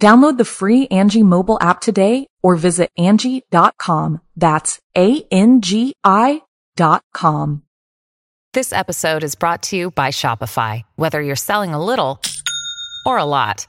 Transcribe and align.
Download 0.00 0.38
the 0.38 0.44
free 0.44 0.86
Angie 0.88 1.24
mobile 1.24 1.58
app 1.60 1.80
today 1.80 2.28
or 2.42 2.54
visit 2.54 2.90
Angie.com. 2.96 4.20
That's 4.36 4.80
A-N-G-I 4.96 6.42
dot 6.76 7.02
com. 7.12 7.62
This 8.54 8.72
episode 8.72 9.24
is 9.24 9.34
brought 9.34 9.64
to 9.64 9.76
you 9.76 9.90
by 9.90 10.08
Shopify. 10.08 10.82
Whether 10.96 11.20
you're 11.20 11.36
selling 11.36 11.74
a 11.74 11.84
little 11.84 12.22
or 13.04 13.18
a 13.18 13.24
lot, 13.24 13.66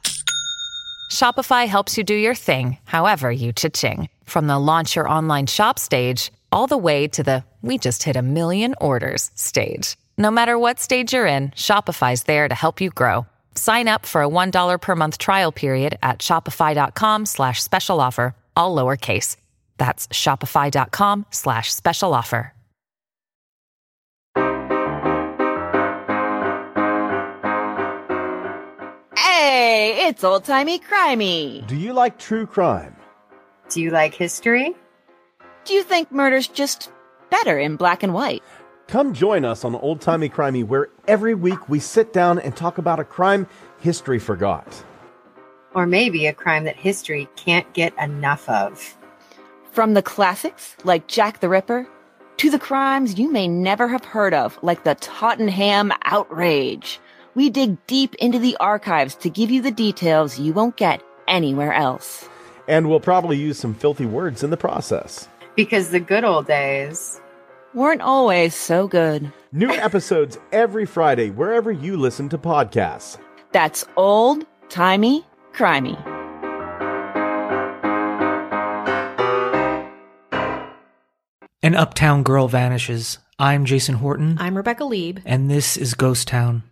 Shopify 1.12 1.68
helps 1.68 1.98
you 1.98 2.04
do 2.04 2.14
your 2.14 2.36
thing, 2.36 2.78
however 2.86 3.32
you 3.32 3.52
cha-ching. 3.52 4.10
From 4.24 4.46
the 4.46 4.60
launch 4.60 4.96
your 4.96 5.10
online 5.10 5.48
shop 5.48 5.80
stage, 5.80 6.32
all 6.52 6.68
the 6.68 6.78
way 6.78 7.08
to 7.08 7.24
the 7.24 7.44
we 7.62 7.78
just 7.80 8.04
hit 8.04 8.16
a 8.16 8.22
million 8.22 8.76
orders 8.80 9.32
stage. 9.34 9.98
No 10.18 10.30
matter 10.30 10.58
what 10.58 10.80
stage 10.80 11.14
you're 11.14 11.26
in, 11.26 11.50
Shopify's 11.50 12.24
there 12.24 12.48
to 12.48 12.56
help 12.56 12.80
you 12.80 12.92
grow. 12.92 13.26
Sign 13.56 13.88
up 13.88 14.06
for 14.06 14.22
a 14.24 14.30
$1 14.30 14.80
per 14.82 14.96
month 14.96 15.18
trial 15.18 15.52
period 15.52 15.98
at 16.02 16.20
shopify.com 16.20 17.26
slash 17.26 17.62
special 17.62 18.00
offer, 18.00 18.34
all 18.56 18.76
lowercase. 18.76 19.36
That's 19.78 20.08
shopify.com 20.08 21.26
slash 21.32 21.74
special 21.74 22.14
offer. 22.14 22.54
Hey, 29.18 30.08
it's 30.08 30.24
old 30.24 30.46
timey 30.46 30.80
crimey. 30.80 31.66
Do 31.68 31.76
you 31.76 31.94
like 31.94 32.18
true 32.18 32.46
crime? 32.46 32.96
Do 33.70 33.82
you 33.82 33.90
like 33.92 34.14
history? 34.14 34.74
Do 35.66 35.74
you 35.74 35.84
think 35.84 36.12
murder's 36.12 36.48
just 36.48 36.92
better 37.30 37.58
in 37.60 37.76
black 37.76 38.04
and 38.04 38.14
white? 38.14 38.44
Come 38.90 39.14
join 39.14 39.46
us 39.46 39.64
on 39.64 39.76
Old 39.76 40.02
Timey 40.02 40.30
Crimey, 40.30 40.66
where 40.66 40.90
every 41.08 41.36
week 41.36 41.70
we 41.70 41.80
sit 41.80 42.12
down 42.12 42.40
and 42.40 42.56
talk 42.56 42.80
about 42.80 43.00
a 43.00 43.04
crime 43.04 43.46
history 43.82 44.18
forgot. 44.18 44.84
Or 45.76 45.86
maybe 45.86 46.26
a 46.26 46.34
crime 46.34 46.64
that 46.64 46.76
history 46.76 47.30
can't 47.36 47.72
get 47.76 47.94
enough 48.02 48.50
of. 48.50 48.98
From 49.74 49.94
the 49.94 50.02
classics, 50.02 50.76
like 50.86 51.06
Jack 51.06 51.40
the 51.40 51.50
Ripper, 51.50 51.88
to 52.38 52.50
the 52.50 52.58
crimes 52.58 53.20
you 53.20 53.32
may 53.32 53.48
never 53.48 53.88
have 53.88 54.04
heard 54.04 54.34
of, 54.34 54.58
like 54.64 54.84
the 54.86 54.96
Tottenham 54.96 55.94
outrage. 56.06 57.00
We 57.36 57.52
dig 57.52 57.78
deep 57.86 58.16
into 58.16 58.40
the 58.40 58.58
archives 58.60 59.14
to 59.18 59.30
give 59.30 59.52
you 59.52 59.62
the 59.62 59.70
details 59.70 60.40
you 60.40 60.52
won't 60.52 60.78
get 60.78 61.04
anywhere 61.28 61.74
else. 61.74 62.28
And 62.68 62.90
we'll 62.90 63.02
probably 63.02 63.38
use 63.38 63.60
some 63.60 63.76
filthy 63.76 64.08
words 64.08 64.42
in 64.42 64.50
the 64.50 64.58
process. 64.58 65.28
Because 65.56 65.92
the 65.92 66.00
good 66.00 66.24
old 66.24 66.48
days 66.48 67.22
weren't 67.74 68.02
always 68.02 68.56
so 68.56 68.88
good. 68.88 69.32
New 69.52 69.70
episodes 69.72 70.38
every 70.52 70.86
Friday, 70.86 71.30
wherever 71.30 71.72
you 71.72 71.98
listen 71.98 72.30
to 72.30 72.38
podcasts. 72.38 73.18
That's 73.52 73.86
old, 73.98 74.46
timey, 74.70 75.26
crimey. 75.54 75.98
An 81.62 81.76
uptown 81.76 82.24
girl 82.24 82.48
vanishes. 82.48 83.18
I'm 83.38 83.66
Jason 83.66 83.96
Horton. 83.96 84.38
I'm 84.40 84.56
Rebecca 84.56 84.86
Lieb. 84.86 85.20
And 85.26 85.52
this 85.52 85.76
is 85.78 85.94
Ghost 85.94 86.28
Town. 86.28 86.64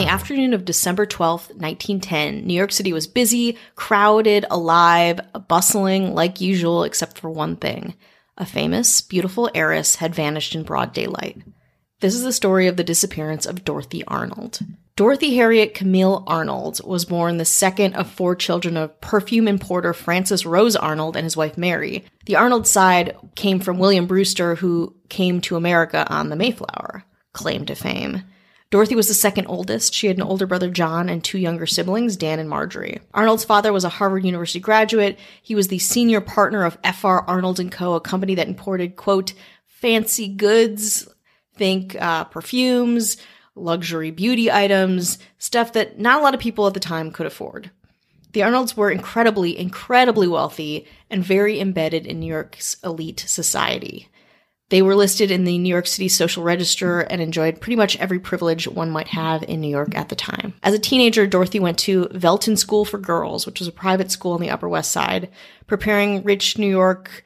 The 0.00 0.10
afternoon 0.10 0.54
of 0.54 0.64
December 0.64 1.04
12th, 1.04 1.50
1910, 1.56 2.46
New 2.46 2.54
York 2.54 2.72
City 2.72 2.90
was 2.90 3.06
busy, 3.06 3.58
crowded, 3.74 4.46
alive, 4.50 5.20
bustling 5.46 6.14
like 6.14 6.40
usual, 6.40 6.84
except 6.84 7.18
for 7.18 7.28
one 7.28 7.56
thing. 7.56 7.94
A 8.38 8.46
famous, 8.46 9.02
beautiful 9.02 9.50
heiress 9.54 9.96
had 9.96 10.14
vanished 10.14 10.54
in 10.54 10.62
broad 10.62 10.94
daylight. 10.94 11.42
This 12.00 12.14
is 12.14 12.22
the 12.22 12.32
story 12.32 12.66
of 12.66 12.78
the 12.78 12.84
disappearance 12.84 13.44
of 13.44 13.62
Dorothy 13.62 14.02
Arnold. 14.06 14.60
Dorothy 14.96 15.34
Harriet 15.36 15.74
Camille 15.74 16.24
Arnold 16.26 16.80
was 16.82 17.04
born 17.04 17.36
the 17.36 17.44
second 17.44 17.94
of 17.94 18.10
four 18.10 18.34
children 18.34 18.78
of 18.78 18.98
perfume 19.02 19.48
importer 19.48 19.92
Francis 19.92 20.46
Rose 20.46 20.76
Arnold 20.76 21.14
and 21.14 21.24
his 21.24 21.36
wife 21.36 21.58
Mary. 21.58 22.06
The 22.24 22.36
Arnold 22.36 22.66
side 22.66 23.16
came 23.34 23.60
from 23.60 23.78
William 23.78 24.06
Brewster, 24.06 24.54
who 24.54 24.96
came 25.10 25.42
to 25.42 25.56
America 25.56 26.06
on 26.10 26.30
the 26.30 26.36
Mayflower, 26.36 27.04
claim 27.34 27.66
to 27.66 27.74
fame. 27.74 28.22
Dorothy 28.70 28.94
was 28.94 29.08
the 29.08 29.14
second 29.14 29.46
oldest. 29.46 29.92
She 29.92 30.06
had 30.06 30.16
an 30.16 30.22
older 30.22 30.46
brother, 30.46 30.70
John, 30.70 31.08
and 31.08 31.24
two 31.24 31.38
younger 31.38 31.66
siblings, 31.66 32.16
Dan 32.16 32.38
and 32.38 32.48
Marjorie. 32.48 33.00
Arnold's 33.12 33.44
father 33.44 33.72
was 33.72 33.82
a 33.82 33.88
Harvard 33.88 34.24
University 34.24 34.60
graduate. 34.60 35.18
He 35.42 35.56
was 35.56 35.68
the 35.68 35.80
senior 35.80 36.20
partner 36.20 36.64
of 36.64 36.78
F.R. 36.84 37.22
Arnold 37.22 37.60
& 37.70 37.72
Co., 37.72 37.94
a 37.94 38.00
company 38.00 38.36
that 38.36 38.46
imported, 38.46 38.94
quote, 38.94 39.32
fancy 39.66 40.28
goods, 40.28 41.08
think 41.56 42.00
uh, 42.00 42.24
perfumes, 42.24 43.16
luxury 43.56 44.12
beauty 44.12 44.52
items, 44.52 45.18
stuff 45.38 45.72
that 45.72 45.98
not 45.98 46.20
a 46.20 46.22
lot 46.22 46.34
of 46.34 46.40
people 46.40 46.66
at 46.68 46.74
the 46.74 46.80
time 46.80 47.10
could 47.10 47.26
afford. 47.26 47.72
The 48.32 48.44
Arnolds 48.44 48.76
were 48.76 48.92
incredibly, 48.92 49.58
incredibly 49.58 50.28
wealthy 50.28 50.86
and 51.10 51.24
very 51.24 51.58
embedded 51.58 52.06
in 52.06 52.20
New 52.20 52.32
York's 52.32 52.76
elite 52.84 53.24
society. 53.26 54.08
They 54.70 54.82
were 54.82 54.94
listed 54.94 55.30
in 55.30 55.44
the 55.44 55.58
New 55.58 55.68
York 55.68 55.86
City 55.86 56.08
Social 56.08 56.42
Register 56.42 57.00
and 57.00 57.20
enjoyed 57.20 57.60
pretty 57.60 57.76
much 57.76 57.96
every 57.98 58.18
privilege 58.18 58.66
one 58.66 58.90
might 58.90 59.08
have 59.08 59.42
in 59.42 59.60
New 59.60 59.68
York 59.68 59.96
at 59.96 60.08
the 60.08 60.16
time. 60.16 60.54
As 60.62 60.74
a 60.74 60.78
teenager, 60.78 61.26
Dorothy 61.26 61.60
went 61.60 61.78
to 61.80 62.06
Veltin 62.06 62.56
School 62.56 62.84
for 62.84 62.98
Girls, 62.98 63.46
which 63.46 63.58
was 63.58 63.68
a 63.68 63.72
private 63.72 64.10
school 64.10 64.32
on 64.32 64.40
the 64.40 64.50
Upper 64.50 64.68
West 64.68 64.92
Side, 64.92 65.28
preparing 65.66 66.22
rich 66.22 66.56
New 66.56 66.70
York 66.70 67.24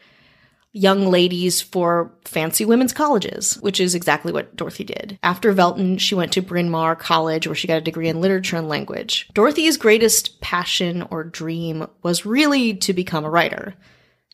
young 0.73 1.07
ladies 1.07 1.63
for 1.63 2.11
fancy 2.25 2.65
women's 2.65 2.93
colleges, 2.93 3.55
which 3.61 3.79
is 3.79 3.95
exactly 3.95 4.33
what 4.33 4.57
Dorothy 4.57 4.83
did. 4.83 5.19
After 5.23 5.55
Veltin, 5.55 6.01
she 6.01 6.17
went 6.17 6.33
to 6.33 6.43
Bryn 6.43 6.69
Mawr 6.69 6.97
College, 6.97 7.47
where 7.47 7.55
she 7.55 7.69
got 7.69 7.79
a 7.79 7.83
degree 7.83 8.09
in 8.09 8.21
literature 8.21 8.57
and 8.57 8.69
language. 8.69 9.29
Dorothy's 9.35 9.77
greatest 9.77 10.41
passion 10.41 11.07
or 11.11 11.23
dream 11.23 11.87
was 12.03 12.27
really 12.27 12.75
to 12.75 12.93
become 12.93 13.25
a 13.25 13.31
writer. 13.31 13.75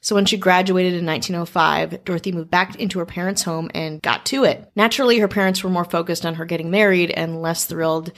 So 0.00 0.14
when 0.14 0.24
she 0.24 0.38
graduated 0.38 0.94
in 0.94 1.04
1905, 1.04 2.04
Dorothy 2.04 2.32
moved 2.32 2.50
back 2.50 2.76
into 2.76 2.98
her 2.98 3.06
parents' 3.06 3.42
home 3.42 3.70
and 3.74 4.00
got 4.00 4.24
to 4.26 4.44
it. 4.44 4.70
Naturally, 4.74 5.18
her 5.18 5.28
parents 5.28 5.62
were 5.62 5.70
more 5.70 5.84
focused 5.84 6.24
on 6.24 6.36
her 6.36 6.46
getting 6.46 6.70
married 6.70 7.10
and 7.10 7.42
less 7.42 7.66
thrilled 7.66 8.12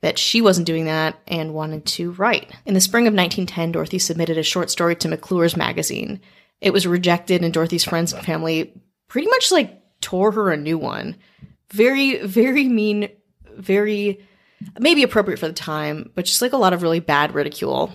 that 0.00 0.18
she 0.18 0.40
wasn't 0.40 0.66
doing 0.66 0.84
that 0.84 1.18
and 1.26 1.54
wanted 1.54 1.86
to 1.86 2.12
write. 2.12 2.52
In 2.66 2.74
the 2.74 2.80
spring 2.80 3.06
of 3.06 3.14
1910, 3.14 3.72
Dorothy 3.72 3.98
submitted 3.98 4.38
a 4.38 4.42
short 4.42 4.70
story 4.70 4.94
to 4.96 5.08
McClure's 5.08 5.56
magazine. 5.56 6.20
It 6.60 6.72
was 6.72 6.86
rejected 6.86 7.42
and 7.42 7.52
Dorothy's 7.52 7.84
friends 7.84 8.12
and 8.12 8.24
family 8.24 8.80
pretty 9.08 9.28
much 9.28 9.50
like 9.50 9.80
tore 10.00 10.30
her 10.32 10.52
a 10.52 10.56
new 10.56 10.78
one. 10.78 11.16
Very, 11.72 12.18
very 12.24 12.68
mean, 12.68 13.08
very 13.56 14.20
maybe 14.78 15.02
appropriate 15.02 15.38
for 15.38 15.48
the 15.48 15.54
time, 15.54 16.10
but 16.14 16.26
just 16.26 16.42
like 16.42 16.52
a 16.52 16.58
lot 16.58 16.72
of 16.72 16.82
really 16.82 17.00
bad 17.00 17.34
ridicule 17.34 17.92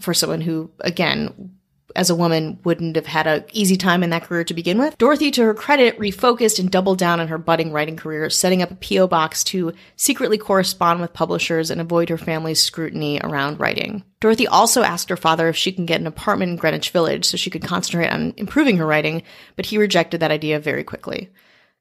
for 0.00 0.12
someone 0.14 0.40
who, 0.40 0.70
again, 0.80 1.56
as 1.96 2.10
a 2.10 2.14
woman 2.14 2.58
wouldn't 2.64 2.96
have 2.96 3.06
had 3.06 3.26
an 3.26 3.44
easy 3.52 3.76
time 3.76 4.02
in 4.02 4.10
that 4.10 4.24
career 4.24 4.44
to 4.44 4.54
begin 4.54 4.78
with. 4.78 4.96
Dorothy, 4.98 5.30
to 5.32 5.42
her 5.42 5.54
credit, 5.54 5.98
refocused 5.98 6.58
and 6.58 6.70
doubled 6.70 6.98
down 6.98 7.20
on 7.20 7.28
her 7.28 7.38
budding 7.38 7.72
writing 7.72 7.96
career, 7.96 8.28
setting 8.30 8.62
up 8.62 8.70
a 8.70 8.76
P.O. 8.76 9.06
box 9.06 9.44
to 9.44 9.72
secretly 9.96 10.38
correspond 10.38 11.00
with 11.00 11.12
publishers 11.12 11.70
and 11.70 11.80
avoid 11.80 12.08
her 12.08 12.18
family's 12.18 12.62
scrutiny 12.62 13.20
around 13.22 13.60
writing. 13.60 14.04
Dorothy 14.20 14.46
also 14.46 14.82
asked 14.82 15.08
her 15.08 15.16
father 15.16 15.48
if 15.48 15.56
she 15.56 15.72
can 15.72 15.86
get 15.86 16.00
an 16.00 16.06
apartment 16.06 16.50
in 16.50 16.56
Greenwich 16.56 16.90
Village 16.90 17.24
so 17.24 17.36
she 17.36 17.50
could 17.50 17.64
concentrate 17.64 18.08
on 18.08 18.34
improving 18.36 18.76
her 18.76 18.86
writing, 18.86 19.22
but 19.56 19.66
he 19.66 19.78
rejected 19.78 20.20
that 20.20 20.30
idea 20.30 20.60
very 20.60 20.84
quickly. 20.84 21.30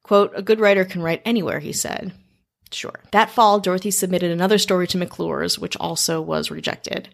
Quote, 0.04 0.31
a 0.36 0.42
good 0.42 0.60
writer 0.60 0.84
can 0.84 1.02
write 1.02 1.22
anywhere, 1.25 1.60
he 1.60 1.74
said. 1.74 2.13
Sure. 2.72 3.00
That 3.12 3.30
fall, 3.30 3.60
Dorothy 3.60 3.92
submitted 3.92 4.31
another 4.31 4.58
story 4.58 4.88
to 4.88 4.98
McClure's, 4.98 5.60
which 5.60 5.78
also 5.78 6.22
was 6.22 6.50
rejected. 6.50 7.10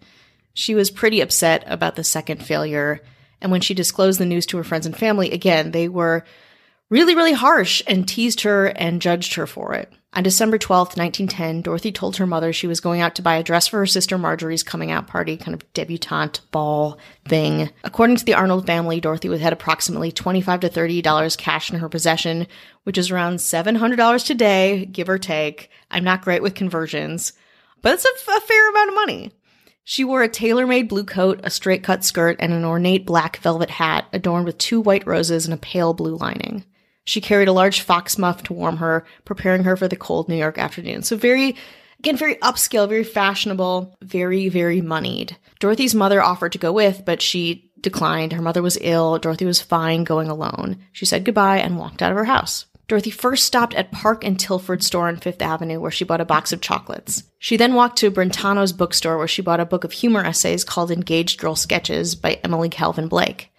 She 0.57 0.73
was 0.73 0.89
pretty 0.89 1.21
upset 1.21 1.63
about 1.67 1.95
the 1.95 2.03
second 2.03 2.43
failure, 2.43 2.99
and 3.39 3.51
when 3.51 3.61
she 3.61 3.75
disclosed 3.75 4.19
the 4.19 4.25
news 4.25 4.47
to 4.47 4.57
her 4.57 4.63
friends 4.63 4.87
and 4.87 4.97
family, 4.97 5.29
again, 5.29 5.69
they 5.69 5.87
were 5.87 6.25
really, 6.89 7.13
really 7.13 7.33
harsh 7.33 7.83
and 7.85 8.07
teased 8.07 8.41
her 8.41 8.65
and 8.65 8.99
judged 8.99 9.35
her 9.35 9.45
for 9.45 9.75
it. 9.75 9.93
On 10.13 10.23
December 10.23 10.57
12th, 10.57 10.97
1910, 10.97 11.61
Dorothy 11.61 11.91
told 11.91 12.17
her 12.17 12.25
mother 12.25 12.51
she 12.51 12.65
was 12.65 12.79
going 12.79 13.01
out 13.01 13.13
to 13.13 13.21
buy 13.21 13.35
a 13.35 13.43
dress 13.43 13.67
for 13.67 13.77
her 13.77 13.85
sister 13.85 14.17
Marjorie's 14.17 14.63
coming 14.63 14.89
out 14.89 15.05
party, 15.05 15.37
kind 15.37 15.53
of 15.53 15.71
debutante 15.73 16.41
ball 16.49 16.97
thing. 17.27 17.69
According 17.83 18.15
to 18.15 18.25
the 18.25 18.33
Arnold 18.33 18.65
family, 18.65 18.99
Dorothy 18.99 19.37
had 19.37 19.53
approximately 19.53 20.11
25 20.11 20.61
to 20.61 20.69
$30 20.69 21.37
cash 21.37 21.71
in 21.71 21.77
her 21.77 21.87
possession, 21.87 22.47
which 22.81 22.97
is 22.97 23.11
around 23.11 23.35
$700 23.35 24.25
today, 24.25 24.85
give 24.85 25.07
or 25.07 25.19
take. 25.19 25.69
I'm 25.91 26.03
not 26.03 26.23
great 26.23 26.41
with 26.41 26.55
conversions, 26.55 27.33
but 27.83 27.93
it's 27.93 28.05
a, 28.05 28.31
a 28.31 28.41
fair 28.41 28.69
amount 28.71 28.89
of 28.89 28.95
money. 28.95 29.33
She 29.89 30.03
wore 30.03 30.21
a 30.21 30.27
tailor 30.27 30.67
made 30.67 30.89
blue 30.89 31.05
coat, 31.05 31.39
a 31.45 31.49
straight 31.49 31.81
cut 31.81 32.03
skirt, 32.03 32.35
and 32.41 32.51
an 32.51 32.65
ornate 32.65 33.05
black 33.05 33.37
velvet 33.37 33.69
hat 33.69 34.05
adorned 34.11 34.45
with 34.45 34.57
two 34.57 34.81
white 34.81 35.07
roses 35.07 35.45
and 35.45 35.53
a 35.53 35.57
pale 35.57 35.93
blue 35.93 36.17
lining. 36.17 36.65
She 37.05 37.21
carried 37.21 37.47
a 37.47 37.53
large 37.53 37.79
fox 37.79 38.17
muff 38.17 38.43
to 38.43 38.53
warm 38.53 38.75
her, 38.77 39.05
preparing 39.23 39.63
her 39.63 39.77
for 39.77 39.87
the 39.87 39.95
cold 39.95 40.27
New 40.27 40.35
York 40.35 40.57
afternoon. 40.57 41.03
So 41.03 41.15
very, 41.15 41.55
again, 41.99 42.17
very 42.17 42.35
upscale, 42.35 42.89
very 42.89 43.05
fashionable, 43.05 43.95
very, 44.01 44.49
very 44.49 44.81
moneyed. 44.81 45.37
Dorothy's 45.61 45.95
mother 45.95 46.21
offered 46.21 46.51
to 46.51 46.57
go 46.57 46.73
with, 46.73 47.03
but 47.05 47.21
she 47.21 47.71
declined. 47.79 48.33
Her 48.33 48.41
mother 48.41 48.61
was 48.61 48.77
ill. 48.81 49.17
Dorothy 49.19 49.45
was 49.45 49.61
fine 49.61 50.03
going 50.03 50.27
alone. 50.27 50.79
She 50.91 51.05
said 51.05 51.23
goodbye 51.23 51.59
and 51.59 51.79
walked 51.79 52.01
out 52.01 52.11
of 52.11 52.17
her 52.17 52.25
house. 52.25 52.65
Dorothy 52.87 53.11
first 53.11 53.45
stopped 53.45 53.73
at 53.73 53.91
Park 53.91 54.23
and 54.23 54.39
Tilford 54.39 54.81
store 54.81 55.09
on 55.09 55.17
Fifth 55.17 55.41
Avenue 55.41 55.79
where 55.79 55.91
she 55.91 56.05
bought 56.05 56.21
a 56.21 56.25
box 56.25 56.53
of 56.53 56.61
chocolates. 56.61 57.23
She 57.37 57.57
then 57.57 57.73
walked 57.73 57.97
to 57.97 58.11
Brentano's 58.11 58.71
bookstore 58.71 59.17
where 59.17 59.27
she 59.27 59.41
bought 59.41 59.59
a 59.59 59.65
book 59.65 59.83
of 59.83 59.91
humor 59.91 60.23
essays 60.23 60.63
called 60.63 60.89
Engaged 60.89 61.39
Girl 61.39 61.55
Sketches 61.55 62.15
by 62.15 62.39
Emily 62.45 62.69
Calvin 62.69 63.09
Blake. 63.09 63.51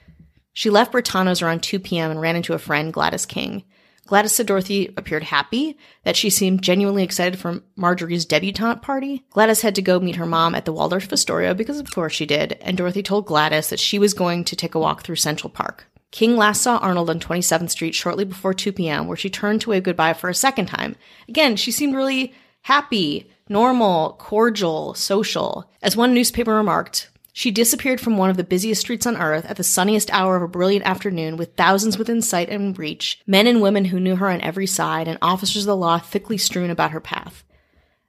She 0.55 0.71
left 0.71 0.93
Brentano's 0.93 1.43
around 1.43 1.63
2 1.63 1.79
p.m. 1.79 2.11
and 2.11 2.21
ran 2.21 2.37
into 2.37 2.55
a 2.55 2.59
friend, 2.59 2.93
Gladys 2.93 3.27
King. 3.27 3.65
Gladys 4.07 4.33
said 4.33 4.47
Dorothy 4.47 4.95
appeared 4.97 5.23
happy, 5.25 5.77
that 6.05 6.17
she 6.17 6.31
seemed 6.31 6.63
genuinely 6.63 7.03
excited 7.03 7.39
for 7.39 7.61
Marjorie's 7.77 8.25
debutante 8.25 8.81
party. 8.81 9.27
Gladys 9.29 9.61
had 9.61 9.75
to 9.75 9.83
go 9.83 10.01
meet 10.01 10.17
her 10.17 10.25
mom 10.25 10.55
at 10.55 10.65
the 10.65 10.73
Waldorf 10.73 11.13
Astoria 11.13 11.55
because 11.55 11.79
of 11.79 11.95
course 11.95 12.15
she 12.15 12.25
did, 12.25 12.57
and 12.63 12.79
Dorothy 12.79 13.03
told 13.03 13.27
Gladys 13.27 13.69
that 13.69 13.79
she 13.79 13.99
was 13.99 14.15
going 14.15 14.45
to 14.45 14.57
take 14.57 14.75
a 14.75 14.81
walk 14.81 15.03
through 15.03 15.17
Central 15.17 15.51
Park. 15.51 15.88
King 16.11 16.37
last 16.37 16.63
saw 16.63 16.79
Arnold 16.79 17.11
on 17.11 17.21
27th 17.21 17.71
Street 17.71 17.95
shortly 17.95 18.25
before 18.25 18.55
2 18.55 18.73
p.m., 18.73 19.07
where 19.07 19.17
she 19.17 19.29
turned 19.29 19.61
to 19.61 19.71
wave 19.71 19.83
goodbye 19.83 20.15
for 20.15 20.31
a 20.31 20.35
second 20.35 20.67
time. 20.67 20.97
Again, 21.29 21.57
she 21.57 21.71
seemed 21.71 21.95
really 21.95 22.33
happy, 22.63 23.31
normal, 23.49 24.15
cordial, 24.19 24.95
social. 24.95 25.71
As 25.83 25.97
one 25.97 26.15
newspaper 26.15 26.55
remarked, 26.55 27.11
she 27.33 27.51
disappeared 27.51 28.01
from 28.01 28.17
one 28.17 28.31
of 28.31 28.37
the 28.37 28.43
busiest 28.43 28.81
streets 28.81 29.07
on 29.07 29.17
earth 29.17 29.45
at 29.45 29.57
the 29.57 29.63
sunniest 29.63 30.13
hour 30.13 30.35
of 30.35 30.43
a 30.43 30.49
brilliant 30.49 30.85
afternoon 30.85 31.37
with 31.37 31.55
thousands 31.55 31.97
within 31.99 32.21
sight 32.21 32.49
and 32.49 32.79
reach, 32.79 33.21
men 33.27 33.47
and 33.47 33.63
women 33.63 33.85
who 33.87 34.01
knew 34.01 34.17
her 34.17 34.29
on 34.29 34.41
every 34.41 34.67
side, 34.67 35.07
and 35.07 35.19
officers 35.23 35.63
of 35.63 35.67
the 35.67 35.77
law 35.77 35.99
thickly 35.99 36.37
strewn 36.37 36.71
about 36.71 36.91
her 36.91 37.01
path. 37.01 37.45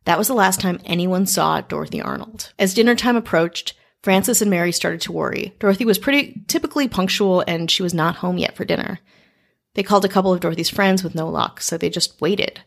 That 0.06 0.18
was 0.18 0.28
the 0.28 0.34
last 0.34 0.60
time 0.60 0.80
anyone 0.84 1.28
saw 1.28 1.62
Dorothy 1.62 2.02
Arnold. 2.02 2.54
As 2.57 2.74
dinner 2.74 2.95
time 2.95 3.16
approached, 3.16 3.74
Francis 4.04 4.42
and 4.42 4.50
Mary 4.50 4.72
started 4.72 5.01
to 5.01 5.12
worry. 5.12 5.54
Dorothy 5.60 5.86
was 5.86 5.98
pretty 5.98 6.42
typically 6.48 6.88
punctual 6.88 7.44
and 7.48 7.69
she 7.69 7.84
was 7.84 7.94
not 7.94 8.18
home 8.18 8.38
yet 8.38 8.56
for 8.56 8.66
dinner. 8.66 9.00
They 9.75 9.84
called 9.84 10.06
a 10.06 10.10
couple 10.10 10.34
of 10.34 10.40
Dorothy's 10.40 10.69
friends 10.69 11.04
with 11.04 11.16
no 11.16 11.28
luck, 11.30 11.62
so 11.62 11.78
they 11.78 11.90
just 11.90 12.19
waited. 12.22 12.62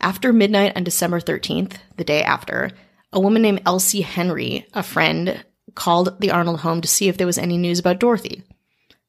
After 0.00 0.32
midnight 0.32 0.76
on 0.76 0.84
December 0.84 1.20
13th, 1.20 1.74
the 1.96 2.04
day 2.04 2.22
after, 2.22 2.70
a 3.12 3.20
woman 3.20 3.42
named 3.42 3.62
Elsie 3.64 4.02
Henry, 4.02 4.66
a 4.74 4.82
friend, 4.82 5.44
called 5.74 6.20
the 6.20 6.30
Arnold 6.30 6.60
home 6.60 6.80
to 6.80 6.88
see 6.88 7.08
if 7.08 7.16
there 7.16 7.26
was 7.26 7.38
any 7.38 7.56
news 7.56 7.78
about 7.78 8.00
Dorothy. 8.00 8.42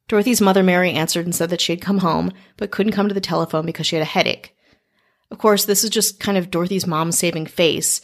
Dorothy's 0.06 0.40
mother, 0.40 0.62
Mary, 0.62 0.92
answered 0.92 1.26
and 1.26 1.34
said 1.34 1.50
that 1.50 1.60
she 1.60 1.72
had 1.72 1.82
come 1.82 1.98
home, 1.98 2.32
but 2.56 2.70
couldn't 2.70 2.92
come 2.92 3.08
to 3.08 3.14
the 3.14 3.20
telephone 3.20 3.66
because 3.66 3.86
she 3.86 3.96
had 3.96 4.02
a 4.02 4.06
headache. 4.06 4.56
Of 5.30 5.38
course, 5.38 5.66
this 5.66 5.84
is 5.84 5.90
just 5.90 6.20
kind 6.20 6.38
of 6.38 6.50
Dorothy's 6.50 6.86
mom 6.86 7.12
saving 7.12 7.46
face. 7.46 8.00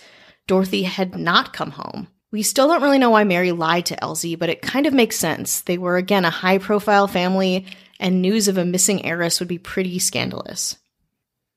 Dorothy 0.47 0.83
had 0.83 1.19
not 1.19 1.55
come 1.55 1.73
home. 1.73 2.09
We 2.35 2.43
still 2.43 2.67
don't 2.67 2.83
really 2.83 2.99
know 2.99 3.11
why 3.11 3.23
Mary 3.23 3.53
lied 3.53 3.87
to 3.87 4.03
Elsie, 4.03 4.35
but 4.35 4.49
it 4.49 4.61
kind 4.61 4.87
of 4.87 4.93
makes 4.93 5.17
sense. 5.17 5.61
They 5.61 5.79
were, 5.79 5.97
again, 5.97 6.25
a 6.25 6.31
high 6.31 6.59
profile 6.59 7.07
family, 7.07 7.65
and 8.01 8.21
news 8.21 8.49
of 8.49 8.59
a 8.59 8.65
missing 8.65 9.07
heiress 9.07 9.39
would 9.39 9.47
be 9.47 9.59
pretty 9.59 10.01
scandalous. 10.01 10.77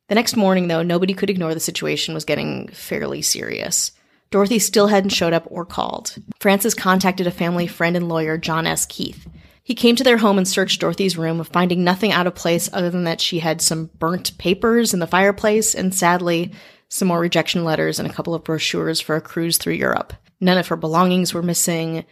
The 0.07 0.13
next 0.13 0.35
morning, 0.35 0.67
though, 0.67 0.83
nobody 0.83 1.15
could 1.15 1.31
ignore 1.31 1.55
the 1.55 1.59
situation 1.59 2.13
was 2.13 2.25
getting 2.25 2.67
fairly 2.67 3.23
serious. 3.23 3.91
Dorothy 4.29 4.59
still 4.59 4.85
hadn't 4.85 5.09
showed 5.09 5.33
up 5.33 5.47
or 5.49 5.65
called. 5.65 6.15
Francis 6.39 6.75
contacted 6.75 7.25
a 7.25 7.31
family 7.31 7.65
friend 7.65 7.97
and 7.97 8.07
lawyer, 8.07 8.37
John 8.37 8.67
S. 8.67 8.85
Keith. 8.85 9.27
He 9.63 9.73
came 9.73 9.95
to 9.95 10.03
their 10.03 10.17
home 10.17 10.37
and 10.37 10.47
searched 10.47 10.79
Dorothy's 10.79 11.17
room, 11.17 11.43
finding 11.43 11.83
nothing 11.83 12.11
out 12.11 12.27
of 12.27 12.35
place 12.35 12.69
other 12.71 12.91
than 12.91 13.05
that 13.05 13.19
she 13.19 13.39
had 13.39 13.63
some 13.63 13.89
burnt 13.97 14.37
papers 14.37 14.93
in 14.93 14.99
the 14.99 15.07
fireplace 15.07 15.73
and 15.73 15.91
sadly, 15.95 16.51
some 16.87 17.07
more 17.07 17.19
rejection 17.19 17.63
letters 17.63 17.97
and 17.97 18.07
a 18.07 18.13
couple 18.13 18.35
of 18.35 18.43
brochures 18.43 19.01
for 19.01 19.15
a 19.15 19.21
cruise 19.21 19.57
through 19.57 19.73
Europe. 19.73 20.13
None 20.39 20.57
of 20.57 20.67
her 20.67 20.75
belongings 20.75 21.33
were 21.33 21.41
missing. 21.41 22.05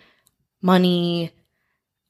Money, 0.61 1.31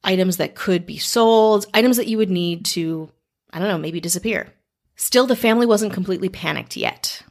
items 0.04 0.38
that 0.38 0.56
could 0.56 0.86
be 0.86 0.98
sold, 0.98 1.66
items 1.74 1.98
that 1.98 2.08
you 2.08 2.18
would 2.18 2.30
need 2.30 2.66
to, 2.66 3.10
I 3.52 3.60
don't 3.60 3.68
know, 3.68 3.78
maybe 3.78 4.00
disappear. 4.00 4.54
Still, 4.96 5.28
the 5.28 5.36
family 5.36 5.66
wasn't 5.66 5.94
completely 5.94 6.30
panicked 6.30 6.78
yet. 6.78 7.22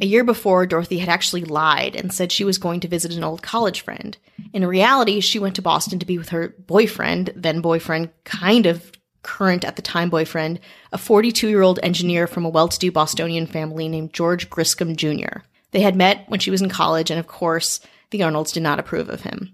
A 0.00 0.06
year 0.06 0.24
before, 0.24 0.66
Dorothy 0.66 0.98
had 0.98 1.10
actually 1.10 1.44
lied 1.44 1.94
and 1.94 2.12
said 2.12 2.32
she 2.32 2.44
was 2.44 2.58
going 2.58 2.80
to 2.80 2.88
visit 2.88 3.12
an 3.12 3.22
old 3.22 3.42
college 3.42 3.82
friend. 3.82 4.16
In 4.52 4.66
reality, 4.66 5.20
she 5.20 5.38
went 5.38 5.54
to 5.56 5.62
Boston 5.62 5.98
to 5.98 6.06
be 6.06 6.16
with 6.16 6.30
her 6.30 6.54
boyfriend, 6.66 7.32
then 7.36 7.60
boyfriend, 7.60 8.10
kind 8.24 8.66
of 8.66 8.90
current 9.22 9.64
at 9.64 9.76
the 9.76 9.82
time 9.82 10.10
boyfriend, 10.10 10.58
a 10.92 10.98
42 10.98 11.48
year 11.48 11.62
old 11.62 11.78
engineer 11.82 12.26
from 12.26 12.44
a 12.44 12.48
well 12.48 12.68
to 12.68 12.78
do 12.78 12.90
Bostonian 12.90 13.46
family 13.46 13.88
named 13.88 14.12
George 14.12 14.50
Griscom 14.50 14.96
Jr. 14.96 15.42
They 15.70 15.80
had 15.80 15.96
met 15.96 16.24
when 16.28 16.40
she 16.40 16.50
was 16.50 16.62
in 16.62 16.68
college, 16.68 17.10
and 17.10 17.20
of 17.20 17.26
course, 17.26 17.80
the 18.12 18.22
Arnolds 18.22 18.52
did 18.52 18.62
not 18.62 18.78
approve 18.78 19.08
of 19.08 19.22
him. 19.22 19.52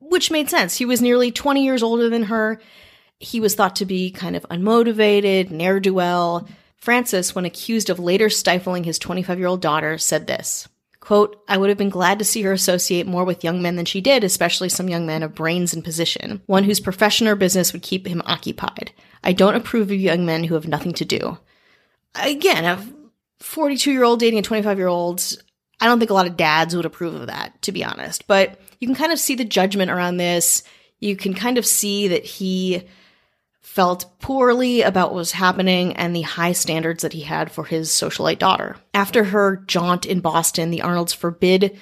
Which 0.00 0.30
made 0.30 0.50
sense. 0.50 0.76
He 0.76 0.84
was 0.84 1.00
nearly 1.00 1.30
20 1.30 1.64
years 1.64 1.82
older 1.82 2.08
than 2.08 2.24
her. 2.24 2.60
He 3.20 3.40
was 3.40 3.54
thought 3.54 3.76
to 3.76 3.86
be 3.86 4.10
kind 4.10 4.36
of 4.36 4.46
unmotivated, 4.50 5.50
ne'er 5.50 5.80
do 5.80 5.94
well 5.94 6.48
Francis, 6.76 7.34
when 7.34 7.44
accused 7.44 7.90
of 7.90 7.98
later 7.98 8.30
stifling 8.30 8.84
his 8.84 8.98
25 8.98 9.38
year 9.38 9.48
old 9.48 9.60
daughter, 9.60 9.98
said 9.98 10.26
this 10.28 10.68
quote, 11.00 11.40
I 11.48 11.56
would 11.56 11.68
have 11.68 11.78
been 11.78 11.88
glad 11.88 12.18
to 12.18 12.24
see 12.24 12.42
her 12.42 12.52
associate 12.52 13.06
more 13.06 13.24
with 13.24 13.44
young 13.44 13.62
men 13.62 13.76
than 13.76 13.84
she 13.84 14.00
did, 14.00 14.24
especially 14.24 14.68
some 14.68 14.88
young 14.88 15.06
men 15.06 15.22
of 15.22 15.36
brains 15.36 15.72
and 15.72 15.84
position, 15.84 16.42
one 16.46 16.64
whose 16.64 16.80
profession 16.80 17.28
or 17.28 17.36
business 17.36 17.72
would 17.72 17.82
keep 17.82 18.08
him 18.08 18.22
occupied. 18.24 18.90
I 19.22 19.32
don't 19.32 19.54
approve 19.54 19.90
of 19.90 20.00
young 20.00 20.26
men 20.26 20.44
who 20.44 20.54
have 20.54 20.66
nothing 20.66 20.94
to 20.94 21.04
do. 21.04 21.38
Again, 22.16 22.64
a 22.64 22.84
42 23.38 23.92
year 23.92 24.04
old 24.04 24.20
dating 24.20 24.38
a 24.38 24.42
25 24.42 24.78
year 24.78 24.88
old, 24.88 25.22
I 25.80 25.86
don't 25.86 25.98
think 25.98 26.10
a 26.10 26.14
lot 26.14 26.26
of 26.26 26.36
dads 26.36 26.74
would 26.74 26.86
approve 26.86 27.14
of 27.14 27.26
that, 27.26 27.60
to 27.62 27.72
be 27.72 27.84
honest. 27.84 28.26
But 28.26 28.60
you 28.80 28.88
can 28.88 28.96
kind 28.96 29.12
of 29.12 29.18
see 29.18 29.34
the 29.34 29.44
judgment 29.44 29.90
around 29.90 30.16
this. 30.16 30.62
You 31.00 31.16
can 31.16 31.34
kind 31.34 31.58
of 31.58 31.66
see 31.66 32.08
that 32.08 32.24
he 32.24 32.84
felt 33.60 34.18
poorly 34.20 34.80
about 34.80 35.10
what 35.10 35.16
was 35.16 35.32
happening 35.32 35.94
and 35.96 36.16
the 36.16 36.22
high 36.22 36.52
standards 36.52 37.02
that 37.02 37.12
he 37.12 37.20
had 37.20 37.52
for 37.52 37.64
his 37.64 37.90
socialite 37.90 38.38
daughter. 38.38 38.76
After 38.94 39.24
her 39.24 39.56
jaunt 39.66 40.06
in 40.06 40.20
Boston, 40.20 40.70
the 40.70 40.80
Arnolds 40.80 41.12
forbid 41.12 41.78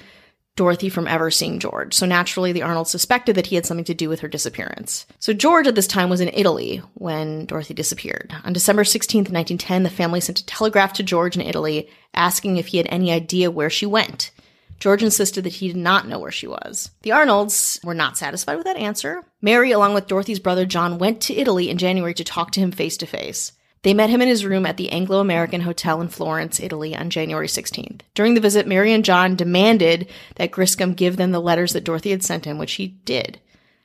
Dorothy 0.55 0.87
from 0.89 1.07
ever 1.07 1.29
seeing 1.29 1.59
George. 1.59 1.93
So 1.93 2.05
naturally, 2.05 2.53
the 2.53 2.61
Arnolds 2.61 2.89
suspected 2.89 3.35
that 3.35 3.47
he 3.47 3.55
had 3.55 3.65
something 3.65 3.85
to 3.85 3.93
do 3.93 4.07
with 4.07 4.21
her 4.21 4.27
disappearance. 4.27 5.05
So 5.19 5.33
George 5.33 5.67
at 5.67 5.75
this 5.75 5.87
time 5.87 6.09
was 6.09 6.21
in 6.21 6.29
Italy 6.33 6.81
when 6.93 7.45
Dorothy 7.45 7.73
disappeared. 7.73 8.33
On 8.45 8.53
December 8.53 8.83
16th, 8.83 9.31
1910, 9.31 9.83
the 9.83 9.89
family 9.89 10.21
sent 10.21 10.39
a 10.39 10.45
telegraph 10.45 10.93
to 10.93 11.03
George 11.03 11.35
in 11.35 11.41
Italy 11.41 11.89
asking 12.13 12.55
if 12.55 12.67
he 12.67 12.77
had 12.77 12.87
any 12.89 13.11
idea 13.11 13.51
where 13.51 13.69
she 13.69 13.85
went. 13.85 14.31
George 14.79 15.03
insisted 15.03 15.43
that 15.43 15.53
he 15.53 15.67
did 15.67 15.77
not 15.77 16.07
know 16.07 16.19
where 16.19 16.31
she 16.31 16.47
was. 16.47 16.91
The 17.01 17.11
Arnolds 17.11 17.79
were 17.83 17.93
not 17.93 18.17
satisfied 18.17 18.55
with 18.55 18.65
that 18.65 18.77
answer. 18.77 19.23
Mary, 19.41 19.71
along 19.71 19.93
with 19.93 20.07
Dorothy's 20.07 20.39
brother 20.39 20.65
John, 20.65 20.97
went 20.97 21.21
to 21.21 21.35
Italy 21.35 21.69
in 21.69 21.77
January 21.77 22.13
to 22.13 22.23
talk 22.23 22.51
to 22.51 22.59
him 22.59 22.71
face 22.71 22.97
to 22.97 23.05
face. 23.05 23.51
They 23.85 23.93
met 23.93 24.09
him 24.09 24.19
in 24.19 24.27
his 24.27 24.43
room 24.47 24.65
at 24.65 24.77
the 24.77 24.89
Anglo 24.89 25.19
American 25.19 25.61
Hotel 25.61 26.01
in 26.01 26.07
Florence, 26.07 26.59
Italy 26.59 26.95
on 26.95 27.11
January 27.11 27.45
16th. 27.45 28.01
During 28.15 28.33
the 28.33 28.41
visit, 28.41 28.65
Mary 28.65 28.91
and 28.91 29.05
John 29.05 29.35
demanded 29.35 30.09
that 30.37 30.49
Griscom 30.49 30.95
give 30.95 31.17
them 31.17 31.31
the 31.31 31.39
letters 31.39 31.73
that 31.73 31.83
Dorothy 31.83 32.09
had 32.09 32.23
sent 32.23 32.45
him, 32.45 32.57
which 32.57 32.73
he 32.73 32.87
did. 32.87 33.39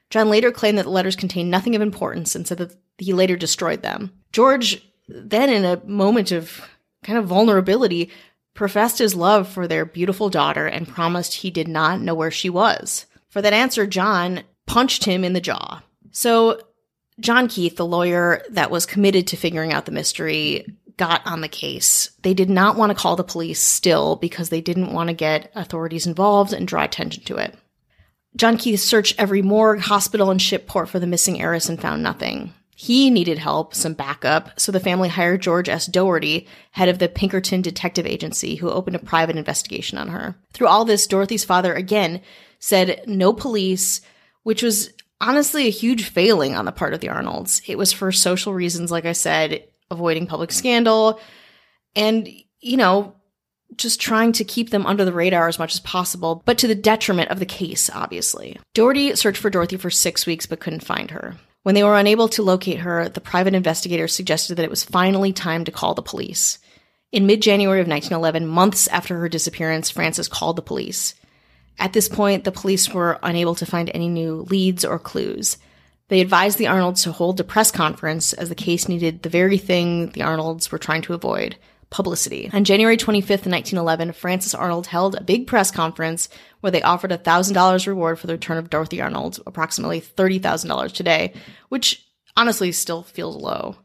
John 0.08 0.30
later 0.30 0.50
claimed 0.52 0.78
that 0.78 0.84
the 0.84 0.90
letters 0.90 1.16
contained 1.16 1.50
nothing 1.50 1.76
of 1.76 1.82
importance 1.82 2.34
and 2.34 2.48
said 2.48 2.56
that 2.56 2.76
he 2.96 3.12
later 3.12 3.36
destroyed 3.36 3.82
them. 3.82 4.10
George, 4.32 4.82
then 5.06 5.50
in 5.50 5.66
a 5.66 5.84
moment 5.84 6.32
of 6.32 6.66
kind 7.04 7.18
of 7.18 7.26
vulnerability, 7.26 8.10
professed 8.54 9.00
his 9.00 9.14
love 9.14 9.48
for 9.48 9.68
their 9.68 9.84
beautiful 9.84 10.30
daughter 10.30 10.66
and 10.66 10.88
promised 10.88 11.34
he 11.34 11.50
did 11.50 11.68
not 11.68 12.00
know 12.00 12.14
where 12.14 12.30
she 12.30 12.48
was. 12.48 13.04
For 13.28 13.42
that 13.42 13.52
answer, 13.52 13.86
John 13.86 14.44
punched 14.66 15.04
him 15.04 15.24
in 15.24 15.34
the 15.34 15.42
jaw. 15.42 15.82
So, 16.10 16.58
John 17.20 17.48
Keith, 17.48 17.76
the 17.76 17.86
lawyer 17.86 18.42
that 18.50 18.70
was 18.70 18.86
committed 18.86 19.26
to 19.28 19.36
figuring 19.36 19.72
out 19.72 19.84
the 19.84 19.92
mystery, 19.92 20.74
got 20.96 21.24
on 21.26 21.40
the 21.40 21.48
case. 21.48 22.10
They 22.22 22.34
did 22.34 22.50
not 22.50 22.76
want 22.76 22.90
to 22.90 23.00
call 23.00 23.16
the 23.16 23.24
police 23.24 23.60
still 23.60 24.16
because 24.16 24.48
they 24.48 24.60
didn't 24.60 24.92
want 24.92 25.08
to 25.08 25.14
get 25.14 25.50
authorities 25.54 26.06
involved 26.06 26.52
and 26.52 26.66
draw 26.66 26.84
attention 26.84 27.22
to 27.24 27.36
it. 27.36 27.54
John 28.36 28.56
Keith 28.56 28.80
searched 28.80 29.18
every 29.18 29.42
morgue, 29.42 29.80
hospital, 29.80 30.30
and 30.30 30.40
ship-port 30.40 30.88
for 30.88 30.98
the 30.98 31.06
missing 31.06 31.40
heiress 31.40 31.68
and 31.68 31.80
found 31.80 32.02
nothing. 32.02 32.54
He 32.76 33.10
needed 33.10 33.38
help, 33.38 33.74
some 33.74 33.92
backup, 33.92 34.58
so 34.58 34.72
the 34.72 34.80
family 34.80 35.08
hired 35.08 35.42
George 35.42 35.68
S. 35.68 35.86
Doherty, 35.86 36.46
head 36.70 36.88
of 36.88 36.98
the 36.98 37.08
Pinkerton 37.08 37.60
Detective 37.60 38.06
Agency, 38.06 38.54
who 38.54 38.70
opened 38.70 38.96
a 38.96 39.00
private 39.00 39.36
investigation 39.36 39.98
on 39.98 40.08
her. 40.08 40.36
Through 40.52 40.68
all 40.68 40.84
this, 40.84 41.06
Dorothy's 41.06 41.44
father 41.44 41.74
again 41.74 42.22
said 42.58 43.02
no 43.06 43.32
police, 43.32 44.00
which 44.44 44.62
was 44.62 44.90
honestly 45.20 45.66
a 45.66 45.70
huge 45.70 46.08
failing 46.08 46.54
on 46.54 46.64
the 46.64 46.72
part 46.72 46.94
of 46.94 47.00
the 47.00 47.08
Arnolds. 47.08 47.62
It 47.66 47.78
was 47.78 47.92
for 47.92 48.12
social 48.12 48.54
reasons, 48.54 48.90
like 48.90 49.04
I 49.04 49.12
said, 49.12 49.64
avoiding 49.90 50.26
public 50.26 50.52
scandal 50.52 51.20
and, 51.94 52.28
you 52.60 52.76
know, 52.76 53.14
just 53.76 54.00
trying 54.00 54.32
to 54.32 54.44
keep 54.44 54.70
them 54.70 54.86
under 54.86 55.04
the 55.04 55.12
radar 55.12 55.48
as 55.48 55.58
much 55.58 55.74
as 55.74 55.80
possible, 55.80 56.42
but 56.44 56.58
to 56.58 56.66
the 56.66 56.74
detriment 56.74 57.30
of 57.30 57.38
the 57.38 57.46
case, 57.46 57.88
obviously. 57.92 58.58
Doherty 58.74 59.14
searched 59.14 59.40
for 59.40 59.50
Dorothy 59.50 59.76
for 59.76 59.90
six 59.90 60.26
weeks 60.26 60.46
but 60.46 60.60
couldn't 60.60 60.84
find 60.84 61.10
her. 61.10 61.36
When 61.62 61.74
they 61.74 61.84
were 61.84 61.96
unable 61.96 62.28
to 62.30 62.42
locate 62.42 62.80
her, 62.80 63.08
the 63.08 63.20
private 63.20 63.54
investigator 63.54 64.08
suggested 64.08 64.56
that 64.56 64.64
it 64.64 64.70
was 64.70 64.82
finally 64.82 65.32
time 65.32 65.64
to 65.64 65.72
call 65.72 65.94
the 65.94 66.02
police. 66.02 66.58
In 67.12 67.26
mid 67.26 67.42
January 67.42 67.80
of 67.80 67.88
1911, 67.88 68.46
months 68.46 68.88
after 68.88 69.18
her 69.18 69.28
disappearance, 69.28 69.90
Francis 69.90 70.28
called 70.28 70.56
the 70.56 70.62
police. 70.62 71.14
At 71.80 71.94
this 71.94 72.08
point, 72.08 72.44
the 72.44 72.52
police 72.52 72.90
were 72.90 73.18
unable 73.22 73.54
to 73.56 73.66
find 73.66 73.90
any 73.92 74.06
new 74.06 74.42
leads 74.50 74.84
or 74.84 74.98
clues. 74.98 75.56
They 76.08 76.20
advised 76.20 76.58
the 76.58 76.66
Arnolds 76.66 77.02
to 77.04 77.12
hold 77.12 77.40
a 77.40 77.44
press 77.44 77.70
conference 77.70 78.34
as 78.34 78.50
the 78.50 78.54
case 78.54 78.86
needed 78.86 79.22
the 79.22 79.30
very 79.30 79.56
thing 79.56 80.10
the 80.10 80.22
Arnolds 80.22 80.70
were 80.70 80.78
trying 80.78 81.02
to 81.02 81.14
avoid 81.14 81.56
publicity. 81.88 82.50
On 82.52 82.64
January 82.64 82.96
25th, 82.96 83.46
1911, 83.46 84.12
Francis 84.12 84.54
Arnold 84.54 84.88
held 84.88 85.14
a 85.14 85.24
big 85.24 85.46
press 85.46 85.70
conference 85.70 86.28
where 86.60 86.70
they 86.70 86.82
offered 86.82 87.12
a 87.12 87.18
$1,000 87.18 87.86
reward 87.86 88.18
for 88.18 88.26
the 88.26 88.34
return 88.34 88.58
of 88.58 88.70
Dorothy 88.70 89.00
Arnold, 89.00 89.40
approximately 89.46 90.00
$30,000 90.00 90.92
today, 90.92 91.32
which 91.70 92.06
honestly 92.36 92.72
still 92.72 93.02
feels 93.02 93.36
low. 93.36 93.76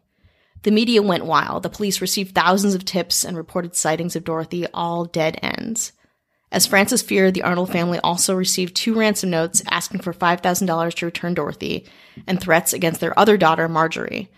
The 0.64 0.72
media 0.72 1.02
went 1.02 1.26
wild. 1.26 1.64
The 1.64 1.70
police 1.70 2.02
received 2.02 2.36
thousands 2.36 2.76
of 2.76 2.84
tips 2.84 3.24
and 3.24 3.38
reported 3.38 3.76
sightings 3.76 4.16
of 4.16 4.24
Dorothy, 4.24 4.68
all 4.74 5.06
dead 5.06 5.40
ends. 5.42 5.94
As 6.56 6.66
Francis 6.66 7.02
feared, 7.02 7.34
the 7.34 7.44
Arnold 7.44 7.70
family 7.70 8.00
also 8.00 8.34
received 8.34 8.78
two 8.78 8.94
ransom 8.94 9.30
notes 9.30 9.62
asking 9.70 10.00
for 10.00 10.14
$5,000 10.14 10.94
to 10.94 11.06
return 11.06 11.34
Dorothy 11.34 11.86
and 12.28 12.40
threats 12.40 12.72
against 12.72 13.02
their 13.02 13.18
other 13.20 13.36
daughter, 13.36 13.68
Marjorie. 13.68 14.32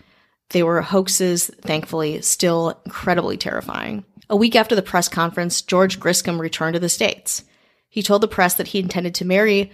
They 0.50 0.64
were 0.64 0.82
hoaxes, 0.82 1.48
thankfully, 1.62 2.20
still 2.22 2.82
incredibly 2.84 3.36
terrifying. 3.36 4.04
A 4.28 4.34
week 4.34 4.56
after 4.56 4.74
the 4.74 4.82
press 4.82 5.08
conference, 5.08 5.62
George 5.62 6.00
Griscom 6.00 6.40
returned 6.40 6.74
to 6.74 6.80
the 6.80 6.88
States. 6.88 7.44
He 7.88 8.02
told 8.02 8.20
the 8.20 8.26
press 8.26 8.54
that 8.54 8.66
he 8.66 8.80
intended 8.80 9.14
to 9.14 9.24
marry 9.24 9.70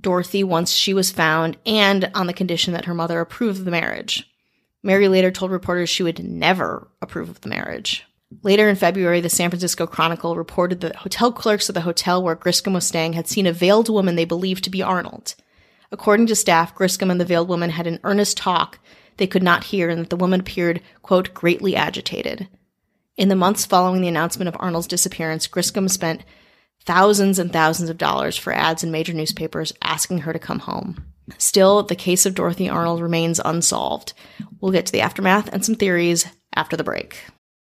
Dorothy 0.00 0.42
once 0.42 0.72
she 0.72 0.94
was 0.94 1.10
found 1.10 1.58
and 1.66 2.10
on 2.14 2.26
the 2.26 2.32
condition 2.32 2.72
that 2.72 2.86
her 2.86 2.94
mother 2.94 3.20
approved 3.20 3.58
of 3.58 3.66
the 3.66 3.70
marriage. 3.70 4.26
Mary 4.82 5.08
later 5.08 5.30
told 5.30 5.50
reporters 5.50 5.90
she 5.90 6.02
would 6.02 6.24
never 6.24 6.88
approve 7.02 7.28
of 7.28 7.42
the 7.42 7.50
marriage. 7.50 8.06
Later 8.42 8.68
in 8.68 8.76
February, 8.76 9.20
the 9.20 9.28
San 9.28 9.50
Francisco 9.50 9.86
Chronicle 9.86 10.36
reported 10.36 10.80
that 10.80 10.96
hotel 10.96 11.32
clerks 11.32 11.68
at 11.68 11.74
the 11.74 11.82
hotel 11.82 12.22
where 12.22 12.36
Griscom 12.36 12.72
was 12.74 12.86
staying 12.86 13.12
had 13.12 13.28
seen 13.28 13.46
a 13.46 13.52
veiled 13.52 13.88
woman 13.88 14.16
they 14.16 14.24
believed 14.24 14.64
to 14.64 14.70
be 14.70 14.82
Arnold. 14.82 15.34
According 15.90 16.26
to 16.28 16.36
staff, 16.36 16.74
Griscom 16.74 17.10
and 17.10 17.20
the 17.20 17.24
veiled 17.24 17.48
woman 17.48 17.70
had 17.70 17.86
an 17.86 18.00
earnest 18.04 18.36
talk 18.36 18.78
they 19.18 19.26
could 19.26 19.42
not 19.42 19.64
hear 19.64 19.90
and 19.90 20.00
that 20.00 20.10
the 20.10 20.16
woman 20.16 20.40
appeared, 20.40 20.80
quote, 21.02 21.34
greatly 21.34 21.76
agitated. 21.76 22.48
In 23.16 23.28
the 23.28 23.36
months 23.36 23.66
following 23.66 24.00
the 24.00 24.08
announcement 24.08 24.48
of 24.48 24.56
Arnold's 24.58 24.86
disappearance, 24.86 25.46
Griscom 25.46 25.90
spent 25.90 26.24
thousands 26.84 27.38
and 27.38 27.52
thousands 27.52 27.90
of 27.90 27.98
dollars 27.98 28.36
for 28.36 28.52
ads 28.52 28.82
in 28.82 28.90
major 28.90 29.12
newspapers 29.12 29.72
asking 29.82 30.18
her 30.18 30.32
to 30.32 30.38
come 30.38 30.60
home. 30.60 31.04
Still, 31.38 31.82
the 31.82 31.94
case 31.94 32.26
of 32.26 32.34
Dorothy 32.34 32.68
Arnold 32.68 33.00
remains 33.00 33.40
unsolved. 33.44 34.12
We'll 34.60 34.72
get 34.72 34.86
to 34.86 34.92
the 34.92 35.02
aftermath 35.02 35.48
and 35.52 35.64
some 35.64 35.74
theories 35.74 36.26
after 36.54 36.76
the 36.76 36.84
break. 36.84 37.22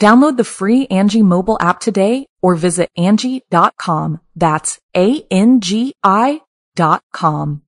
Download 0.00 0.36
the 0.36 0.44
free 0.44 0.86
Angie 0.86 1.22
mobile 1.22 1.56
app 1.60 1.80
today 1.80 2.26
or 2.42 2.54
visit 2.54 2.90
Angie.com. 2.96 4.20
That's 4.34 4.78
A-N-G-I 4.96 6.40
dot 6.74 7.02
com. 7.12 7.62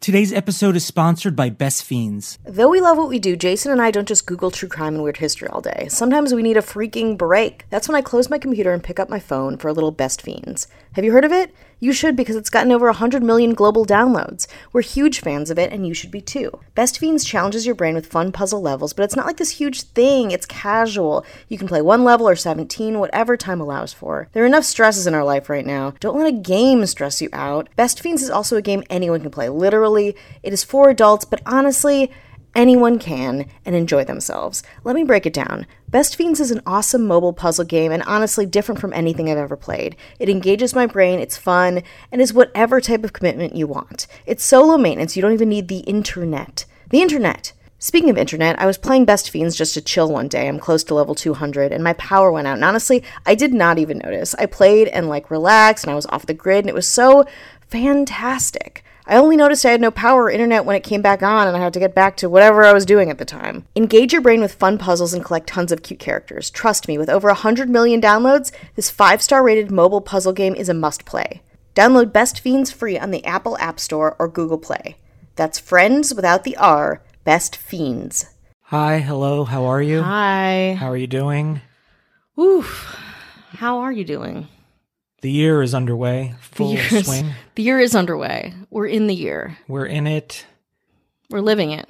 Today's 0.00 0.34
episode 0.34 0.76
is 0.76 0.84
sponsored 0.84 1.34
by 1.34 1.48
Best 1.48 1.82
Fiends. 1.82 2.38
Though 2.44 2.68
we 2.68 2.82
love 2.82 2.98
what 2.98 3.08
we 3.08 3.18
do, 3.18 3.36
Jason 3.36 3.72
and 3.72 3.80
I 3.80 3.90
don't 3.90 4.06
just 4.06 4.26
Google 4.26 4.50
true 4.50 4.68
crime 4.68 4.96
and 4.96 5.02
weird 5.02 5.16
history 5.16 5.48
all 5.48 5.62
day. 5.62 5.86
Sometimes 5.88 6.34
we 6.34 6.42
need 6.42 6.58
a 6.58 6.62
freaking 6.62 7.16
break. 7.16 7.64
That's 7.70 7.88
when 7.88 7.96
I 7.96 8.02
close 8.02 8.28
my 8.28 8.38
computer 8.38 8.72
and 8.72 8.84
pick 8.84 9.00
up 9.00 9.08
my 9.08 9.18
phone 9.18 9.56
for 9.56 9.68
a 9.68 9.72
little 9.72 9.92
Best 9.92 10.20
Fiends. 10.20 10.66
Have 10.92 11.06
you 11.06 11.12
heard 11.12 11.24
of 11.24 11.32
it? 11.32 11.54
You 11.84 11.92
should 11.92 12.16
because 12.16 12.36
it's 12.36 12.48
gotten 12.48 12.72
over 12.72 12.86
100 12.86 13.22
million 13.22 13.52
global 13.52 13.84
downloads. 13.84 14.46
We're 14.72 14.80
huge 14.80 15.20
fans 15.20 15.50
of 15.50 15.58
it, 15.58 15.70
and 15.70 15.86
you 15.86 15.92
should 15.92 16.10
be 16.10 16.22
too. 16.22 16.60
Best 16.74 16.98
Fiends 16.98 17.26
challenges 17.26 17.66
your 17.66 17.74
brain 17.74 17.94
with 17.94 18.06
fun 18.06 18.32
puzzle 18.32 18.62
levels, 18.62 18.94
but 18.94 19.02
it's 19.02 19.14
not 19.14 19.26
like 19.26 19.36
this 19.36 19.50
huge 19.50 19.82
thing. 19.82 20.30
It's 20.30 20.46
casual. 20.46 21.26
You 21.46 21.58
can 21.58 21.68
play 21.68 21.82
one 21.82 22.02
level 22.02 22.26
or 22.26 22.36
17, 22.36 22.98
whatever 22.98 23.36
time 23.36 23.60
allows 23.60 23.92
for. 23.92 24.30
There 24.32 24.44
are 24.44 24.46
enough 24.46 24.64
stresses 24.64 25.06
in 25.06 25.12
our 25.12 25.24
life 25.24 25.50
right 25.50 25.66
now. 25.66 25.92
Don't 26.00 26.16
let 26.16 26.26
a 26.26 26.32
game 26.32 26.86
stress 26.86 27.20
you 27.20 27.28
out. 27.34 27.68
Best 27.76 28.00
Fiends 28.00 28.22
is 28.22 28.30
also 28.30 28.56
a 28.56 28.62
game 28.62 28.82
anyone 28.88 29.20
can 29.20 29.30
play. 29.30 29.50
Literally, 29.50 30.16
it 30.42 30.54
is 30.54 30.64
for 30.64 30.88
adults, 30.88 31.26
but 31.26 31.42
honestly, 31.44 32.10
anyone 32.54 32.98
can 32.98 33.46
and 33.64 33.74
enjoy 33.74 34.04
themselves. 34.04 34.62
Let 34.84 34.96
me 34.96 35.04
break 35.04 35.26
it 35.26 35.32
down. 35.32 35.66
Best 35.88 36.16
Fiends 36.16 36.40
is 36.40 36.50
an 36.50 36.62
awesome 36.66 37.06
mobile 37.06 37.32
puzzle 37.32 37.64
game 37.64 37.92
and 37.92 38.02
honestly 38.04 38.46
different 38.46 38.80
from 38.80 38.92
anything 38.92 39.30
I've 39.30 39.38
ever 39.38 39.56
played. 39.56 39.96
It 40.18 40.28
engages 40.28 40.74
my 40.74 40.86
brain, 40.86 41.20
it's 41.20 41.36
fun, 41.36 41.82
and 42.10 42.20
is 42.20 42.32
whatever 42.32 42.80
type 42.80 43.04
of 43.04 43.12
commitment 43.12 43.54
you 43.54 43.66
want. 43.66 44.06
It's 44.26 44.44
solo 44.44 44.76
maintenance, 44.76 45.16
you 45.16 45.22
don't 45.22 45.32
even 45.32 45.48
need 45.48 45.68
the 45.68 45.80
internet. 45.80 46.64
The 46.90 47.02
internet! 47.02 47.52
Speaking 47.84 48.08
of 48.08 48.16
internet, 48.16 48.58
I 48.58 48.64
was 48.64 48.78
playing 48.78 49.04
Best 49.04 49.28
Fiends 49.28 49.54
just 49.54 49.74
to 49.74 49.82
chill 49.82 50.10
one 50.10 50.26
day. 50.26 50.48
I'm 50.48 50.58
close 50.58 50.82
to 50.84 50.94
level 50.94 51.14
200 51.14 51.70
and 51.70 51.84
my 51.84 51.92
power 51.92 52.32
went 52.32 52.46
out. 52.46 52.54
And 52.54 52.64
honestly, 52.64 53.04
I 53.26 53.34
did 53.34 53.52
not 53.52 53.78
even 53.78 53.98
notice. 53.98 54.34
I 54.36 54.46
played 54.46 54.88
and 54.88 55.06
like 55.06 55.30
relaxed 55.30 55.84
and 55.84 55.92
I 55.92 55.94
was 55.94 56.06
off 56.06 56.24
the 56.24 56.32
grid 56.32 56.60
and 56.60 56.70
it 56.70 56.74
was 56.74 56.88
so 56.88 57.26
fantastic. 57.68 58.82
I 59.06 59.16
only 59.16 59.36
noticed 59.36 59.66
I 59.66 59.70
had 59.70 59.82
no 59.82 59.90
power 59.90 60.24
or 60.24 60.30
internet 60.30 60.64
when 60.64 60.76
it 60.76 60.82
came 60.82 61.02
back 61.02 61.22
on 61.22 61.46
and 61.46 61.54
I 61.54 61.60
had 61.60 61.74
to 61.74 61.78
get 61.78 61.94
back 61.94 62.16
to 62.18 62.28
whatever 62.28 62.64
I 62.64 62.72
was 62.72 62.86
doing 62.86 63.10
at 63.10 63.18
the 63.18 63.26
time. 63.26 63.66
Engage 63.76 64.12
your 64.14 64.22
brain 64.22 64.40
with 64.40 64.54
fun 64.54 64.78
puzzles 64.78 65.12
and 65.12 65.22
collect 65.22 65.46
tons 65.46 65.72
of 65.72 65.82
cute 65.82 66.00
characters. 66.00 66.48
Trust 66.48 66.88
me, 66.88 66.96
with 66.96 67.10
over 67.10 67.28
100 67.28 67.68
million 67.68 68.00
downloads, 68.00 68.50
this 68.76 68.90
5-star 68.90 69.42
rated 69.42 69.70
mobile 69.70 70.00
puzzle 70.00 70.32
game 70.32 70.54
is 70.54 70.70
a 70.70 70.74
must 70.74 71.04
play. 71.04 71.42
Download 71.74 72.12
Best 72.12 72.40
Fiends 72.40 72.70
free 72.70 72.98
on 72.98 73.10
the 73.10 73.24
Apple 73.26 73.58
App 73.58 73.78
Store 73.78 74.16
or 74.18 74.26
Google 74.26 74.58
Play. 74.58 74.96
That's 75.36 75.58
friends 75.58 76.14
without 76.14 76.44
the 76.44 76.56
R, 76.56 77.02
Best 77.24 77.56
Fiends. 77.56 78.26
Hi, 78.68 79.00
hello, 79.00 79.44
how 79.44 79.64
are 79.64 79.82
you? 79.82 80.00
Hi. 80.00 80.76
How 80.80 80.90
are 80.90 80.96
you 80.96 81.06
doing? 81.06 81.60
Oof. 82.38 82.96
How 83.50 83.80
are 83.80 83.92
you 83.92 84.04
doing? 84.04 84.48
The 85.24 85.30
year 85.30 85.62
is 85.62 85.74
underway, 85.74 86.34
full 86.42 86.68
the 86.68 86.74
year 86.74 86.84
is, 86.92 87.06
swing. 87.06 87.30
The 87.54 87.62
year 87.62 87.80
is 87.80 87.94
underway. 87.94 88.52
We're 88.68 88.88
in 88.88 89.06
the 89.06 89.14
year. 89.14 89.56
We're 89.68 89.86
in 89.86 90.06
it. 90.06 90.44
We're 91.30 91.40
living 91.40 91.70
it. 91.70 91.88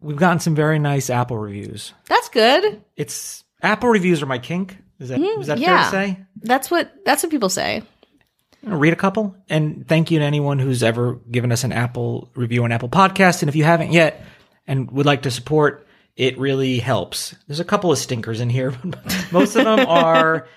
We've 0.00 0.16
gotten 0.16 0.40
some 0.40 0.56
very 0.56 0.80
nice 0.80 1.08
Apple 1.08 1.38
reviews. 1.38 1.94
That's 2.06 2.28
good. 2.30 2.82
It's 2.96 3.44
Apple 3.62 3.90
reviews 3.90 4.22
are 4.22 4.26
my 4.26 4.40
kink. 4.40 4.76
Is 4.98 5.10
that 5.10 5.20
mm-hmm. 5.20 5.40
is 5.40 5.46
that 5.46 5.58
yeah. 5.58 5.88
fair 5.88 6.02
to 6.06 6.14
say? 6.14 6.20
That's 6.42 6.68
what 6.68 7.04
that's 7.04 7.22
what 7.22 7.30
people 7.30 7.48
say. 7.48 7.84
read 8.64 8.92
a 8.92 8.96
couple. 8.96 9.36
And 9.48 9.86
thank 9.86 10.10
you 10.10 10.18
to 10.18 10.24
anyone 10.24 10.58
who's 10.58 10.82
ever 10.82 11.20
given 11.30 11.52
us 11.52 11.62
an 11.62 11.70
Apple 11.70 12.28
review 12.34 12.64
on 12.64 12.72
Apple 12.72 12.88
Podcast. 12.88 13.40
And 13.42 13.48
if 13.48 13.54
you 13.54 13.62
haven't 13.62 13.92
yet 13.92 14.24
and 14.66 14.90
would 14.90 15.06
like 15.06 15.22
to 15.22 15.30
support, 15.30 15.86
it 16.16 16.36
really 16.40 16.80
helps. 16.80 17.36
There's 17.46 17.60
a 17.60 17.64
couple 17.64 17.92
of 17.92 17.98
stinkers 17.98 18.40
in 18.40 18.50
here, 18.50 18.72
but 18.84 19.26
most 19.30 19.54
of 19.54 19.62
them 19.62 19.86
are 19.86 20.48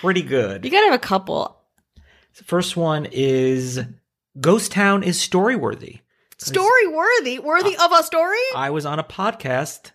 pretty 0.00 0.22
good. 0.22 0.64
You 0.64 0.70
gotta 0.70 0.86
have 0.86 0.94
a 0.94 0.98
couple. 0.98 1.58
The 2.36 2.44
first 2.44 2.76
one 2.76 3.06
is 3.12 3.80
Ghost 4.40 4.72
Town 4.72 5.02
is 5.02 5.20
story 5.20 5.56
worthy. 5.56 6.00
Story 6.38 6.88
worthy, 6.88 7.38
worthy 7.38 7.76
of 7.76 7.92
a 7.92 8.02
story. 8.02 8.38
I 8.56 8.70
was 8.70 8.84
on 8.86 8.98
a 8.98 9.04
podcast, 9.04 9.92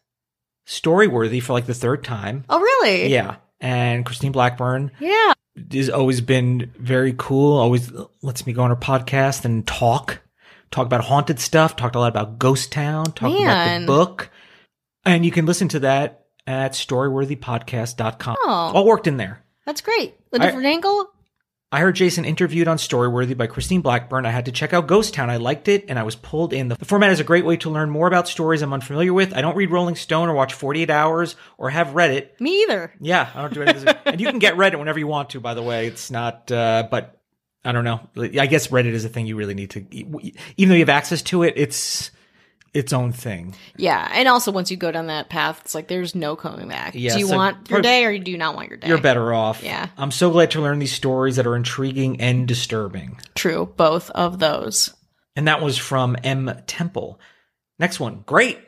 story 0.65 1.07
worthy, 1.07 1.39
for 1.41 1.53
like 1.53 1.65
the 1.65 1.73
third 1.73 2.03
time. 2.03 2.45
oh, 2.49 2.59
really? 2.59 3.07
Yeah. 3.07 3.37
And 3.59 4.05
Christine 4.05 4.31
Blackburn 4.31 4.91
Yeah. 4.99 5.33
has 5.73 5.89
always 5.89 6.21
been 6.21 6.71
very 6.77 7.13
cool. 7.17 7.57
Always 7.57 7.91
lets 8.21 8.45
me 8.45 8.53
go 8.53 8.61
on 8.63 8.69
her 8.69 8.75
podcast 8.77 9.43
and 9.43 9.65
talk, 9.67 10.19
talk 10.71 10.85
about 10.85 11.03
haunted 11.03 11.39
stuff. 11.39 11.75
Talked 11.75 11.95
a 11.95 11.99
lot 11.99 12.07
about 12.09 12.37
Ghost 12.39 12.71
Town. 12.71 13.05
Talked 13.05 13.41
about 13.41 13.79
the 13.81 13.85
book, 13.87 14.29
and 15.03 15.25
you 15.25 15.31
can 15.31 15.45
listen 15.47 15.67
to 15.69 15.79
that 15.79 16.27
at 16.45 16.73
storyworthypodcast.com. 16.73 18.37
Oh. 18.41 18.71
All 18.73 18.85
worked 18.85 19.07
in 19.07 19.17
there. 19.17 19.43
That's 19.67 19.81
great. 19.81 20.15
A 20.31 20.39
different 20.39 20.65
angle. 20.65 21.11
I 21.73 21.81
heard 21.81 21.97
Jason 21.97 22.23
interviewed 22.23 22.69
on 22.69 22.77
Storyworthy 22.77 23.35
by 23.35 23.47
Christine 23.47 23.81
Blackburn. 23.81 24.25
I 24.25 24.31
had 24.31 24.45
to 24.45 24.53
check 24.53 24.71
out 24.71 24.87
Ghost 24.87 25.13
Town. 25.13 25.29
I 25.29 25.35
liked 25.35 25.67
it 25.67 25.83
and 25.89 25.99
I 25.99 26.03
was 26.03 26.15
pulled 26.15 26.53
in. 26.53 26.69
The 26.69 26.77
format 26.85 27.11
is 27.11 27.19
a 27.19 27.25
great 27.25 27.43
way 27.43 27.57
to 27.57 27.69
learn 27.69 27.89
more 27.89 28.07
about 28.07 28.29
stories 28.29 28.61
I'm 28.61 28.71
unfamiliar 28.71 29.11
with. 29.11 29.33
I 29.33 29.41
don't 29.41 29.57
read 29.57 29.69
Rolling 29.69 29.95
Stone 29.95 30.29
or 30.29 30.33
watch 30.33 30.53
48 30.53 30.89
Hours 30.89 31.35
or 31.57 31.69
have 31.69 31.87
Reddit. 31.87 32.39
Me 32.39 32.61
either. 32.61 32.93
Yeah, 33.01 33.29
I 33.35 33.41
don't 33.41 33.53
do 33.53 33.61
anything. 33.61 33.93
and 34.05 34.21
you 34.21 34.27
can 34.27 34.39
get 34.39 34.55
Reddit 34.55 34.79
whenever 34.79 34.99
you 34.99 35.07
want 35.07 35.31
to, 35.31 35.41
by 35.41 35.53
the 35.53 35.61
way. 35.61 35.87
It's 35.87 36.09
not, 36.09 36.49
uh, 36.49 36.87
but 36.89 37.19
I 37.65 37.73
don't 37.73 37.83
know. 37.83 37.99
I 38.15 38.47
guess 38.47 38.67
Reddit 38.67 38.93
is 38.93 39.03
a 39.03 39.09
thing 39.09 39.27
you 39.27 39.35
really 39.35 39.53
need 39.53 39.71
to, 39.71 39.85
even 39.91 40.69
though 40.69 40.75
you 40.75 40.79
have 40.79 40.87
access 40.87 41.21
to 41.23 41.43
it, 41.43 41.55
it's 41.57 42.11
its 42.77 42.93
own 42.93 43.11
thing. 43.11 43.55
Yeah, 43.75 44.07
and 44.13 44.27
also 44.27 44.51
once 44.51 44.69
you 44.69 44.77
go 44.77 44.91
down 44.91 45.07
that 45.07 45.29
path, 45.29 45.61
it's 45.65 45.73
like 45.75 45.87
there's 45.87 46.13
no 46.15 46.35
coming 46.35 46.67
back. 46.67 46.93
Yeah, 46.95 47.13
do 47.13 47.19
you 47.19 47.27
so 47.27 47.35
want 47.35 47.69
your 47.69 47.81
day 47.81 48.05
or 48.05 48.17
do 48.17 48.31
you 48.31 48.37
not 48.37 48.55
want 48.55 48.69
your 48.69 48.77
day? 48.77 48.87
You're 48.87 49.01
better 49.01 49.33
off. 49.33 49.63
Yeah. 49.63 49.87
I'm 49.97 50.11
so 50.11 50.29
glad 50.31 50.51
to 50.51 50.61
learn 50.61 50.79
these 50.79 50.91
stories 50.93 51.35
that 51.37 51.47
are 51.47 51.55
intriguing 51.55 52.21
and 52.21 52.47
disturbing. 52.47 53.19
True, 53.35 53.73
both 53.75 54.09
of 54.11 54.39
those. 54.39 54.93
And 55.35 55.47
that 55.47 55.61
was 55.61 55.77
from 55.77 56.15
M 56.23 56.61
Temple. 56.67 57.19
Next 57.79 57.99
one, 57.99 58.23
great. 58.25 58.59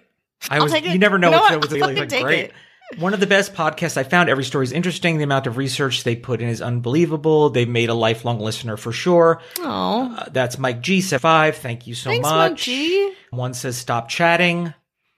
I 0.50 0.62
was 0.62 0.74
you 0.74 0.98
never 0.98 1.18
know 1.18 1.30
You 1.30 1.38
what's 1.40 1.52
what? 1.52 1.62
what's 1.72 1.74
I'll 1.74 1.96
like, 1.96 2.24
great. 2.24 2.46
it. 2.46 2.54
One 2.98 3.14
of 3.14 3.20
the 3.20 3.28
best 3.28 3.54
podcasts 3.54 3.98
I 3.98 4.04
found. 4.04 4.30
Every 4.30 4.44
story 4.44 4.64
is 4.66 4.72
interesting. 4.72 5.18
The 5.18 5.24
amount 5.24 5.46
of 5.48 5.58
research 5.58 6.04
they 6.04 6.16
put 6.16 6.42
in 6.42 6.50
is 6.50 6.62
unbelievable. 6.62 7.50
They've 7.52 7.70
made 7.70 7.90
a 7.90 7.94
lifelong 7.94 8.40
listener 8.40 8.78
for 8.78 8.92
sure. 8.92 9.42
Oh, 9.60 10.16
Uh, 10.18 10.26
that's 10.32 10.58
Mike 10.58 10.82
G. 10.82 11.02
Five. 11.02 11.58
Thank 11.58 11.86
you 11.88 11.94
so 11.96 12.10
thanks, 12.10 12.24
much. 12.28 12.52
Mike 12.52 12.58
G. 12.58 13.14
One 13.30 13.54
says 13.54 13.78
stop 13.78 14.10
chatting. 14.10 14.74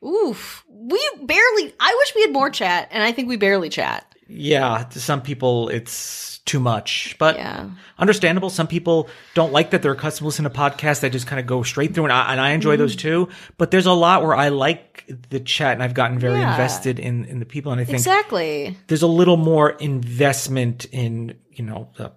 Oof, 0.05 0.65
we 0.67 0.99
barely. 1.21 1.73
I 1.79 1.95
wish 1.97 2.13
we 2.15 2.21
had 2.23 2.31
more 2.33 2.49
chat, 2.49 2.89
and 2.91 3.03
I 3.03 3.11
think 3.11 3.29
we 3.29 3.37
barely 3.37 3.69
chat. 3.69 4.05
Yeah, 4.27 4.85
to 4.91 4.99
some 4.99 5.21
people 5.21 5.69
it's 5.69 6.39
too 6.45 6.59
much, 6.59 7.15
but 7.19 7.35
Yeah. 7.35 7.69
understandable. 7.99 8.49
Some 8.49 8.67
people 8.67 9.09
don't 9.35 9.51
like 9.53 9.71
that 9.71 9.81
they're 9.81 9.91
accustomed 9.91 10.23
to 10.23 10.25
listen 10.25 10.43
to 10.43 10.49
podcasts 10.49 11.01
that 11.01 11.11
just 11.11 11.27
kind 11.27 11.39
of 11.39 11.45
go 11.45 11.63
straight 11.63 11.93
through, 11.93 12.05
and 12.05 12.13
I, 12.13 12.31
and 12.31 12.41
I 12.41 12.51
enjoy 12.51 12.77
those 12.77 12.95
mm-hmm. 12.95 13.27
too. 13.27 13.29
But 13.57 13.71
there's 13.71 13.85
a 13.85 13.93
lot 13.93 14.23
where 14.23 14.35
I 14.35 14.49
like 14.49 15.05
the 15.29 15.39
chat, 15.39 15.73
and 15.73 15.83
I've 15.83 15.93
gotten 15.93 16.17
very 16.17 16.39
Yeah. 16.39 16.51
invested 16.51 16.99
in 16.99 17.25
in 17.25 17.39
the 17.39 17.45
people, 17.45 17.71
and 17.71 17.79
I 17.79 17.83
think 17.83 17.97
Exactly. 17.97 18.77
there's 18.87 19.01
a 19.03 19.07
little 19.07 19.37
more 19.37 19.71
investment 19.71 20.85
in 20.91 21.35
you 21.51 21.63
know 21.65 21.89
the, 21.97 22.11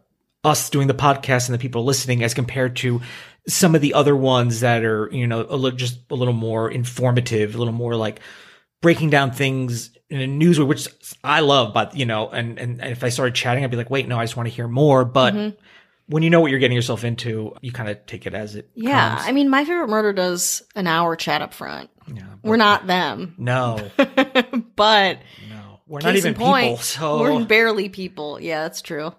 us 0.44 0.70
doing 0.70 0.88
the 0.88 0.94
podcast 0.94 1.48
and 1.48 1.54
the 1.54 1.58
people 1.58 1.84
listening 1.84 2.22
as 2.22 2.34
compared 2.34 2.76
to 2.76 3.00
some 3.48 3.74
of 3.74 3.80
the 3.82 3.94
other 3.94 4.16
ones 4.16 4.60
that 4.60 4.84
are 4.84 5.08
you 5.12 5.26
know 5.26 5.46
a 5.48 5.56
little 5.56 5.76
just 5.76 5.98
a 6.10 6.14
little 6.14 6.34
more 6.34 6.70
informative 6.70 7.54
a 7.54 7.58
little 7.58 7.74
more 7.74 7.94
like 7.96 8.20
breaking 8.80 9.10
down 9.10 9.30
things 9.30 9.90
in 10.10 10.20
a 10.20 10.26
news 10.26 10.60
which 10.60 10.88
i 11.24 11.40
love 11.40 11.72
but 11.74 11.96
you 11.96 12.04
know 12.06 12.28
and, 12.28 12.58
and 12.58 12.80
and 12.80 12.92
if 12.92 13.02
i 13.02 13.08
started 13.08 13.34
chatting 13.34 13.64
i'd 13.64 13.70
be 13.70 13.76
like 13.76 13.90
wait 13.90 14.06
no 14.06 14.18
i 14.18 14.24
just 14.24 14.36
want 14.36 14.48
to 14.48 14.54
hear 14.54 14.68
more 14.68 15.04
but 15.04 15.34
Mm-hmm. 15.34 15.56
when 16.06 16.22
you 16.22 16.28
know 16.30 16.40
what 16.40 16.50
you're 16.50 16.60
getting 16.60 16.74
yourself 16.76 17.04
into 17.04 17.54
you 17.62 17.72
kind 17.72 17.88
of 17.88 18.04
take 18.06 18.26
it 18.26 18.34
as 18.34 18.54
it 18.56 18.68
Yeah, 18.74 19.16
comes. 19.16 19.28
I 19.28 19.32
mean, 19.32 19.48
my 19.48 19.64
favorite 19.64 19.88
murder 19.88 20.12
does 20.12 20.62
an 20.74 20.86
hour 20.86 21.16
chat 21.16 21.40
up 21.40 21.54
front. 21.54 21.88
yeah, 22.14 22.22
We're 22.42 22.56
not 22.58 22.86
them, 22.86 23.34
no 23.38 23.90
but 24.76 25.18
no 25.48 25.80
we're 25.86 26.00
not 26.00 26.16
even 26.16 26.34
in 26.34 26.38
point, 26.40 26.64
people 26.64 26.76
so 26.78 27.20
we're 27.20 27.44
barely 27.46 27.88
people. 27.88 28.38
Yeah, 28.40 28.62
that's 28.64 28.82
true. 28.82 29.14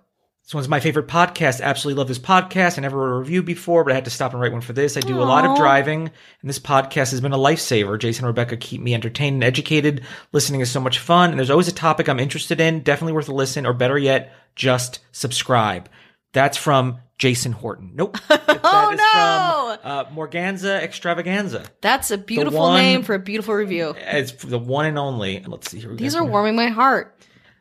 This 0.46 0.54
one's 0.54 0.70
my 0.70 0.80
favorite 0.80 1.08
podcast. 1.08 1.60
Absolutely 1.60 1.98
love 1.98 2.08
this 2.08 2.20
podcast. 2.20 2.78
I 2.78 2.82
never 2.82 3.00
wrote 3.00 3.16
a 3.16 3.18
review 3.18 3.42
before, 3.42 3.84
but 3.84 3.94
I 3.94 3.96
had 3.96 4.06
to 4.06 4.12
stop 4.12 4.32
and 4.32 4.40
write 4.40 4.52
one 4.52 4.62
for 4.62 4.74
this. 4.74 4.96
I 4.96 5.00
do 5.00 5.20
a 5.20 5.24
lot 5.24 5.44
of 5.44 5.58
driving, 5.58 6.02
and 6.02 6.50
this 6.50 6.60
podcast 6.60 7.10
has 7.10 7.20
been 7.20 7.34
a 7.34 7.38
lifesaver. 7.38 7.98
Jason 7.98 8.26
and 8.26 8.28
Rebecca 8.28 8.56
keep 8.56 8.80
me 8.80 8.94
entertained 8.94 9.34
and 9.34 9.44
educated. 9.44 10.04
Listening 10.34 10.62
is 10.62 10.70
so 10.70 10.80
much 10.80 11.00
fun, 11.00 11.32
and 11.32 11.40
there's 11.40 11.50
always 11.50 11.68
a 11.68 11.72
topic 11.72 12.08
I'm 12.08 12.20
interested 12.20 12.62
in. 12.62 12.82
Definitely 12.82 13.14
worth 13.14 13.28
a 13.28 13.34
listen, 13.34 13.66
or 13.66 13.74
better 13.74 13.98
yet, 13.98 14.34
just 14.56 15.00
subscribe. 15.12 15.90
That's 16.32 16.58
from 16.58 17.00
Jason 17.18 17.52
Horton. 17.52 17.94
Nope. 17.96 18.18
Oh, 18.68 18.90
no! 18.90 19.78
from 19.82 19.92
uh, 19.92 20.06
Morganza 20.10 20.82
Extravaganza. 20.82 21.66
That's 21.82 22.10
a 22.10 22.18
beautiful 22.18 22.60
one- 22.60 22.82
name 22.82 23.04
for 23.04 23.14
a 23.14 23.20
beautiful 23.20 23.54
review. 23.54 23.96
It's 23.98 24.32
the 24.32 24.58
one 24.58 24.88
and 24.88 24.98
only. 24.98 25.44
Let's 25.46 25.70
see 25.70 25.80
here. 25.80 25.92
we 25.92 25.98
These 25.98 26.16
are 26.16 26.26
warming 26.26 26.56
my 26.56 26.68
heart. 26.68 27.16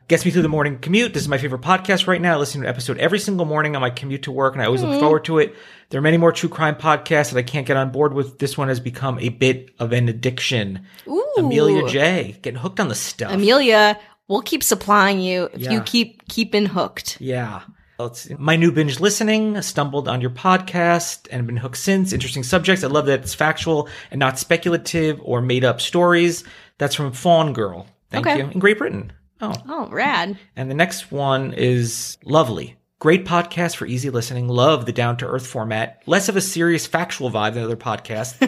Gets 0.07 0.23
me 0.23 0.29
through 0.29 0.43
the 0.43 0.49
morning 0.49 0.77
commute. 0.77 1.15
This 1.15 1.23
is 1.23 1.27
my 1.29 1.39
favorite 1.39 1.63
podcast 1.63 2.05
right 2.05 2.21
now. 2.21 2.35
I 2.35 2.37
listen 2.37 2.61
to 2.61 2.67
an 2.67 2.69
episode 2.69 2.99
every 2.99 3.17
single 3.17 3.47
morning 3.47 3.75
on 3.75 3.81
my 3.81 3.89
commute 3.89 4.21
to 4.23 4.31
work, 4.31 4.53
and 4.53 4.61
I 4.61 4.65
always 4.67 4.83
look 4.83 4.99
forward 4.99 5.25
to 5.25 5.39
it. 5.39 5.55
There 5.89 5.97
are 5.97 6.01
many 6.03 6.17
more 6.17 6.31
true 6.31 6.47
crime 6.47 6.75
podcasts 6.75 7.31
that 7.33 7.39
I 7.39 7.41
can't 7.41 7.65
get 7.65 7.75
on 7.75 7.91
board 7.91 8.13
with. 8.13 8.37
This 8.37 8.55
one 8.55 8.67
has 8.67 8.79
become 8.79 9.17
a 9.17 9.29
bit 9.29 9.71
of 9.79 9.93
an 9.93 10.07
addiction. 10.07 10.85
Ooh, 11.07 11.25
Amelia 11.37 11.87
J. 11.89 12.37
Getting 12.43 12.59
hooked 12.59 12.79
on 12.79 12.87
the 12.89 12.93
stuff. 12.93 13.31
Amelia, 13.33 13.99
we'll 14.27 14.43
keep 14.43 14.61
supplying 14.61 15.19
you 15.21 15.49
if 15.53 15.61
Yeah. 15.61 15.71
you 15.71 15.81
keep 15.81 16.27
keeping 16.27 16.67
hooked. 16.67 17.17
Yeah. 17.19 17.61
Let's. 17.97 18.29
My 18.37 18.57
new 18.57 18.71
binge 18.71 18.99
listening 18.99 19.59
stumbled 19.63 20.07
on 20.07 20.21
your 20.21 20.29
podcast 20.29 21.27
and 21.31 21.47
been 21.47 21.57
hooked 21.57 21.77
since. 21.77 22.13
Interesting 22.13 22.43
subjects. 22.43 22.83
I 22.83 22.87
love 22.87 23.07
that 23.07 23.21
it's 23.21 23.33
factual 23.33 23.89
and 24.11 24.19
not 24.19 24.37
speculative 24.37 25.19
or 25.23 25.41
made 25.41 25.63
up 25.65 25.81
stories. 25.81 26.43
That's 26.77 26.93
from 26.93 27.11
Fawn 27.11 27.53
Girl. 27.53 27.87
Thank 28.11 28.27
Okay. 28.27 28.37
you. 28.37 28.49
In 28.51 28.59
Great 28.59 28.77
Britain. 28.77 29.11
Oh. 29.41 29.53
Oh, 29.67 29.87
rad. 29.89 30.37
And 30.55 30.69
the 30.69 30.75
next 30.75 31.11
one 31.11 31.53
is 31.53 32.17
lovely. 32.23 32.77
Great 32.99 33.25
podcast 33.25 33.75
for 33.75 33.85
easy 33.85 34.09
listening. 34.09 34.47
Love 34.47 34.85
the 34.85 34.93
down 34.93 35.17
to 35.17 35.27
earth 35.27 35.45
format. 35.45 36.01
Less 36.05 36.29
of 36.29 36.37
a 36.37 36.41
serious 36.41 36.87
factual 36.87 37.29
vibe 37.29 37.53
than 37.53 37.63
other 37.63 37.75
podcasts. 37.75 38.39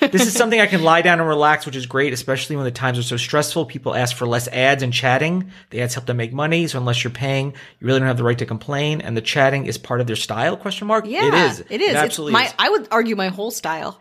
this 0.12 0.26
is 0.26 0.32
something 0.32 0.60
I 0.60 0.66
can 0.66 0.84
lie 0.84 1.02
down 1.02 1.18
and 1.18 1.28
relax, 1.28 1.66
which 1.66 1.74
is 1.74 1.86
great, 1.86 2.12
especially 2.12 2.54
when 2.54 2.64
the 2.64 2.70
times 2.70 2.98
are 2.98 3.02
so 3.02 3.16
stressful. 3.16 3.66
People 3.66 3.96
ask 3.96 4.16
for 4.16 4.24
less 4.24 4.46
ads 4.48 4.84
and 4.84 4.92
chatting. 4.92 5.50
The 5.70 5.82
ads 5.82 5.94
help 5.94 6.06
them 6.06 6.18
make 6.18 6.32
money, 6.32 6.68
so 6.68 6.78
unless 6.78 7.02
you're 7.02 7.10
paying, 7.10 7.48
you 7.80 7.86
really 7.86 7.98
don't 7.98 8.06
have 8.06 8.16
the 8.16 8.24
right 8.24 8.38
to 8.38 8.46
complain. 8.46 9.00
And 9.00 9.16
the 9.16 9.20
chatting 9.20 9.66
is 9.66 9.76
part 9.76 10.00
of 10.00 10.06
their 10.06 10.16
style? 10.16 10.56
Question 10.56 10.86
mark. 10.86 11.04
Yeah, 11.06 11.26
it 11.26 11.34
is. 11.34 11.64
It 11.68 11.80
is. 11.80 11.96
absolutely 11.96 12.40
it's 12.40 12.52
is. 12.52 12.56
I 12.60 12.70
would 12.70 12.88
argue 12.92 13.16
my 13.16 13.28
whole 13.28 13.50
style. 13.50 14.00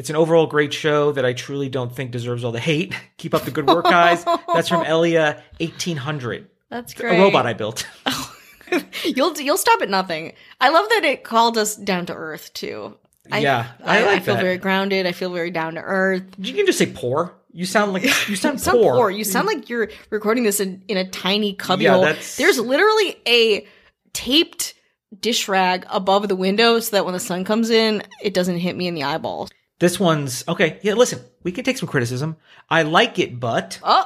It's 0.00 0.08
an 0.08 0.16
overall 0.16 0.46
great 0.46 0.72
show 0.72 1.12
that 1.12 1.26
I 1.26 1.34
truly 1.34 1.68
don't 1.68 1.94
think 1.94 2.10
deserves 2.10 2.42
all 2.42 2.52
the 2.52 2.58
hate. 2.58 2.94
Keep 3.18 3.34
up 3.34 3.42
the 3.42 3.50
good 3.50 3.66
work, 3.66 3.84
guys. 3.84 4.24
That's 4.54 4.66
from 4.66 4.82
Elia 4.86 5.42
eighteen 5.60 5.98
hundred. 5.98 6.48
That's 6.70 6.94
great. 6.94 7.18
A 7.18 7.22
robot 7.22 7.44
I 7.46 7.52
built. 7.52 7.86
you'll 9.04 9.38
you'll 9.38 9.58
stop 9.58 9.82
at 9.82 9.90
nothing. 9.90 10.32
I 10.58 10.70
love 10.70 10.88
that 10.88 11.04
it 11.04 11.22
called 11.22 11.58
us 11.58 11.76
down 11.76 12.06
to 12.06 12.14
earth 12.14 12.50
too. 12.54 12.96
I, 13.30 13.40
Yeah, 13.40 13.72
I 13.84 13.98
I, 14.02 14.06
like 14.06 14.24
feel 14.24 14.36
that. 14.36 14.40
very 14.42 14.56
grounded. 14.56 15.04
I 15.04 15.12
feel 15.12 15.30
very 15.34 15.50
down 15.50 15.74
to 15.74 15.82
earth. 15.82 16.24
You 16.38 16.54
can 16.54 16.64
just 16.64 16.78
say 16.78 16.86
poor. 16.86 17.34
You 17.52 17.66
sound 17.66 17.92
like 17.92 18.04
you 18.04 18.36
sound, 18.36 18.54
You 18.54 18.58
sound 18.58 18.78
poor. 18.80 18.94
poor. 18.94 19.10
You 19.10 19.24
sound 19.24 19.48
like 19.48 19.68
you're 19.68 19.90
recording 20.08 20.44
this 20.44 20.60
in, 20.60 20.82
in 20.88 20.96
a 20.96 21.06
tiny 21.10 21.52
cubby 21.52 21.84
Yeah, 21.84 22.16
There's 22.38 22.58
literally 22.58 23.16
a 23.28 23.66
taped 24.14 24.72
dish 25.20 25.46
rag 25.46 25.84
above 25.90 26.28
the 26.28 26.36
window 26.36 26.78
so 26.80 26.96
that 26.96 27.04
when 27.04 27.12
the 27.12 27.20
sun 27.20 27.44
comes 27.44 27.68
in, 27.68 28.02
it 28.22 28.32
doesn't 28.32 28.56
hit 28.58 28.74
me 28.76 28.86
in 28.86 28.94
the 28.94 29.02
eyeballs. 29.02 29.50
This 29.80 29.98
one's 29.98 30.44
okay. 30.46 30.78
Yeah, 30.82 30.94
listen, 30.94 31.20
we 31.42 31.50
can 31.52 31.64
take 31.64 31.78
some 31.78 31.88
criticism. 31.88 32.36
I 32.68 32.82
like 32.82 33.18
it, 33.18 33.40
but 33.40 33.80
Oh, 33.82 34.04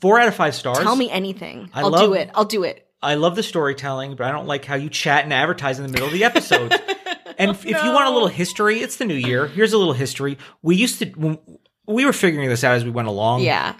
four 0.00 0.20
out 0.20 0.28
of 0.28 0.34
five 0.36 0.54
stars. 0.54 0.78
tell 0.78 0.94
me 0.96 1.10
anything. 1.10 1.70
I 1.74 1.80
I'll 1.80 1.90
love- 1.90 2.00
do 2.02 2.14
it. 2.14 2.30
I'll 2.34 2.44
do 2.44 2.62
it. 2.62 2.86
I 3.02 3.16
love 3.16 3.36
the 3.36 3.42
storytelling, 3.42 4.14
but 4.16 4.26
I 4.26 4.32
don't 4.32 4.46
like 4.46 4.64
how 4.64 4.76
you 4.76 4.88
chat 4.88 5.24
and 5.24 5.32
advertise 5.32 5.78
in 5.78 5.84
the 5.86 5.92
middle 5.92 6.06
of 6.06 6.12
the 6.14 6.24
episode. 6.24 6.72
and 7.38 7.50
if, 7.50 7.66
if 7.66 7.72
you 7.84 7.92
want 7.92 8.06
a 8.08 8.10
little 8.10 8.28
history, 8.28 8.80
it's 8.80 8.96
the 8.96 9.04
new 9.04 9.12
year. 9.14 9.46
Here's 9.46 9.74
a 9.74 9.78
little 9.78 9.92
history. 9.92 10.38
We 10.62 10.76
used 10.76 11.00
to 11.00 11.06
when 11.10 11.38
we 11.86 12.06
were 12.06 12.14
figuring 12.14 12.48
this 12.48 12.64
out 12.64 12.76
as 12.76 12.84
we 12.84 12.90
went 12.90 13.08
along. 13.08 13.40
Yeah. 13.42 13.74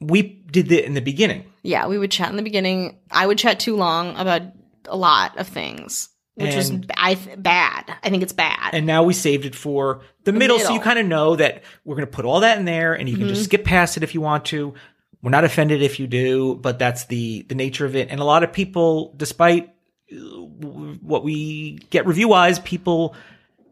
we 0.00 0.22
did 0.22 0.70
it 0.70 0.84
in 0.84 0.94
the 0.94 1.00
beginning. 1.00 1.44
Yeah, 1.64 1.88
we 1.88 1.98
would 1.98 2.12
chat 2.12 2.30
in 2.30 2.36
the 2.36 2.42
beginning. 2.44 2.98
I 3.10 3.26
would 3.26 3.36
chat 3.38 3.58
too 3.58 3.74
long 3.74 4.16
about 4.16 4.42
a 4.86 4.96
lot 4.96 5.36
of 5.38 5.48
things, 5.48 6.08
which 6.38 6.54
was 6.54 6.72
I 6.96 7.14
bad. 7.36 7.92
I 8.02 8.10
think 8.10 8.22
it's 8.22 8.32
bad. 8.32 8.70
and 8.74 8.86
now 8.86 9.02
we 9.02 9.12
saved 9.14 9.44
it 9.44 9.54
for 9.54 10.00
the, 10.24 10.32
middle, 10.32 10.58
so 10.58 10.72
you 10.72 10.80
kind 10.80 10.98
of 10.98 11.06
know 11.06 11.36
that 11.36 11.62
we're 11.84 11.96
going 11.96 12.06
to 12.06 12.12
put 12.12 12.24
all 12.24 12.40
that 12.40 12.58
in 12.58 12.64
there 12.64 12.94
and 12.94 13.08
you 13.08 13.16
can 13.16 13.24
Mm-hmm. 13.26 13.34
just 13.34 13.44
skip 13.44 13.64
past 13.64 13.96
it 13.96 14.02
if 14.02 14.14
you 14.14 14.20
want 14.20 14.44
to 14.46 14.74
we're 15.22 15.30
not 15.30 15.44
offended 15.44 15.82
if 15.82 15.98
you 15.98 16.06
do 16.06 16.54
but 16.54 16.78
that's 16.78 17.06
the 17.06 17.42
the 17.48 17.54
nature 17.54 17.84
of 17.86 17.96
it 17.96 18.08
and 18.10 18.20
a 18.20 18.24
lot 18.24 18.42
of 18.42 18.52
people 18.52 19.12
despite 19.16 19.74
what 20.10 21.22
we 21.24 21.78
get 21.90 22.06
review 22.06 22.28
wise, 22.28 22.58
people 22.60 23.14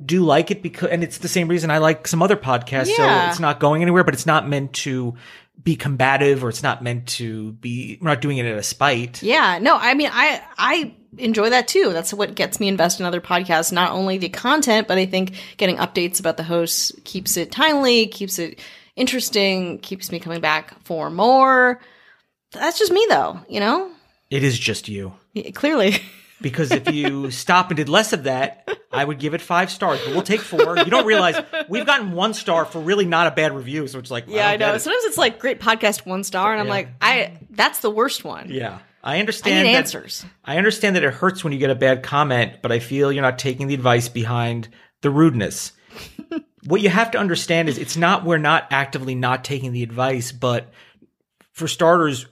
do 0.05 0.25
like 0.25 0.51
it 0.51 0.63
because, 0.63 0.91
and 0.91 1.03
it's 1.03 1.19
the 1.19 1.29
same 1.29 1.49
reason 1.49 1.71
I 1.71 1.79
like 1.79 2.07
some 2.07 2.23
other 2.23 2.37
podcasts. 2.37 2.89
Yeah. 2.97 3.27
So 3.27 3.31
it's 3.31 3.41
not 3.41 3.61
going 3.61 3.83
anywhere, 3.83 4.05
but 4.05 4.15
it's 4.15 4.27
not 4.27 4.49
meant 4.49 4.73
to 4.75 5.15
be 5.63 5.75
combative 5.77 6.45
or 6.45 6.49
it's 6.49 6.63
not 6.63 6.83
meant 6.83 7.07
to 7.09 7.53
be, 7.53 7.99
we're 8.01 8.09
not 8.11 8.21
doing 8.21 8.39
it 8.39 8.47
out 8.47 8.59
of 8.59 8.65
spite. 8.65 9.23
Yeah, 9.23 9.59
no, 9.59 9.77
I 9.77 9.95
mean, 9.95 10.11
I 10.13 10.43
I 10.59 10.95
enjoy 11.19 11.51
that 11.51 11.67
too. 11.67 11.93
That's 11.93 12.13
what 12.13 12.35
gets 12.35 12.61
me 12.61 12.69
invested 12.69 13.03
in 13.03 13.07
other 13.07 13.23
podcasts. 13.23 13.73
Not 13.73 13.93
only 13.93 14.19
the 14.19 14.29
content, 14.29 14.87
but 14.87 14.99
I 14.99 15.07
think 15.07 15.33
getting 15.57 15.77
updates 15.77 16.21
about 16.21 16.37
the 16.37 16.43
hosts 16.43 16.93
keeps 17.05 17.37
it 17.37 17.51
timely, 17.51 18.07
keeps 18.07 18.39
it 18.39 18.61
interesting, 18.97 19.79
keeps 19.79 20.13
me 20.13 20.21
coming 20.21 20.41
back 20.41 20.79
for 20.85 21.11
more. 21.11 21.81
That's 22.53 22.79
just 22.79 22.93
me, 22.93 23.05
though. 23.09 23.41
You 23.49 23.61
know, 23.61 23.91
It 24.31 24.45
is 24.45 24.59
just 24.59 24.89
you. 24.89 25.15
Yeah, 25.33 25.51
clearly. 25.53 25.97
Because 26.41 26.71
if 26.71 26.91
you 26.93 27.31
stop 27.31 27.71
and 27.71 27.77
did 27.79 27.89
less 27.89 28.13
of 28.13 28.25
that, 28.25 28.69
I 28.93 29.03
would 29.05 29.19
give 29.19 29.33
it 29.33 29.41
five 29.41 29.71
stars, 29.71 30.01
but 30.05 30.13
we'll 30.13 30.23
take 30.23 30.43
four. 30.43 30.77
You 30.77 30.85
don't 30.85 31.07
realize 31.07 31.37
we've 31.69 31.87
gotten 31.87 32.13
one 32.13 32.35
star 32.35 32.67
for 32.67 32.79
really 32.79 33.07
not 33.07 33.27
a 33.27 33.31
bad 33.31 33.55
review. 33.57 33.87
So 33.89 33.99
it's 33.99 34.11
like, 34.11 34.25
Yeah, 34.29 34.47
I 34.47 34.57
don't 34.59 34.69
know. 34.69 34.75
it. 34.75 34.81
Sometimes 34.81 35.05
it's 35.05 35.17
like 35.17 35.39
great 35.39 35.61
podcast 35.61 36.05
one 36.05 36.25
star, 36.25 36.53
and 36.53 36.61
I'm 36.61 36.67
Yeah. 36.67 36.73
like, 36.73 36.89
I 37.01 37.39
that's 37.51 37.79
the 37.81 37.91
worst 37.91 38.23
one. 38.25 38.49
Yeah. 38.51 38.79
I 39.03 39.17
I 39.17 39.21
understand 39.21 39.67
need 39.67 39.73
that- 39.75 39.79
answers. 39.79 40.27
I 40.45 40.59
understand 40.59 40.97
that 40.97 41.05
it 41.05 41.15
hurts 41.15 41.43
when 41.43 41.53
you 41.55 41.59
get 41.59 41.71
a 41.71 41.75
bad 41.75 42.03
comment, 42.03 42.55
but 42.61 42.71
I 42.73 42.81
feel 42.81 43.11
you're 43.13 43.23
not 43.23 43.39
taking 43.39 43.67
the 43.69 43.75
advice 43.75 44.09
behind 44.11 44.69
the 45.01 45.11
rudeness. 45.11 45.73
what 46.67 46.81
you 46.83 46.89
have 46.91 47.13
to 47.13 47.19
understand 47.19 47.69
is 47.71 47.79
it's 47.79 47.97
not 47.97 48.25
we're 48.25 48.37
not 48.39 48.67
actively 48.71 49.15
not 49.15 49.43
taking 49.45 49.73
the 49.73 49.83
advice, 49.83 50.33
but 50.33 50.71
for 51.53 51.67
starters, 51.69 52.27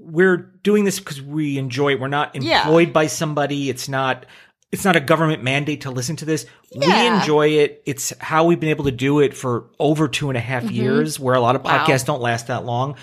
we're 0.00 0.36
doing 0.62 0.84
this 0.84 0.98
because 0.98 1.20
we 1.20 1.58
enjoy 1.58 1.92
it. 1.92 2.00
We're 2.00 2.08
not 2.08 2.34
Yeah. 2.40 2.62
employed 2.62 2.92
by 2.92 3.06
somebody. 3.06 3.68
It's 3.70 3.88
not 3.88 4.26
it's 4.72 4.84
not 4.84 4.94
a 4.94 5.00
government 5.00 5.42
mandate 5.42 5.80
to 5.80 5.90
listen 5.90 6.14
to 6.14 6.24
this. 6.24 6.46
We 6.74 6.86
enjoy 6.86 7.48
it. 7.48 7.82
It's 7.86 8.12
how 8.20 8.44
we've 8.44 8.60
been 8.60 8.68
able 8.70 8.84
to 8.84 8.92
do 8.92 9.18
it 9.18 9.36
for 9.36 9.64
over 9.80 10.06
two 10.06 10.30
and 10.30 10.36
a 10.36 10.40
half 10.40 10.70
years, 10.70 11.18
where 11.18 11.34
a 11.34 11.40
lot 11.40 11.56
of 11.56 11.62
Mm-hmm. 11.64 11.76
Wow. 11.76 11.86
podcasts 11.86 12.04
don't 12.06 12.20
last 12.20 12.46
that 12.46 12.64
long. 12.64 12.94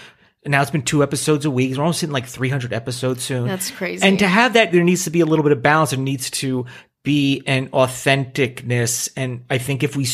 And 0.46 0.54
now 0.54 0.62
it's 0.62 0.72
been 0.72 0.82
two 0.84 1.04
episodes 1.04 1.44
a 1.44 1.52
week. 1.52 1.76
We're 1.76 1.84
almost 1.84 2.00
hitting 2.00 2.14
like 2.14 2.26
300 2.26 2.72
episodes 2.72 3.22
soon. 3.24 3.48
That's 3.50 3.70
crazy. 3.70 4.02
And 4.08 4.18
to 4.20 4.28
have 4.30 4.54
that, 4.54 4.72
there 4.72 4.82
needs 4.82 5.04
to 5.04 5.10
be 5.10 5.20
a 5.20 5.26
little 5.26 5.44
bit 5.44 5.52
of 5.52 5.62
balance. 5.62 5.90
There 5.90 6.00
needs 6.00 6.32
to 6.32 6.66
be 7.04 7.44
an 7.46 7.68
authenticness. 7.72 9.10
And 9.18 9.44
I 9.50 9.58
think 9.58 9.84
if 9.84 9.98
we, 9.98 10.08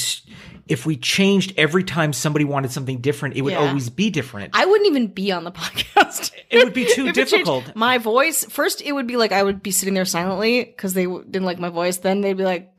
if 0.67 0.85
we 0.85 0.95
changed 0.97 1.53
every 1.57 1.83
time 1.83 2.13
somebody 2.13 2.45
wanted 2.45 2.71
something 2.71 2.99
different, 2.99 3.35
it 3.35 3.41
would 3.41 3.53
Yeah. 3.53 3.67
always 3.67 3.89
be 3.89 4.09
different. 4.09 4.51
I 4.53 4.65
wouldn't 4.65 4.87
even 4.89 5.07
be 5.07 5.31
on 5.31 5.43
the 5.43 5.51
podcast. 5.53 6.31
It 6.49 6.63
would 6.63 6.73
be 6.73 6.85
too 6.85 7.07
If 7.07 7.17
it 7.17 7.27
changed 7.27 7.31
difficult. 7.31 7.75
My 7.75 7.97
voice 7.97 8.45
first, 8.45 8.81
it 8.81 8.91
would 8.93 9.07
be 9.07 9.17
like 9.17 9.31
I 9.31 9.43
would 9.43 9.61
be 9.61 9.71
sitting 9.71 9.93
there 9.93 10.05
silently 10.05 10.63
because 10.63 10.93
they 10.93 11.05
didn't 11.05 11.43
like 11.43 11.59
my 11.59 11.69
voice. 11.69 11.97
Then 11.97 12.21
they'd 12.21 12.37
be 12.37 12.43
like, 12.43 12.69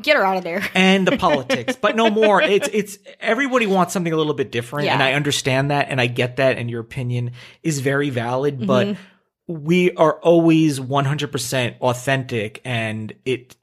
"Get 0.00 0.16
her 0.16 0.24
out 0.24 0.36
of 0.38 0.44
there." 0.44 0.62
and 0.74 1.06
the 1.06 1.16
politics, 1.16 1.76
but 1.76 1.96
no 1.96 2.08
more. 2.10 2.40
It's 2.40 2.68
it's 2.72 2.98
everybody 3.20 3.66
wants 3.66 3.92
something 3.92 4.12
a 4.12 4.16
little 4.16 4.34
bit 4.34 4.50
different, 4.52 4.88
and 4.88 5.02
I 5.02 5.12
understand 5.12 5.70
that, 5.70 5.88
and 5.90 6.00
I 6.00 6.06
get 6.06 6.36
that, 6.36 6.56
and 6.58 6.70
your 6.70 6.80
opinion 6.80 7.32
is 7.62 7.80
very 7.80 8.10
valid. 8.10 8.56
Mm-hmm. 8.58 8.66
But 8.66 8.96
we 9.48 9.92
are 9.92 10.14
always 10.20 10.80
one 10.80 11.04
hundred 11.04 11.32
percent 11.32 11.76
authentic, 11.80 12.60
and 12.64 13.12
it, 13.24 13.56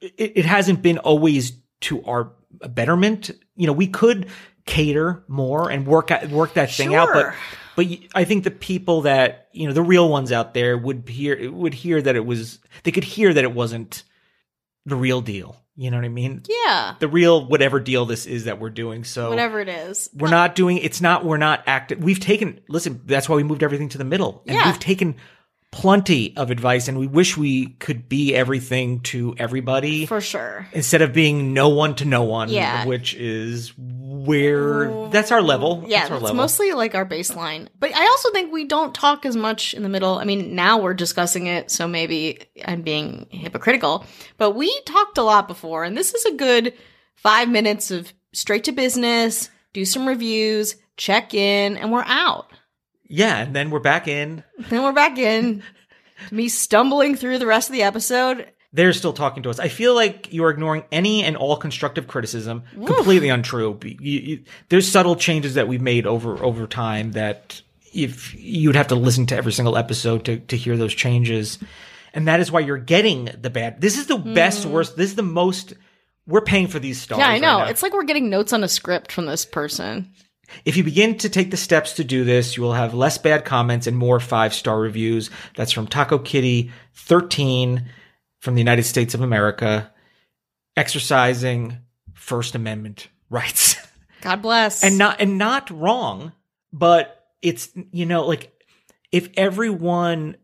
it 0.00 0.32
it 0.36 0.44
hasn't 0.44 0.82
been 0.82 0.98
always 0.98 1.52
to 1.82 2.02
our 2.04 2.32
betterment. 2.50 3.30
You 3.56 3.66
know, 3.66 3.72
we 3.72 3.86
could 3.86 4.26
cater 4.66 5.24
more 5.28 5.70
and 5.70 5.86
work 5.86 6.10
out, 6.10 6.28
work 6.28 6.54
that 6.54 6.70
thing 6.70 6.94
out, 6.94 7.08
but 7.12 7.22
Sure. 7.22 7.34
but 7.76 7.86
I 8.14 8.24
think 8.24 8.44
the 8.44 8.50
people 8.50 9.02
that 9.02 9.48
you 9.52 9.66
know, 9.66 9.72
the 9.72 9.82
real 9.82 10.08
ones 10.08 10.30
out 10.32 10.54
there, 10.54 10.76
would 10.78 11.08
hear 11.08 11.50
would 11.50 11.74
hear 11.74 12.00
that 12.00 12.14
it 12.16 12.24
was 12.24 12.58
they 12.84 12.90
could 12.92 13.04
hear 13.04 13.32
that 13.32 13.42
it 13.44 13.52
wasn't 13.54 14.04
the 14.86 14.96
real 14.96 15.20
deal. 15.20 15.56
You 15.76 15.90
know 15.90 15.96
what 15.96 16.04
I 16.04 16.08
mean? 16.10 16.42
Yeah, 16.46 16.94
the 16.98 17.08
real 17.08 17.46
whatever 17.46 17.80
deal 17.80 18.04
this 18.04 18.26
is 18.26 18.44
that 18.44 18.60
we're 18.60 18.68
doing. 18.70 19.02
So 19.04 19.30
whatever 19.30 19.60
it 19.60 19.68
is. 19.68 20.10
we're 20.14 20.28
not 20.28 20.54
doing 20.54 20.76
it's 20.78 21.00
not 21.00 21.24
we're 21.24 21.38
not 21.38 21.62
active. 21.66 22.02
We've 22.04 22.20
taken 22.20 22.60
listen, 22.68 23.00
that's 23.06 23.28
why 23.30 23.36
we 23.36 23.44
moved 23.44 23.62
everything 23.62 23.88
to 23.90 23.98
the 23.98 24.04
middle. 24.04 24.42
And 24.46 24.56
Yeah. 24.56 24.66
we've 24.66 24.78
taken 24.78 25.16
plenty 25.72 26.36
of 26.36 26.50
advice 26.50 26.88
and 26.88 26.98
we 26.98 27.06
wish 27.06 27.36
we 27.36 27.66
could 27.78 28.08
be 28.08 28.34
everything 28.34 29.00
to 29.00 29.34
everybody 29.38 30.04
For 30.06 30.20
sure. 30.20 30.66
instead 30.72 31.00
of 31.00 31.12
being 31.12 31.52
no 31.54 31.68
one 31.68 31.94
to 31.96 32.04
no 32.04 32.24
one, 32.24 32.48
Yeah. 32.48 32.86
which 32.86 33.14
is 33.14 33.72
where 33.78 35.08
that's 35.10 35.30
our 35.30 35.40
level. 35.40 35.84
Yeah, 35.86 36.00
that's 36.00 36.10
our 36.10 36.16
that's 36.16 36.24
level. 36.24 36.36
mostly 36.36 36.72
like 36.72 36.94
our 36.96 37.06
baseline. 37.06 37.68
But 37.78 37.94
I 37.94 38.02
also 38.04 38.32
think 38.32 38.52
we 38.52 38.64
don't 38.64 38.94
talk 38.94 39.24
as 39.24 39.36
much 39.36 39.72
in 39.72 39.82
the 39.84 39.88
middle. 39.88 40.18
I 40.18 40.24
mean, 40.24 40.56
now 40.56 40.78
we're 40.80 40.94
discussing 40.94 41.46
it, 41.46 41.70
so 41.70 41.86
maybe 41.86 42.40
I'm 42.64 42.82
being 42.82 43.28
hypocritical. 43.30 44.04
But 44.38 44.52
we 44.52 44.76
talked 44.82 45.18
a 45.18 45.22
lot 45.22 45.46
before, 45.46 45.84
and 45.84 45.96
this 45.96 46.12
is 46.14 46.24
a 46.26 46.34
good 46.36 46.74
five 47.14 47.48
minutes 47.48 47.90
of 47.92 48.12
straight 48.32 48.64
to 48.64 48.72
business, 48.72 49.50
do 49.72 49.84
some 49.84 50.06
reviews, 50.06 50.74
check 50.96 51.32
in, 51.32 51.76
and 51.76 51.92
we're 51.92 52.04
out. 52.06 52.49
Yeah, 53.10 53.38
and 53.38 53.54
then 53.54 53.70
we're 53.70 53.80
back 53.80 54.08
in. 54.08 54.44
Then 54.70 54.82
we're 54.82 54.92
back 54.92 55.18
in. 55.18 55.62
Me 56.30 56.48
stumbling 56.48 57.16
through 57.16 57.38
the 57.38 57.46
rest 57.46 57.68
of 57.68 57.72
the 57.72 57.82
episode. 57.82 58.46
they're 58.72 58.92
still 58.92 59.12
talking 59.12 59.42
to 59.42 59.50
us. 59.50 59.58
I 59.58 59.66
feel 59.68 59.94
like 59.94 60.32
you're 60.32 60.50
ignoring 60.50 60.84
any 60.92 61.24
and 61.24 61.36
all 61.36 61.56
constructive 61.56 62.06
criticism. 62.06 62.62
Completely 62.86 63.28
untrue. 63.28 63.76
You- 63.82 63.96
you- 64.00 64.44
there's 64.68 64.86
subtle 64.86 65.16
changes 65.16 65.54
that 65.54 65.66
we've 65.66 65.80
made 65.80 66.06
over 66.06 66.42
over 66.44 66.66
time 66.68 67.12
that 67.12 67.62
if 67.92 68.32
you'd 68.38 68.76
have 68.76 68.86
to 68.88 68.94
listen 68.94 69.26
to 69.26 69.36
every 69.36 69.52
single 69.52 69.76
episode 69.76 70.24
to 70.26 70.38
to 70.38 70.56
hear 70.56 70.76
those 70.76 70.94
changes, 70.94 71.58
and 72.14 72.28
that 72.28 72.38
is 72.38 72.52
why 72.52 72.60
you're 72.60 72.78
getting 72.78 73.28
the 73.40 73.50
bad. 73.50 73.80
This 73.80 73.98
is 73.98 74.06
the 74.06 74.18
hmm. 74.18 74.34
best, 74.34 74.66
worst. 74.66 74.96
This 74.96 75.10
is 75.10 75.16
the 75.16 75.22
most. 75.22 75.74
We're 76.26 76.40
paying 76.42 76.68
for 76.68 76.78
these 76.78 77.00
stars. 77.00 77.18
Yeah, 77.18 77.26
I 77.26 77.32
right 77.32 77.40
know. 77.40 77.58
now. 77.58 77.64
it's 77.64 77.82
like 77.82 77.92
we're 77.92 78.04
getting 78.04 78.30
notes 78.30 78.52
on 78.52 78.62
a 78.62 78.68
script 78.68 79.10
from 79.10 79.26
this 79.26 79.44
person. 79.44 80.12
If 80.64 80.76
you 80.76 80.84
begin 80.84 81.18
to 81.18 81.28
take 81.28 81.50
the 81.50 81.56
steps 81.56 81.94
to 81.94 82.04
do 82.04 82.24
this, 82.24 82.56
you 82.56 82.62
will 82.62 82.72
have 82.72 82.94
less 82.94 83.18
bad 83.18 83.44
comments 83.44 83.86
and 83.86 83.96
more 83.96 84.20
five 84.20 84.54
star 84.54 84.78
reviews. 84.78 85.30
That's 85.56 85.72
from 85.72 85.86
Taco 85.86 86.18
Kitty 86.18 86.70
13 86.94 87.88
from 88.40 88.54
the 88.54 88.60
United 88.60 88.84
States 88.84 89.14
of 89.14 89.20
America, 89.20 89.92
exercising 90.76 91.78
First 92.14 92.54
Amendment 92.54 93.08
rights. 93.30 93.76
God 94.20 94.42
bless. 94.42 94.84
and 94.84 94.98
not 94.98 95.20
and 95.20 95.38
not 95.38 95.70
wrong, 95.70 96.32
but 96.72 97.24
it's 97.42 97.70
you 97.92 98.06
know, 98.06 98.26
like 98.26 98.52
if 99.12 99.30
everyone 99.36 100.36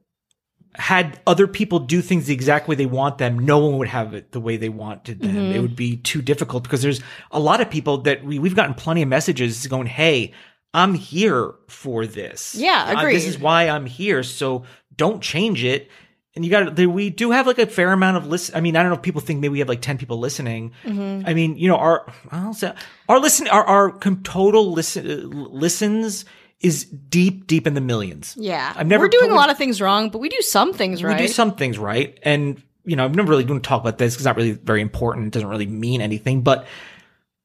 had 0.79 1.21
other 1.27 1.47
people 1.47 1.79
do 1.79 2.01
things 2.03 2.27
the 2.27 2.35
exact 2.35 2.69
way 2.69 2.75
they 2.75 2.87
want 2.87 3.19
them, 3.19 3.39
no 3.39 3.59
one 3.59 3.79
would 3.79 3.89
have 3.89 4.15
it 4.15 4.33
the 4.33 4.41
way 4.41 4.57
they 4.57 4.69
wanted 4.69 5.21
them. 5.21 5.33
Mm-hmm. 5.33 5.57
It 5.57 5.61
would 5.61 5.77
be 5.77 5.97
too 5.97 6.23
difficult 6.23 6.62
because 6.62 6.83
there's 6.83 7.01
a 7.31 7.41
lot 7.41 7.61
of 7.61 7.71
people 7.71 7.99
that 7.99 8.25
we, 8.25 8.39
we've 8.39 8.55
gotten 8.57 8.75
plenty 8.75 9.03
of 9.03 9.09
messages 9.09 9.67
going, 9.67 9.87
Hey, 9.87 10.33
I'm 10.75 10.95
here 10.95 11.55
for 11.69 12.07
this. 12.07 12.55
Yeah, 12.55 12.93
Uh, 12.95 12.99
agreed. 13.01 13.15
this 13.17 13.27
is 13.27 13.39
why 13.39 13.69
I'm 13.69 13.87
here. 13.87 14.23
So 14.23 14.65
don't 14.95 15.23
change 15.23 15.65
it. 15.65 15.91
And 16.35 16.45
you 16.45 16.51
got 16.51 16.77
to, 16.77 16.87
we 16.87 17.09
do 17.09 17.31
have 17.31 17.47
like 17.47 17.59
a 17.59 17.67
fair 17.67 17.93
amount 17.93 18.19
of 18.19 18.27
listen. 18.27 18.55
I 18.55 18.61
mean, 18.61 18.77
I 18.77 18.83
don't 18.83 18.91
know 18.91 18.97
if 18.97 19.03
people 19.03 19.23
think 19.23 19.41
maybe 19.41 19.53
we 19.53 19.61
have 19.61 19.71
like 19.71 19.81
10 19.81 19.97
people 19.97 20.19
listening. 20.19 20.73
Mm-hmm. 20.85 21.27
I 21.27 21.33
mean, 21.33 21.57
you 21.57 21.67
know, 21.67 21.77
our, 21.77 22.12
I'll 22.31 22.53
say, 22.53 22.75
our 23.09 23.19
listen, 23.19 23.49
our, 23.49 23.65
our 23.65 23.99
total 24.23 24.71
listen, 24.73 25.11
uh, 25.11 25.37
listens 25.49 26.27
is 26.61 26.85
deep, 26.85 27.47
deep 27.47 27.66
in 27.66 27.75
the 27.75 27.81
millions. 27.81 28.35
yeah, 28.38 28.73
I've 28.75 28.87
never 28.87 29.05
we're 29.05 29.11
doing 29.11 29.31
a 29.31 29.35
lot 29.35 29.51
of 29.51 29.59
things 29.59 29.81
wrong, 29.81 30.11
but 30.11 30.19
we 30.19 30.29
do 30.29 30.40
some 30.40 30.73
things 30.73 31.03
right. 31.03 31.21
We 31.21 31.27
do 31.27 31.33
some 31.33 31.55
things 31.55 31.79
right. 31.79 32.19
And, 32.23 32.62
you 32.85 32.97
know, 32.97 33.05
I'm 33.05 33.12
never 33.12 33.29
really 33.29 33.45
going 33.45 33.61
to 33.61 33.69
talk 33.69 33.81
about 33.81 33.99
this 33.99 34.14
because 34.14 34.23
it's 34.23 34.27
not 34.27 34.37
really 34.37 34.53
very 34.53 34.81
important. 34.81 35.27
It 35.27 35.33
doesn't 35.33 35.49
really 35.49 35.66
mean 35.66 36.01
anything. 36.01 36.42
But, 36.42 36.66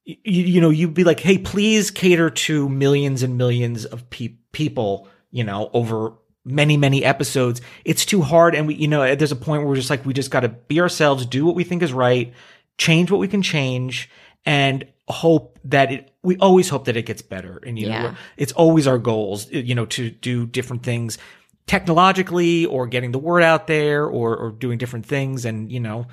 you, 0.04 0.16
you 0.24 0.60
know, 0.60 0.70
you'd 0.70 0.94
be 0.94 1.04
like, 1.04 1.20
hey, 1.20 1.38
please 1.38 1.90
cater 1.90 2.30
to 2.30 2.68
millions 2.68 3.22
and 3.22 3.36
millions 3.36 3.84
of 3.84 4.08
pe- 4.08 4.36
people, 4.52 5.08
you 5.30 5.44
know, 5.44 5.70
over 5.72 6.14
many, 6.44 6.76
many 6.76 7.04
episodes. 7.04 7.60
It's 7.84 8.04
too 8.06 8.22
hard. 8.22 8.54
And 8.54 8.66
we, 8.66 8.74
you 8.74 8.88
know, 8.88 9.02
eh, 9.02 9.14
there's 9.14 9.32
a 9.32 9.36
point 9.36 9.62
where 9.62 9.68
we're 9.68 9.76
just 9.76 9.90
like, 9.90 10.06
we 10.06 10.12
just 10.14 10.30
got 10.30 10.40
to 10.40 10.48
be 10.48 10.80
ourselves, 10.80 11.26
do 11.26 11.44
what 11.44 11.54
we 11.54 11.64
think 11.64 11.82
is 11.82 11.92
right, 11.92 12.32
change 12.78 13.10
what 13.10 13.18
we 13.20 13.28
can 13.28 13.42
change, 13.42 14.10
and 14.44 14.86
hope 15.08 15.58
that 15.64 15.92
it, 15.92 16.11
we 16.22 16.36
always 16.36 16.68
hope 16.68 16.84
that 16.84 16.96
it 16.96 17.06
gets 17.06 17.20
better. 17.22 17.60
And, 17.66 17.78
you 17.78 17.86
know, 17.86 17.92
Yeah. 17.92 18.02
we're- 18.04 18.16
it's 18.36 18.52
always 18.52 18.86
our 18.86 18.98
goals, 18.98 19.50
you 19.50 19.74
know, 19.74 19.86
to 19.86 20.10
do 20.10 20.46
different 20.46 20.82
things 20.84 21.18
technologically 21.66 22.66
or 22.66 22.86
getting 22.86 23.12
the 23.12 23.18
word 23.18 23.42
out 23.42 23.66
there 23.66 24.04
or, 24.06 24.36
or 24.36 24.50
doing 24.50 24.78
different 24.78 25.06
things. 25.06 25.44
And, 25.44 25.70
you 25.72 25.80
know, 25.80 26.06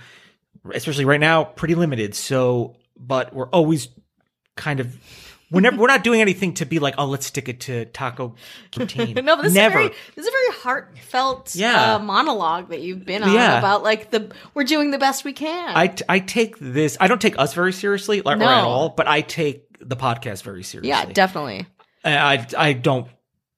especially 0.74 1.06
right 1.06 1.20
now, 1.20 1.44
pretty 1.44 1.76
limited. 1.76 2.16
So, 2.16 2.76
but 2.98 3.34
we're 3.34 3.50
always 3.50 3.90
kind 4.56 4.80
of, 4.80 4.98
we're 5.52 5.62
never, 5.62 5.78
we're 5.78 5.88
not 5.88 6.04
doing 6.04 6.22
anything 6.22 6.54
to 6.56 6.66
be 6.66 6.78
like, 6.80 6.96
oh, 6.98 7.06
let's 7.06 7.26
stick 7.26 7.50
it 7.50 7.62
to 7.62 7.86
Taco 7.86 8.36
Poutine. 8.72 9.16
No, 9.24 9.36
but 9.36 9.44
this 9.44 9.54
never. 9.54 9.80
is 9.80 9.88
very 9.90 9.96
this 10.16 10.26
is 10.26 10.28
a 10.28 10.32
very 10.32 10.60
heartfelt 10.62 11.56
Yeah. 11.56 11.96
uh, 11.96 12.00
monologue 12.00 12.70
that 12.70 12.82
you've 12.82 13.06
been 13.06 13.24
on 13.24 13.34
Yeah. 13.34 13.58
about 13.58 13.82
like 13.84 14.12
the 14.12 14.32
we're 14.54 14.64
doing 14.64 14.92
the 14.92 15.00
best 15.00 15.24
we 15.26 15.34
can. 15.34 15.76
I, 15.76 15.88
t- 15.88 16.04
I 16.08 16.20
take 16.20 16.58
this, 16.60 16.98
I 17.00 17.08
don't 17.08 17.22
take 17.22 17.38
us 17.40 17.54
very 17.54 17.74
seriously 17.74 18.22
or, 18.22 18.34
or 18.34 18.44
at 18.44 18.64
all, 18.64 18.90
but 18.90 19.08
I 19.08 19.22
take 19.22 19.66
the 19.82 19.96
podcast 19.96 20.44
very 20.44 20.64
seriously. 20.64 20.90
yeah, 20.90 21.06
definitely. 21.06 21.66
I, 22.04 22.18
I 22.38 22.48
I 22.58 22.74
don't 22.74 23.08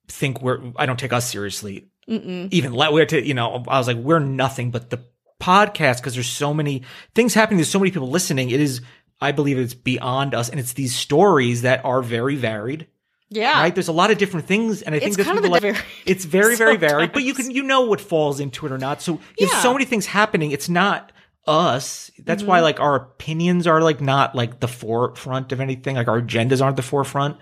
think 0.07 0.41
we're, 0.41 0.59
I 0.75 0.85
don't 0.85 0.99
take 0.99 1.13
us 1.13 1.29
seriously 1.29 1.87
even 2.07 2.73
let 2.73 2.91
we're 2.91 3.05
to, 3.05 3.25
you 3.25 3.33
know, 3.33 3.63
I 3.67 3.77
was 3.77 3.87
like, 3.87 3.95
we're 3.95 4.19
nothing 4.19 4.69
but 4.71 4.89
the 4.89 4.99
podcast 5.39 5.97
because 5.97 6.13
there's 6.15 6.27
so 6.29 6.53
many 6.53 6.83
things 7.15 7.33
happening. 7.33 7.57
There's 7.57 7.69
so 7.69 7.79
many 7.79 7.91
people 7.91 8.09
listening. 8.09 8.49
It 8.49 8.59
is, 8.59 8.81
I 9.21 9.31
believe 9.31 9.57
it's 9.57 9.73
beyond 9.75 10.35
us. 10.35 10.49
And 10.49 10.59
it's 10.59 10.73
these 10.73 10.93
stories 10.93 11.61
that 11.61 11.85
are 11.85 12.01
very 12.01 12.35
varied. 12.35 12.87
Yeah. 13.29 13.61
Right. 13.61 13.73
There's 13.73 13.87
a 13.87 13.93
lot 13.93 14.11
of 14.11 14.17
different 14.17 14.45
things. 14.45 14.81
And 14.81 14.93
I 14.93 14.99
think 14.99 15.17
It's 15.17 15.23
kind 15.25 15.37
of 15.37 15.43
the 15.43 15.49
like- 15.49 15.85
it's 16.05 16.25
very, 16.25 16.55
very 16.57 16.75
varied, 16.75 17.13
but 17.13 17.23
you 17.23 17.33
can, 17.33 17.49
you 17.49 17.63
know 17.63 17.81
what 17.81 18.01
falls 18.01 18.41
into 18.41 18.65
it 18.65 18.73
or 18.73 18.77
not. 18.77 19.01
So 19.01 19.21
you 19.39 19.47
have 19.47 19.61
so 19.61 19.71
many 19.71 19.85
things 19.85 20.05
happening. 20.05 20.51
It's 20.51 20.67
not 20.67 21.13
us. 21.47 22.11
That's 22.19 22.43
why 22.43 22.59
like 22.59 22.79
our 22.79 22.95
opinions 22.95 23.67
are 23.67 23.81
like 23.81 24.01
not 24.01 24.35
like 24.35 24.59
the 24.59 24.67
forefront 24.67 25.51
of 25.51 25.59
anything. 25.61 25.95
Like 25.95 26.07
our 26.07 26.21
agendas 26.21 26.61
aren't 26.61 26.75
the 26.77 26.81
forefront. 26.83 27.37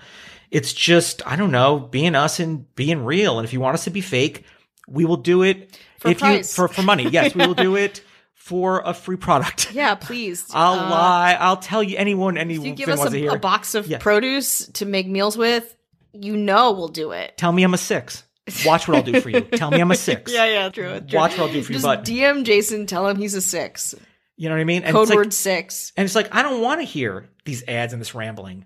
It's 0.51 0.73
just, 0.73 1.21
I 1.27 1.35
don't 1.35 1.51
know, 1.51 1.79
being 1.79 2.15
us 2.15 2.39
and 2.39 2.73
being 2.75 3.05
real. 3.05 3.37
And 3.37 3.45
if 3.45 3.53
you 3.53 3.59
want 3.59 3.75
us 3.75 3.83
to 3.83 3.91
be 3.91 4.01
fake, 4.01 4.43
we 4.87 5.05
will 5.05 5.17
do 5.17 5.43
it 5.43 5.77
For 5.99 6.09
if 6.09 6.19
price. 6.19 6.57
you 6.57 6.67
for 6.67 6.73
for 6.73 6.81
money. 6.81 7.07
Yes, 7.09 7.35
we 7.35 7.45
will 7.45 7.53
do 7.53 7.75
it 7.85 8.01
for 8.33 8.81
a 8.83 8.93
free 8.95 9.17
product. 9.17 9.71
Yeah, 9.73 9.93
please. 9.95 10.47
I'll 10.53 10.79
Uh, 10.79 10.89
lie. 10.89 11.37
I'll 11.39 11.57
tell 11.57 11.83
you 11.83 11.97
anyone 11.97 12.37
If 12.37 12.41
anything 12.41 12.65
you 12.65 12.73
give 12.73 12.89
us 12.89 13.13
a, 13.13 13.27
a 13.27 13.37
box 13.37 13.75
of 13.75 13.85
Yeah. 13.87 13.99
produce 13.99 14.67
to 14.73 14.85
make 14.85 15.07
meals 15.07 15.37
with, 15.37 15.75
you 16.13 16.35
know 16.35 16.71
we'll 16.71 16.87
do 16.87 17.11
it. 17.11 17.37
Tell 17.37 17.51
me 17.51 17.61
I'm 17.61 17.75
a 17.75 17.77
six. 17.77 18.23
Watch 18.65 18.87
what 18.87 18.97
I'll 18.97 19.03
do 19.03 19.19
for 19.21 19.29
you. 19.29 19.41
Tell 19.41 19.71
me 19.71 19.79
I'm 19.79 19.91
a 19.91 19.95
six. 20.09 20.31
yeah, 20.33 20.45
yeah, 20.45 20.69
true. 20.69 20.99
true. 21.01 21.17
Watch 21.17 21.31
what 21.37 21.47
I'll 21.47 21.53
do 21.53 21.61
for 21.63 21.71
you, 21.73 21.79
Just. 21.79 22.03
DM 22.03 22.43
Jason, 22.43 22.85
tell 22.85 23.07
him 23.07 23.17
he's 23.17 23.35
a 23.35 23.41
six. 23.41 23.95
You 24.37 24.47
know 24.49 24.55
what 24.55 24.61
I 24.61 24.65
mean? 24.65 24.83
And 24.83 24.93
Code 24.93 25.03
it's 25.03 25.09
like- 25.09 25.17
word 25.17 25.33
six. 25.33 25.91
And 25.97 26.05
it's 26.05 26.15
like, 26.15 26.33
I 26.33 26.41
don't 26.43 26.61
want 26.61 26.79
to 26.81 26.85
hear 26.85 27.29
these 27.45 27.63
ads 27.67 27.93
and 27.93 28.01
this 28.01 28.15
rambling. 28.15 28.65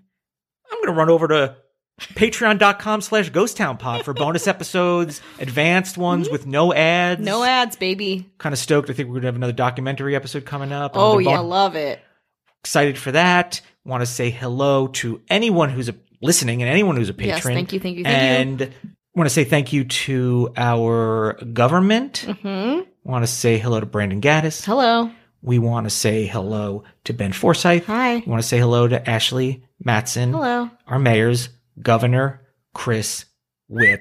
I'm 0.70 0.78
going 0.78 0.88
to 0.94 0.98
run 0.98 1.10
over 1.10 1.28
to 1.28 1.56
patreon.com 2.00 3.00
slash 3.00 3.30
ghost 3.30 3.56
town 3.56 3.76
pod 3.76 4.04
for 4.04 4.12
bonus 4.14 4.46
episodes, 4.46 5.20
advanced 5.38 5.96
ones 5.96 6.28
with 6.28 6.46
no 6.46 6.72
ads. 6.72 7.20
No 7.20 7.44
ads, 7.44 7.76
baby. 7.76 8.28
Kind 8.38 8.52
of 8.52 8.58
stoked. 8.58 8.90
I 8.90 8.92
think 8.92 9.08
we're 9.08 9.14
going 9.14 9.22
to 9.22 9.28
have 9.28 9.36
another 9.36 9.52
documentary 9.52 10.16
episode 10.16 10.44
coming 10.44 10.72
up. 10.72 10.92
Oh 10.94 11.18
yeah, 11.18 11.36
bon- 11.36 11.48
love 11.48 11.76
it. 11.76 12.00
excited 12.60 12.98
for 12.98 13.12
that. 13.12 13.60
Want 13.84 14.00
to 14.00 14.06
say 14.06 14.30
hello 14.30 14.88
to 14.88 15.20
anyone 15.28 15.68
who's 15.70 15.88
a, 15.88 15.94
listening 16.22 16.62
and 16.62 16.70
anyone 16.70 16.96
who's 16.96 17.10
a 17.10 17.14
patron. 17.14 17.28
Yes, 17.36 17.42
thank 17.44 17.72
you, 17.72 17.80
thank 17.80 17.98
you, 17.98 18.04
thank 18.04 18.60
you. 18.60 18.70
Want 19.14 19.26
to 19.28 19.34
say 19.34 19.44
thank 19.44 19.72
you 19.72 19.84
to 19.84 20.52
our 20.56 21.34
government. 21.52 22.26
Hmm? 22.42 22.80
Want 23.04 23.22
to 23.22 23.26
say 23.26 23.58
hello 23.58 23.80
to 23.80 23.86
Brandon 23.86 24.20
Gaddis. 24.20 24.64
Hello. 24.64 25.10
We 25.42 25.58
want 25.58 25.84
to 25.84 25.90
say 25.90 26.26
hello 26.26 26.84
to 27.04 27.12
Ben 27.12 27.32
Forsyth. 27.32 27.84
Hi. 27.86 28.16
We 28.16 28.22
want 28.22 28.42
to 28.42 28.48
say 28.48 28.58
hello 28.58 28.88
to 28.88 29.08
Ashley 29.08 29.62
Matson. 29.82 30.32
Hello. 30.32 30.70
Our 30.86 30.98
mayors, 30.98 31.50
Governor 31.80 32.40
Chris 32.72 33.26
Witt. 33.68 34.00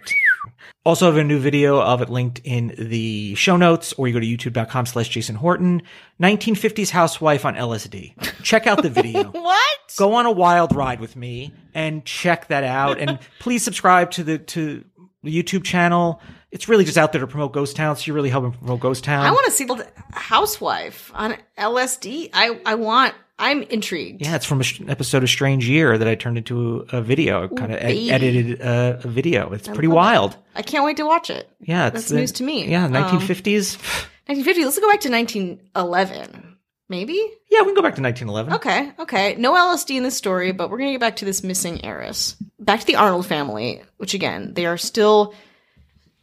Also 0.86 1.06
have 1.06 1.17
a 1.17 1.23
new 1.23 1.39
video 1.39 1.82
of 1.82 2.02
it 2.02 2.10
linked 2.10 2.41
in 2.43 2.76
the 2.78 3.36
show 3.36 3.56
notes, 3.56 3.93
or 3.93 4.08
you 4.08 4.13
go 4.13 4.19
to 4.19 4.26
youtube.com 4.26 4.86
slash 4.86 5.08
Jason 5.08 5.36
Horton. 5.36 5.82
1950s 6.21 6.89
housewife 6.89 7.45
on 7.45 7.56
LSD. 7.56 8.13
Check 8.43 8.67
out 8.67 8.82
the 8.82 8.89
video. 8.89 9.32
What? 9.43 9.80
Go 9.97 10.13
on 10.15 10.26
a 10.26 10.32
wild 10.32 10.76
ride 10.76 10.99
with 10.99 11.15
me 11.15 11.54
and 11.73 12.04
check 12.04 12.47
that 12.47 12.63
out. 12.63 12.99
And 12.99 13.19
please 13.39 13.63
subscribe 13.63 14.12
to 14.12 14.23
the 14.23 14.39
to 14.39 14.84
YouTube 15.32 15.64
channel. 15.64 16.22
It's 16.52 16.68
really 16.68 16.86
just 16.86 16.98
out 16.98 17.12
there 17.12 17.22
to 17.22 17.28
promote 17.28 17.52
Ghost 17.54 17.76
Town. 17.76 17.96
So 17.96 18.04
you're 18.06 18.16
really 18.16 18.30
helping 18.30 18.52
promote 18.52 18.80
Ghost 18.80 19.04
Town. 19.04 19.26
I 19.26 19.32
want 19.32 19.46
to 19.46 19.52
see 19.52 19.66
the 19.66 19.88
housewife 20.12 21.12
on 21.14 21.36
LSD. 21.58 22.30
I 22.34 22.60
I 22.66 22.76
want. 22.76 23.14
I'm 23.40 23.64
intrigued. 23.64 24.22
Yeah, 24.22 24.36
it's 24.36 24.46
from 24.46 24.62
an 24.62 24.90
episode 24.90 25.24
of 25.24 25.30
Strange 25.30 25.68
Year 25.68 25.98
that 25.98 26.08
I 26.08 26.14
turned 26.14 26.38
into 26.38 26.86
a 26.92 27.02
video. 27.02 27.48
Kind 27.48 27.74
of 27.74 27.80
baby. 27.80 28.12
edited 28.12 28.62
uh, 28.62 29.00
a 29.04 29.08
video. 29.08 29.52
It's 29.52 29.68
pretty 29.68 29.88
wild. 29.88 30.38
I 30.56 30.62
can't 30.62 30.86
wait 30.86 30.98
to 30.98 31.04
watch 31.04 31.32
it. 31.32 31.50
Yeah, 31.60 31.88
it's 31.88 31.94
That's 31.96 32.12
news 32.12 32.32
to 32.34 32.44
me. 32.44 32.68
Yeah, 32.70 32.86
Um, 32.86 32.94
1950s. 32.94 34.08
Let's 34.30 34.80
go 34.80 34.90
back 34.90 35.02
to 35.02 35.10
1911. 35.10 36.53
Maybe. 36.93 37.19
yeah, 37.49 37.62
we 37.62 37.65
can 37.65 37.73
go 37.73 37.82
back 37.82 37.95
to 37.95 38.03
1911. 38.03 38.53
Okay. 38.53 38.91
Okay. 38.99 39.36
No 39.39 39.56
LSD 39.56 39.97
in 39.97 40.03
this 40.03 40.15
story, 40.15 40.51
but 40.51 40.69
we're 40.69 40.77
gonna 40.77 40.91
get 40.91 40.99
back 40.99 41.15
to 41.17 41.25
this 41.25 41.41
missing 41.41 41.84
heiress. 41.84 42.36
Back 42.60 42.82
to 42.82 42.86
the 42.86 42.97
Arnold 42.97 43.25
family, 43.25 43.82
which 43.97 44.13
again 44.13 44.53
they 44.53 44.67
are 44.67 44.77
still. 44.77 45.34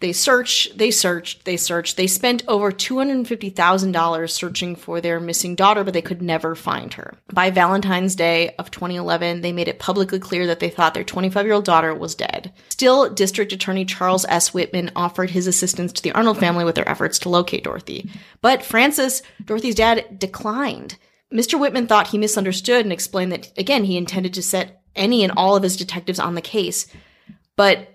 They 0.00 0.12
search, 0.14 0.70
they 0.74 0.90
searched, 0.90 1.44
they 1.44 1.58
searched. 1.58 1.98
They 1.98 2.06
spent 2.06 2.42
over 2.48 2.72
$250,000 2.72 4.30
searching 4.30 4.74
for 4.74 5.00
their 5.00 5.20
missing 5.20 5.54
daughter, 5.54 5.84
but 5.84 5.92
they 5.92 6.00
could 6.00 6.22
never 6.22 6.54
find 6.54 6.94
her. 6.94 7.18
By 7.30 7.50
Valentine's 7.50 8.14
Day 8.14 8.54
of 8.58 8.70
2011, 8.70 9.42
they 9.42 9.52
made 9.52 9.68
it 9.68 9.78
publicly 9.78 10.18
clear 10.18 10.46
that 10.46 10.58
they 10.58 10.70
thought 10.70 10.94
their 10.94 11.04
25 11.04 11.44
year 11.44 11.54
old 11.54 11.66
daughter 11.66 11.94
was 11.94 12.14
dead. 12.14 12.52
Still, 12.70 13.10
District 13.10 13.52
Attorney 13.52 13.84
Charles 13.84 14.24
S. 14.26 14.54
Whitman 14.54 14.90
offered 14.96 15.30
his 15.30 15.46
assistance 15.46 15.92
to 15.92 16.02
the 16.02 16.12
Arnold 16.12 16.38
family 16.38 16.64
with 16.64 16.76
their 16.76 16.88
efforts 16.88 17.18
to 17.20 17.28
locate 17.28 17.64
Dorothy. 17.64 18.10
But 18.40 18.64
Francis, 18.64 19.22
Dorothy's 19.44 19.74
dad, 19.74 20.18
declined. 20.18 20.96
Mr. 21.32 21.60
Whitman 21.60 21.86
thought 21.86 22.08
he 22.08 22.18
misunderstood 22.18 22.86
and 22.86 22.92
explained 22.92 23.32
that, 23.32 23.52
again, 23.58 23.84
he 23.84 23.98
intended 23.98 24.32
to 24.34 24.42
set 24.42 24.82
any 24.96 25.22
and 25.22 25.32
all 25.36 25.56
of 25.56 25.62
his 25.62 25.76
detectives 25.76 26.18
on 26.18 26.34
the 26.34 26.40
case. 26.40 26.86
But 27.54 27.88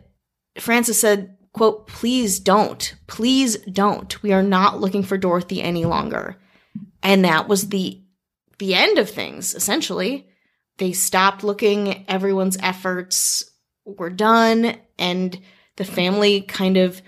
Francis 0.58 1.02
said, 1.02 1.35
quote, 1.56 1.88
please 1.88 2.40
don't. 2.42 2.96
Please 3.08 3.56
don't. 3.60 4.22
We 4.22 4.34
are 4.34 4.44
not 4.44 4.82
looking 4.82 5.04
for 5.04 5.18
Dorothy 5.18 5.62
any 5.62 5.86
longer. 5.86 6.36
And 7.02 7.24
that 7.24 7.48
was 7.48 7.70
the 7.70 8.02
the 8.58 8.76
end 8.76 8.98
of 8.98 9.10
things, 9.10 9.56
essentially. 9.56 10.28
They 10.80 10.92
stopped 10.92 11.46
looking, 11.46 12.06
everyone's 12.10 12.58
efforts 12.62 13.50
were 13.86 14.10
done, 14.10 14.76
and 15.00 15.40
the 15.78 15.86
family 15.86 16.42
kind 16.42 16.76
of 16.76 17.02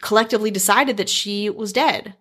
collectively 0.00 0.50
decided 0.50 0.96
that 0.96 1.10
she 1.10 1.50
was 1.50 1.74
dead. 1.74 2.14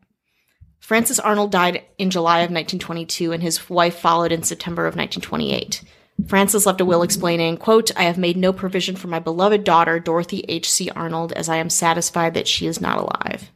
Francis 0.80 1.20
Arnold 1.20 1.54
died 1.54 1.86
in 1.98 2.10
July 2.10 2.40
of 2.40 2.52
1922, 2.52 3.32
and 3.32 3.42
his 3.42 3.70
wife 3.70 3.98
followed 3.98 4.34
in 4.34 4.44
September 4.44 4.88
of 4.88 4.96
1928. 4.96 5.84
Francis 6.28 6.66
left 6.66 6.82
a 6.82 6.86
will 6.86 7.04
explaining, 7.04 7.58
quote, 7.58 7.92
I 7.98 8.04
have 8.04 8.18
made 8.18 8.38
no 8.38 8.54
provision 8.54 8.96
for 8.96 9.08
my 9.08 9.20
beloved 9.20 9.64
daughter, 9.64 10.00
Dorothy 10.00 10.46
H.C. 10.48 10.90
Arnold, 10.92 11.32
as 11.34 11.50
I 11.50 11.58
am 11.58 11.70
satisfied 11.70 12.34
that 12.34 12.48
she 12.48 12.68
is 12.68 12.80
not 12.80 12.98
alive. 12.98 13.52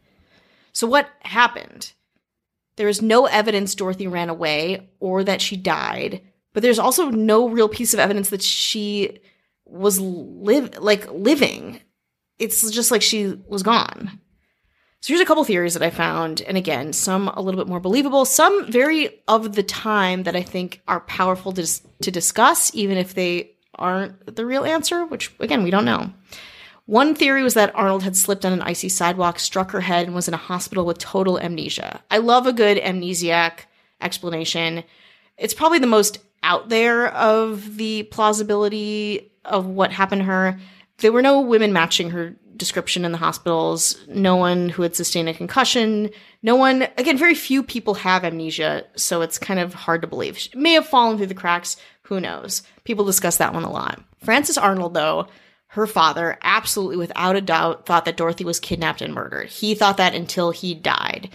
So 0.73 0.88
what 0.88 1.10
happened? 1.21 1.93
There 2.75 2.89
is 2.89 3.01
no 3.01 3.25
evidence 3.25 3.73
Dorothy 3.75 4.08
ran 4.08 4.30
away 4.30 4.89
or 4.99 5.23
that 5.23 5.41
she 5.41 5.56
died, 5.56 6.21
but 6.54 6.63
there's 6.63 6.80
also 6.80 7.10
no 7.10 7.47
real 7.47 7.69
piece 7.69 7.93
of 7.93 7.99
evidence 7.99 8.30
that 8.30 8.41
she 8.41 9.19
was 9.65 9.99
live 9.99 10.78
like 10.80 11.10
living. 11.12 11.80
It's 12.38 12.69
just 12.71 12.91
like 12.91 13.01
she 13.01 13.38
was 13.47 13.63
gone. 13.63 14.19
So 15.05 15.13
here's 15.13 15.21
a 15.21 15.25
couple 15.25 15.43
theories 15.43 15.75
that 15.75 15.83
I 15.83 15.91
found, 15.91 16.41
and 16.41 16.57
again, 16.57 16.91
some 16.91 17.27
a 17.27 17.39
little 17.39 17.61
bit 17.61 17.69
more 17.69 17.79
believable, 17.79 18.25
some 18.25 18.71
very 18.71 19.21
of 19.27 19.53
the 19.53 19.61
time 19.61 20.23
that 20.23 20.35
I 20.35 20.41
think 20.41 20.81
are 20.87 21.01
powerful 21.01 21.51
to, 21.51 21.61
dis- 21.61 21.85
to 22.01 22.09
discuss, 22.09 22.73
even 22.73 22.97
if 22.97 23.13
they 23.13 23.51
aren't 23.75 24.35
the 24.35 24.47
real 24.47 24.65
answer, 24.65 25.05
which 25.05 25.31
again, 25.39 25.61
we 25.61 25.69
don't 25.69 25.85
know. 25.85 26.11
One 26.87 27.13
theory 27.13 27.43
was 27.43 27.53
that 27.53 27.75
Arnold 27.75 28.01
had 28.01 28.17
slipped 28.17 28.47
on 28.47 28.53
an 28.53 28.63
icy 28.63 28.89
sidewalk, 28.89 29.37
struck 29.37 29.69
her 29.69 29.81
head, 29.81 30.07
and 30.07 30.15
was 30.15 30.27
in 30.27 30.33
a 30.33 30.37
hospital 30.37 30.87
with 30.87 30.97
total 30.97 31.39
amnesia. 31.39 32.01
I 32.09 32.17
love 32.17 32.47
a 32.47 32.51
good 32.51 32.79
amnesiac 32.79 33.59
explanation. 34.01 34.83
It's 35.37 35.53
probably 35.53 35.77
the 35.77 35.85
most 35.85 36.17
out 36.41 36.69
there 36.69 37.09
of 37.09 37.77
the 37.77 38.01
plausibility 38.09 39.31
of 39.45 39.67
what 39.67 39.91
happened 39.91 40.21
to 40.21 40.25
her. 40.25 40.59
There 40.97 41.11
were 41.11 41.21
no 41.21 41.41
women 41.41 41.73
matching 41.73 42.09
her 42.09 42.35
description 42.57 43.05
in 43.05 43.11
the 43.11 43.17
hospitals, 43.17 43.97
no 44.07 44.35
one 44.35 44.69
who 44.69 44.81
had 44.81 44.95
sustained 44.95 45.29
a 45.29 45.33
concussion, 45.33 46.09
no 46.41 46.55
one, 46.55 46.87
again, 46.97 47.17
very 47.17 47.35
few 47.35 47.63
people 47.63 47.95
have 47.95 48.23
amnesia, 48.23 48.83
so 48.95 49.21
it's 49.21 49.37
kind 49.37 49.59
of 49.59 49.73
hard 49.73 50.01
to 50.01 50.07
believe. 50.07 50.37
She 50.37 50.57
may 50.57 50.73
have 50.73 50.87
fallen 50.87 51.17
through 51.17 51.27
the 51.27 51.33
cracks, 51.33 51.77
who 52.03 52.19
knows? 52.19 52.63
People 52.83 53.05
discuss 53.05 53.37
that 53.37 53.53
one 53.53 53.63
a 53.63 53.71
lot. 53.71 54.01
Francis 54.23 54.57
Arnold, 54.57 54.93
though, 54.93 55.27
her 55.67 55.87
father, 55.87 56.37
absolutely 56.41 56.97
without 56.97 57.35
a 57.35 57.41
doubt, 57.41 57.85
thought 57.85 58.05
that 58.05 58.17
Dorothy 58.17 58.45
was 58.45 58.59
kidnapped 58.59 59.01
and 59.01 59.13
murdered. 59.13 59.49
He 59.49 59.75
thought 59.75 59.97
that 59.97 60.15
until 60.15 60.51
he 60.51 60.73
died. 60.73 61.29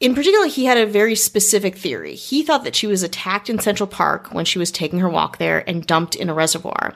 In 0.00 0.14
particular, 0.14 0.46
he 0.46 0.64
had 0.64 0.78
a 0.78 0.86
very 0.86 1.14
specific 1.14 1.76
theory. 1.76 2.14
He 2.14 2.42
thought 2.42 2.64
that 2.64 2.74
she 2.74 2.86
was 2.86 3.02
attacked 3.02 3.50
in 3.50 3.58
Central 3.58 3.86
Park 3.86 4.32
when 4.32 4.46
she 4.46 4.58
was 4.58 4.70
taking 4.70 5.00
her 5.00 5.10
walk 5.10 5.36
there 5.36 5.62
and 5.68 5.86
dumped 5.86 6.16
in 6.16 6.30
a 6.30 6.34
reservoir. 6.34 6.94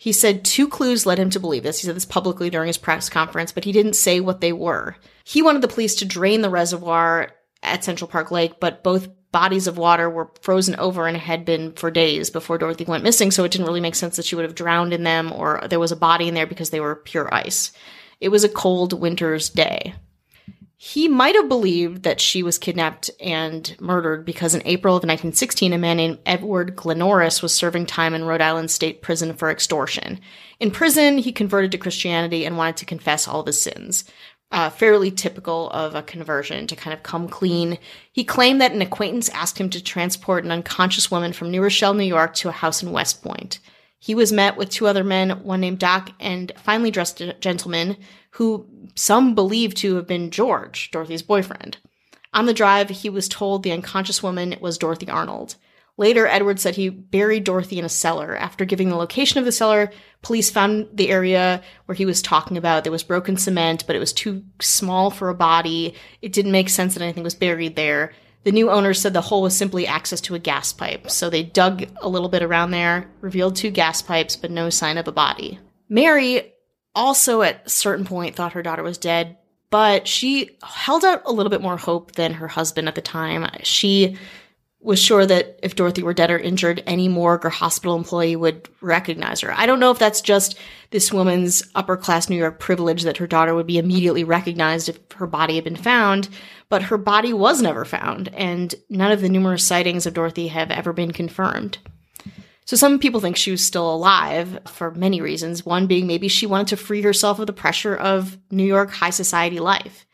He 0.00 0.12
said 0.12 0.46
two 0.46 0.66
clues 0.66 1.04
led 1.04 1.18
him 1.18 1.28
to 1.28 1.38
believe 1.38 1.62
this. 1.62 1.82
He 1.82 1.86
said 1.86 1.94
this 1.94 2.06
publicly 2.06 2.48
during 2.48 2.68
his 2.68 2.78
press 2.78 3.10
conference, 3.10 3.52
but 3.52 3.64
he 3.64 3.70
didn't 3.70 3.92
say 3.92 4.18
what 4.18 4.40
they 4.40 4.50
were. 4.50 4.96
He 5.24 5.42
wanted 5.42 5.60
the 5.60 5.68
police 5.68 5.94
to 5.96 6.06
drain 6.06 6.40
the 6.40 6.48
reservoir 6.48 7.32
at 7.62 7.84
Central 7.84 8.08
Park 8.08 8.30
Lake, 8.30 8.60
but 8.60 8.82
both 8.82 9.10
bodies 9.30 9.66
of 9.66 9.76
water 9.76 10.08
were 10.08 10.32
frozen 10.40 10.74
over 10.76 11.06
and 11.06 11.18
had 11.18 11.44
been 11.44 11.74
for 11.74 11.90
days 11.90 12.30
before 12.30 12.56
Dorothy 12.56 12.86
went 12.86 13.04
missing, 13.04 13.30
so 13.30 13.44
it 13.44 13.52
didn't 13.52 13.66
really 13.66 13.82
make 13.82 13.94
sense 13.94 14.16
that 14.16 14.24
she 14.24 14.34
would 14.36 14.46
have 14.46 14.54
drowned 14.54 14.94
in 14.94 15.02
them 15.02 15.32
or 15.32 15.60
there 15.68 15.78
was 15.78 15.92
a 15.92 15.96
body 15.96 16.28
in 16.28 16.34
there 16.34 16.46
because 16.46 16.70
they 16.70 16.80
were 16.80 16.96
pure 16.96 17.28
ice. 17.34 17.70
It 18.22 18.30
was 18.30 18.42
a 18.42 18.48
cold 18.48 18.98
winter's 18.98 19.50
day. 19.50 19.92
He 20.82 21.08
might 21.08 21.34
have 21.34 21.46
believed 21.46 22.04
that 22.04 22.22
she 22.22 22.42
was 22.42 22.56
kidnapped 22.56 23.10
and 23.20 23.78
murdered 23.80 24.24
because 24.24 24.54
in 24.54 24.62
April 24.64 24.94
of 24.94 25.02
1916, 25.02 25.74
a 25.74 25.78
man 25.78 25.98
named 25.98 26.20
Edward 26.24 26.74
Glennoris 26.74 27.42
was 27.42 27.54
serving 27.54 27.84
time 27.84 28.14
in 28.14 28.24
Rhode 28.24 28.40
Island 28.40 28.70
State 28.70 29.02
Prison 29.02 29.34
for 29.34 29.50
extortion. 29.50 30.18
In 30.58 30.70
prison, 30.70 31.18
he 31.18 31.32
converted 31.32 31.70
to 31.72 31.78
Christianity 31.78 32.46
and 32.46 32.56
wanted 32.56 32.78
to 32.78 32.86
confess 32.86 33.28
all 33.28 33.40
of 33.40 33.46
his 33.46 33.60
sins. 33.60 34.04
uh, 34.52 34.68
fairly 34.70 35.10
typical 35.10 35.70
of 35.70 35.94
a 35.94 36.02
conversion 36.02 36.66
to 36.66 36.76
kind 36.76 36.92
of 36.92 37.02
come 37.02 37.28
clean. 37.28 37.78
He 38.10 38.24
claimed 38.24 38.60
that 38.60 38.72
an 38.72 38.82
acquaintance 38.82 39.28
asked 39.28 39.58
him 39.58 39.70
to 39.70 39.82
transport 39.82 40.44
an 40.44 40.50
unconscious 40.50 41.10
woman 41.10 41.32
from 41.32 41.50
New 41.50 41.62
Rochelle, 41.62 41.94
New 41.94 42.04
York 42.04 42.34
to 42.36 42.48
a 42.48 42.52
house 42.52 42.82
in 42.82 42.90
West 42.90 43.22
Point. 43.22 43.60
He 43.98 44.14
was 44.14 44.32
met 44.32 44.56
with 44.56 44.70
two 44.70 44.86
other 44.86 45.04
men, 45.04 45.44
one 45.44 45.60
named 45.60 45.78
Doc 45.78 46.10
and 46.18 46.50
finely 46.56 46.90
dressed 46.90 47.22
gentleman 47.40 47.96
who 48.30 48.66
some 48.94 49.34
believe 49.34 49.74
to 49.76 49.96
have 49.96 50.06
been 50.06 50.30
George, 50.30 50.90
Dorothy's 50.90 51.22
boyfriend. 51.22 51.78
On 52.32 52.46
the 52.46 52.54
drive, 52.54 52.90
he 52.90 53.10
was 53.10 53.28
told 53.28 53.62
the 53.62 53.72
unconscious 53.72 54.22
woman 54.22 54.56
was 54.60 54.78
Dorothy 54.78 55.08
Arnold. 55.08 55.56
Later, 55.96 56.26
Edwards 56.26 56.62
said 56.62 56.76
he 56.76 56.88
buried 56.88 57.44
Dorothy 57.44 57.78
in 57.78 57.84
a 57.84 57.90
cellar. 57.90 58.34
After 58.36 58.64
giving 58.64 58.88
the 58.88 58.96
location 58.96 59.38
of 59.38 59.44
the 59.44 59.52
cellar, 59.52 59.90
police 60.22 60.48
found 60.48 60.88
the 60.94 61.10
area 61.10 61.62
where 61.84 61.94
he 61.94 62.06
was 62.06 62.22
talking 62.22 62.56
about. 62.56 62.84
There 62.84 62.92
was 62.92 63.02
broken 63.02 63.36
cement, 63.36 63.86
but 63.86 63.96
it 63.96 63.98
was 63.98 64.12
too 64.12 64.42
small 64.60 65.10
for 65.10 65.28
a 65.28 65.34
body. 65.34 65.94
It 66.22 66.32
didn't 66.32 66.52
make 66.52 66.70
sense 66.70 66.94
that 66.94 67.02
anything 67.02 67.24
was 67.24 67.34
buried 67.34 67.76
there. 67.76 68.12
The 68.44 68.52
new 68.52 68.70
owners 68.70 68.98
said 68.98 69.12
the 69.12 69.20
hole 69.20 69.42
was 69.42 69.54
simply 69.54 69.86
access 69.86 70.22
to 70.22 70.34
a 70.34 70.38
gas 70.38 70.72
pipe, 70.72 71.10
so 71.10 71.28
they 71.28 71.42
dug 71.42 71.84
a 72.00 72.08
little 72.08 72.30
bit 72.30 72.42
around 72.42 72.70
there, 72.70 73.10
revealed 73.20 73.56
two 73.56 73.70
gas 73.70 74.00
pipes, 74.00 74.36
but 74.36 74.50
no 74.50 74.70
sign 74.70 74.96
of 74.96 75.06
a 75.06 75.12
body. 75.12 75.58
Mary 75.90 76.54
also 76.94 77.42
at 77.42 77.66
a 77.66 77.70
certain 77.70 78.04
point 78.04 78.36
thought 78.36 78.52
her 78.52 78.62
daughter 78.62 78.82
was 78.82 78.98
dead, 78.98 79.36
but 79.70 80.08
she 80.08 80.58
held 80.62 81.04
out 81.04 81.22
a 81.24 81.32
little 81.32 81.50
bit 81.50 81.62
more 81.62 81.76
hope 81.76 82.12
than 82.12 82.34
her 82.34 82.48
husband 82.48 82.88
at 82.88 82.94
the 82.94 83.00
time. 83.00 83.48
She 83.62 84.16
was 84.82 84.98
sure 84.98 85.26
that 85.26 85.58
if 85.62 85.76
Dorothy 85.76 86.02
were 86.02 86.14
dead 86.14 86.30
or 86.30 86.38
injured, 86.38 86.82
any 86.86 87.06
morgue 87.06 87.44
or 87.44 87.50
hospital 87.50 87.96
employee 87.96 88.34
would 88.34 88.68
recognize 88.80 89.40
her. 89.40 89.52
I 89.54 89.66
don't 89.66 89.78
know 89.78 89.90
if 89.90 89.98
that's 89.98 90.22
just 90.22 90.58
this 90.90 91.12
woman's 91.12 91.62
upper 91.74 91.98
class 91.98 92.30
New 92.30 92.36
York 92.36 92.58
privilege 92.58 93.02
that 93.02 93.18
her 93.18 93.26
daughter 93.26 93.54
would 93.54 93.66
be 93.66 93.78
immediately 93.78 94.24
recognized 94.24 94.88
if 94.88 94.98
her 95.16 95.26
body 95.26 95.56
had 95.56 95.64
been 95.64 95.76
found, 95.76 96.30
but 96.70 96.84
her 96.84 96.96
body 96.96 97.34
was 97.34 97.60
never 97.60 97.84
found, 97.84 98.28
and 98.34 98.74
none 98.88 99.12
of 99.12 99.20
the 99.20 99.28
numerous 99.28 99.66
sightings 99.66 100.06
of 100.06 100.14
Dorothy 100.14 100.48
have 100.48 100.70
ever 100.70 100.94
been 100.94 101.12
confirmed. 101.12 101.76
So 102.70 102.76
some 102.76 103.00
people 103.00 103.18
think 103.18 103.36
she 103.36 103.50
was 103.50 103.66
still 103.66 103.92
alive 103.92 104.60
for 104.68 104.92
many 104.92 105.20
reasons, 105.20 105.66
one 105.66 105.88
being 105.88 106.06
maybe 106.06 106.28
she 106.28 106.46
wanted 106.46 106.68
to 106.68 106.76
free 106.76 107.02
herself 107.02 107.40
of 107.40 107.48
the 107.48 107.52
pressure 107.52 107.96
of 107.96 108.38
New 108.48 108.62
York 108.62 108.92
high 108.92 109.10
society 109.10 109.58
life. 109.58 110.06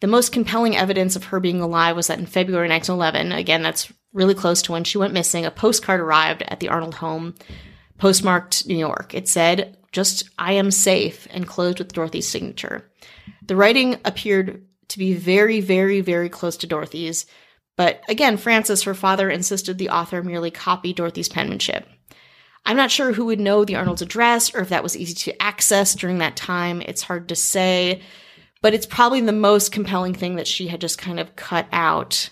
The 0.00 0.08
most 0.08 0.32
compelling 0.32 0.76
evidence 0.76 1.14
of 1.14 1.26
her 1.26 1.38
being 1.38 1.60
alive 1.60 1.94
was 1.94 2.08
that 2.08 2.18
in 2.18 2.26
February 2.26 2.68
1911, 2.68 3.30
again, 3.30 3.62
that's 3.62 3.92
really 4.12 4.34
close 4.34 4.60
to 4.62 4.72
when 4.72 4.82
she 4.82 4.98
went 4.98 5.12
missing, 5.12 5.46
a 5.46 5.52
postcard 5.52 6.00
arrived 6.00 6.42
at 6.48 6.58
the 6.58 6.68
Arnold 6.68 6.96
home, 6.96 7.36
postmarked 7.96 8.66
New 8.66 8.76
York. 8.76 9.14
It 9.14 9.28
said, 9.28 9.76
just, 9.92 10.28
I 10.36 10.54
am 10.54 10.72
safe, 10.72 11.28
and 11.30 11.46
closed 11.46 11.78
with 11.78 11.92
Dorothy's 11.92 12.26
signature. 12.26 12.90
The 13.46 13.54
writing 13.54 14.00
appeared 14.04 14.66
to 14.88 14.98
be 14.98 15.14
very, 15.14 15.60
very, 15.60 16.00
very 16.00 16.28
close 16.28 16.56
to 16.56 16.66
Dorothy's, 16.66 17.24
but 17.76 18.02
again, 18.08 18.36
Francis, 18.36 18.82
her 18.82 18.94
father, 18.94 19.30
insisted 19.30 19.78
the 19.78 19.90
author 19.90 20.22
merely 20.22 20.50
copy 20.50 20.92
Dorothy's 20.92 21.28
penmanship. 21.28 21.88
I'm 22.66 22.76
not 22.76 22.90
sure 22.90 23.12
who 23.12 23.26
would 23.26 23.40
know 23.40 23.64
the 23.64 23.76
Arnold's 23.76 24.02
address 24.02 24.54
or 24.54 24.60
if 24.60 24.70
that 24.70 24.82
was 24.82 24.96
easy 24.96 25.14
to 25.14 25.42
access 25.42 25.94
during 25.94 26.18
that 26.18 26.36
time. 26.36 26.80
It's 26.80 27.02
hard 27.02 27.28
to 27.28 27.36
say 27.36 28.00
but 28.64 28.72
it's 28.72 28.86
probably 28.86 29.20
the 29.20 29.30
most 29.30 29.72
compelling 29.72 30.14
thing 30.14 30.36
that 30.36 30.46
she 30.46 30.68
had 30.68 30.80
just 30.80 30.96
kind 30.96 31.20
of 31.20 31.36
cut 31.36 31.66
out. 31.70 32.30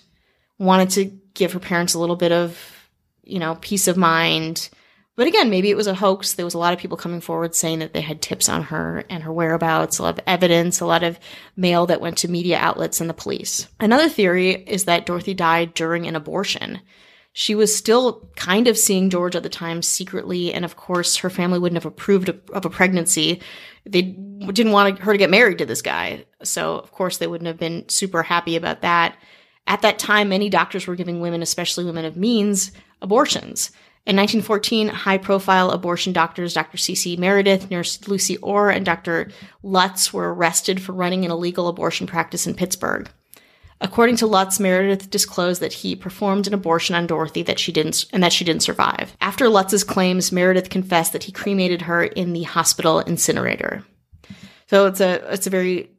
Wanted 0.57 0.89
to 0.89 1.05
give 1.35 1.53
her 1.53 1.59
parents 1.59 1.93
a 1.93 1.99
little 1.99 2.15
bit 2.15 2.31
of, 2.31 2.89
you 3.21 3.37
know, 3.37 3.55
peace 3.61 3.87
of 3.87 3.97
mind. 3.97 4.67
But 5.15 5.27
again, 5.27 5.49
maybe 5.49 5.69
it 5.69 5.77
was 5.77 5.87
a 5.87 5.93
hoax. 5.93 6.33
There 6.33 6.45
was 6.45 6.55
a 6.55 6.59
lot 6.59 6.73
of 6.73 6.79
people 6.79 6.97
coming 6.97 7.21
forward 7.21 7.53
saying 7.53 7.79
that 7.79 7.93
they 7.93 8.01
had 8.01 8.21
tips 8.21 8.49
on 8.49 8.63
her 8.63 9.03
and 9.09 9.23
her 9.23 9.31
whereabouts, 9.31 9.99
a 9.99 10.03
lot 10.03 10.17
of 10.17 10.23
evidence, 10.25 10.79
a 10.79 10.87
lot 10.87 11.03
of 11.03 11.19
mail 11.55 11.85
that 11.85 12.01
went 12.01 12.17
to 12.19 12.27
media 12.27 12.57
outlets 12.57 12.99
and 12.99 13.09
the 13.09 13.13
police. 13.13 13.67
Another 13.79 14.09
theory 14.09 14.51
is 14.51 14.85
that 14.85 15.05
Dorothy 15.05 15.35
died 15.35 15.75
during 15.75 16.07
an 16.07 16.15
abortion. 16.15 16.81
She 17.31 17.55
was 17.55 17.75
still 17.75 18.29
kind 18.35 18.67
of 18.67 18.77
seeing 18.77 19.09
George 19.09 19.35
at 19.35 19.43
the 19.43 19.49
time 19.49 19.81
secretly, 19.81 20.53
and 20.53 20.65
of 20.65 20.75
course, 20.75 21.17
her 21.17 21.29
family 21.29 21.59
wouldn't 21.59 21.81
have 21.81 21.91
approved 21.91 22.29
of 22.29 22.65
a 22.65 22.69
pregnancy 22.69 23.41
they 23.85 24.01
didn't 24.01 24.71
want 24.71 24.99
her 24.99 25.11
to 25.11 25.17
get 25.17 25.29
married 25.29 25.57
to 25.57 25.65
this 25.65 25.81
guy. 25.81 26.25
So, 26.43 26.75
of 26.75 26.91
course, 26.91 27.17
they 27.17 27.27
wouldn't 27.27 27.47
have 27.47 27.57
been 27.57 27.87
super 27.89 28.23
happy 28.23 28.55
about 28.55 28.81
that. 28.81 29.17
At 29.67 29.81
that 29.81 29.99
time, 29.99 30.29
many 30.29 30.49
doctors 30.49 30.87
were 30.87 30.95
giving 30.95 31.21
women, 31.21 31.41
especially 31.41 31.85
women 31.85 32.05
of 32.05 32.17
means, 32.17 32.71
abortions. 33.01 33.71
In 34.05 34.17
1914, 34.17 34.89
high 34.89 35.17
profile 35.17 35.71
abortion 35.71 36.11
doctors 36.11 36.53
Dr. 36.53 36.77
C.C. 36.77 37.15
Meredith, 37.15 37.71
nurse 37.71 38.05
Lucy 38.05 38.35
Orr, 38.37 38.69
and 38.69 38.85
Dr. 38.85 39.29
Lutz 39.63 40.11
were 40.11 40.33
arrested 40.33 40.81
for 40.81 40.91
running 40.91 41.23
an 41.23 41.31
illegal 41.31 41.69
abortion 41.69 42.05
practice 42.05 42.45
in 42.45 42.53
Pittsburgh. 42.53 43.09
According 43.79 44.17
to 44.17 44.27
Lutz, 44.27 44.59
Meredith 44.59 45.09
disclosed 45.09 45.61
that 45.61 45.71
he 45.71 45.95
performed 45.95 46.47
an 46.47 46.53
abortion 46.53 46.95
on 46.95 47.07
Dorothy 47.07 47.43
that 47.43 47.59
she 47.59 47.71
didn't 47.71 48.05
and 48.11 48.21
that 48.23 48.33
she 48.33 48.43
didn't 48.43 48.63
survive. 48.63 49.15
After 49.21 49.47
Lutz's 49.47 49.85
claims, 49.85 50.33
Meredith 50.33 50.69
confessed 50.69 51.13
that 51.13 51.23
he 51.23 51.31
cremated 51.31 51.83
her 51.83 52.03
in 52.03 52.33
the 52.33 52.43
hospital 52.43 52.99
incinerator. 52.99 53.85
So 54.67 54.85
it's 54.87 54.99
a 54.99 55.33
it's 55.33 55.47
a 55.47 55.49
very 55.49 55.91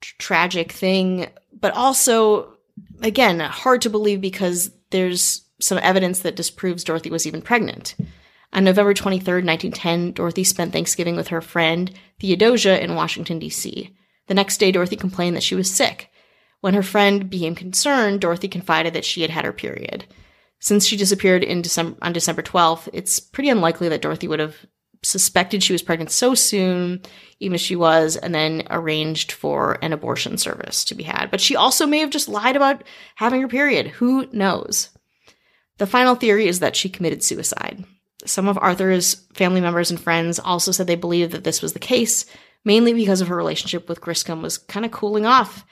tragic 0.00 0.72
thing, 0.72 1.28
but 1.52 1.74
also 1.74 2.56
again, 3.02 3.40
hard 3.40 3.82
to 3.82 3.90
believe 3.90 4.20
because 4.20 4.70
there's 4.90 5.42
some 5.60 5.78
evidence 5.78 6.20
that 6.20 6.36
disproves 6.36 6.84
Dorothy 6.84 7.10
was 7.10 7.26
even 7.26 7.42
pregnant. 7.42 7.94
On 8.52 8.64
November 8.64 8.94
23rd, 8.94 9.44
1910, 9.46 10.12
Dorothy 10.12 10.44
spent 10.44 10.72
Thanksgiving 10.72 11.16
with 11.16 11.28
her 11.28 11.40
friend 11.40 11.92
Theodosia 12.18 12.82
in 12.82 12.96
Washington, 12.96 13.38
D.C. 13.38 13.94
The 14.26 14.34
next 14.34 14.58
day, 14.58 14.72
Dorothy 14.72 14.96
complained 14.96 15.36
that 15.36 15.42
she 15.42 15.54
was 15.54 15.72
sick. 15.72 16.10
When 16.60 16.74
her 16.74 16.82
friend 16.82 17.30
became 17.30 17.54
concerned, 17.54 18.20
Dorothy 18.20 18.48
confided 18.48 18.92
that 18.94 19.04
she 19.04 19.22
had 19.22 19.30
had 19.30 19.44
her 19.44 19.52
period. 19.52 20.04
Since 20.58 20.86
she 20.86 20.96
disappeared 20.96 21.42
in 21.42 21.62
December, 21.62 21.96
on 22.02 22.12
December 22.12 22.42
12th, 22.42 22.88
it's 22.92 23.18
pretty 23.18 23.48
unlikely 23.48 23.88
that 23.88 24.02
Dorothy 24.02 24.28
would 24.28 24.40
have 24.40 24.56
suspected 25.02 25.62
she 25.62 25.72
was 25.72 25.82
pregnant 25.82 26.10
so 26.10 26.34
soon, 26.34 27.00
even 27.38 27.54
if 27.54 27.60
she 27.60 27.76
was, 27.76 28.16
and 28.16 28.34
then 28.34 28.64
arranged 28.68 29.32
for 29.32 29.78
an 29.80 29.92
abortion 29.92 30.36
service 30.36 30.84
to 30.84 30.94
be 30.94 31.04
had. 31.04 31.30
But 31.30 31.40
she 31.40 31.56
also 31.56 31.86
may 31.86 32.00
have 32.00 32.10
just 32.10 32.28
lied 32.28 32.56
about 32.56 32.84
having 33.14 33.40
her 33.40 33.48
period. 33.48 33.86
Who 33.86 34.26
knows? 34.32 34.90
The 35.80 35.86
final 35.86 36.14
theory 36.14 36.46
is 36.46 36.60
that 36.60 36.76
she 36.76 36.88
committed 36.88 37.24
suicide. 37.24 37.84
Some 38.26 38.46
of 38.46 38.58
Arthur's 38.58 39.14
family 39.32 39.60
members 39.60 39.90
and 39.90 39.98
friends 39.98 40.38
also 40.38 40.72
said 40.72 40.86
they 40.86 40.94
believed 40.94 41.32
that 41.32 41.42
this 41.42 41.62
was 41.62 41.72
the 41.72 41.78
case, 41.78 42.26
mainly 42.64 42.92
because 42.92 43.20
of 43.22 43.28
her 43.28 43.36
relationship 43.36 43.88
with 43.88 44.02
Griscom 44.02 44.42
was 44.42 44.58
kind 44.58 44.84
of 44.84 44.92
cooling 44.92 45.24
off 45.24 45.64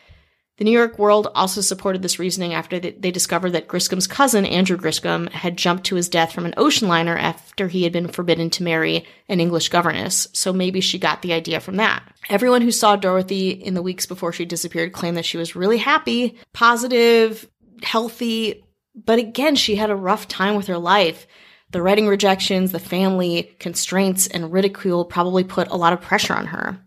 the 0.59 0.65
New 0.65 0.73
York 0.73 0.99
World 0.99 1.29
also 1.37 1.61
supported 1.61 2.03
this 2.03 2.19
reasoning 2.19 2.53
after 2.53 2.81
they 2.81 3.13
discovered 3.13 3.51
that 3.51 3.69
Griscom's 3.69 4.09
cousin, 4.09 4.45
Andrew 4.45 4.77
Griscom, 4.77 5.31
had 5.31 5.57
jumped 5.57 5.85
to 5.85 5.95
his 5.95 6.09
death 6.09 6.33
from 6.33 6.47
an 6.47 6.55
ocean 6.57 6.89
liner 6.89 7.17
after 7.17 7.69
he 7.69 7.85
had 7.85 7.93
been 7.93 8.09
forbidden 8.09 8.51
to 8.51 8.65
marry 8.65 9.07
an 9.29 9.39
English 9.39 9.69
governess, 9.69 10.27
so 10.33 10.53
maybe 10.53 10.81
she 10.81 10.99
got 10.99 11.23
the 11.23 11.33
idea 11.33 11.61
from 11.61 11.77
that. 11.77 12.03
Everyone 12.29 12.61
who 12.61 12.73
saw 12.73 12.97
Dorothy 12.97 13.51
in 13.51 13.75
the 13.75 13.83
weeks 13.83 14.05
before 14.05 14.33
she 14.33 14.45
disappeared 14.45 14.93
claimed 14.93 15.17
that 15.17 15.25
she 15.25 15.37
was 15.37 15.55
really 15.55 15.79
happy, 15.79 16.37
positive, 16.53 17.49
healthy, 17.85 18.65
but 19.05 19.19
again, 19.19 19.57
she 19.57 19.77
had 19.77 19.91
a 19.91 19.97
rough 19.97 20.29
time 20.29 20.57
with 20.57 20.67
her 20.67 20.79
life. 20.79 21.27
The 21.71 21.83
writing 21.83 22.09
rejections, 22.09 22.73
the 22.73 22.79
family 22.79 23.55
constraints, 23.59 24.27
and 24.27 24.53
ridicule 24.53 25.05
probably 25.05 25.45
put 25.45 25.69
a 25.69 25.77
lot 25.77 25.93
of 25.93 26.01
pressure 26.01 26.35
on 26.35 26.47
her. 26.47 26.81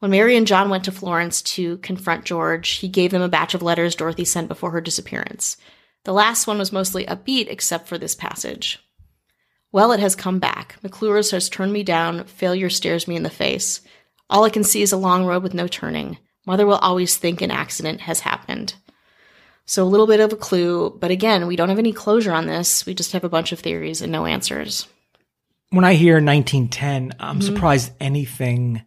When 0.00 0.10
Mary 0.10 0.36
and 0.36 0.46
John 0.46 0.68
went 0.70 0.84
to 0.84 0.92
Florence 0.92 1.42
to 1.42 1.78
confront 1.78 2.24
George, 2.24 2.68
he 2.68 2.88
gave 2.88 3.10
them 3.10 3.22
a 3.22 3.28
batch 3.28 3.54
of 3.54 3.62
letters 3.62 3.96
Dorothy 3.96 4.24
sent 4.24 4.48
before 4.48 4.70
her 4.70 4.80
disappearance. 4.80 5.56
The 6.04 6.12
last 6.12 6.46
one 6.46 6.58
was 6.58 6.72
mostly 6.72 7.04
upbeat, 7.06 7.48
except 7.48 7.88
for 7.88 7.98
this 7.98 8.14
passage. 8.14 8.78
Well, 9.72 9.92
it 9.92 10.00
has 10.00 10.14
come 10.14 10.38
back. 10.38 10.76
McClure's 10.82 11.32
has 11.32 11.48
turned 11.48 11.72
me 11.72 11.82
down. 11.82 12.24
Failure 12.24 12.70
stares 12.70 13.08
me 13.08 13.16
in 13.16 13.24
the 13.24 13.30
face. 13.30 13.80
All 14.30 14.44
I 14.44 14.50
can 14.50 14.64
see 14.64 14.82
is 14.82 14.92
a 14.92 14.96
long 14.96 15.24
road 15.24 15.42
with 15.42 15.54
no 15.54 15.66
turning. 15.66 16.18
Mother 16.46 16.66
will 16.66 16.76
always 16.76 17.16
think 17.16 17.40
an 17.40 17.50
accident 17.50 18.02
has 18.02 18.20
happened. 18.20 18.74
So 19.68 19.84
a 19.84 19.86
little 19.86 20.06
bit 20.06 20.20
of 20.20 20.32
a 20.32 20.36
clue, 20.36 20.96
but 20.98 21.10
again, 21.10 21.46
we 21.46 21.54
don't 21.54 21.68
have 21.68 21.78
any 21.78 21.92
closure 21.92 22.32
on 22.32 22.46
this. 22.46 22.86
We 22.86 22.94
just 22.94 23.12
have 23.12 23.22
a 23.22 23.28
bunch 23.28 23.52
of 23.52 23.60
theories 23.60 24.00
and 24.00 24.10
no 24.10 24.24
answers. 24.24 24.88
When 25.68 25.84
I 25.84 25.92
hear 25.92 26.14
1910, 26.14 27.12
I'm 27.20 27.38
mm-hmm. 27.38 27.40
surprised 27.42 27.92
anything 28.00 28.82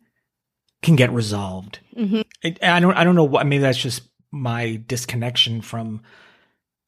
can 0.81 0.95
get 0.95 1.11
resolved. 1.11 1.77
Mm-hmm. 1.95 2.21
I, 2.43 2.77
I 2.77 2.79
don't 2.79 2.95
I 2.95 3.03
don't 3.03 3.13
know 3.13 3.25
what 3.25 3.45
maybe 3.45 3.61
that's 3.61 3.77
just 3.77 4.01
my 4.31 4.81
disconnection 4.87 5.61
from 5.61 6.01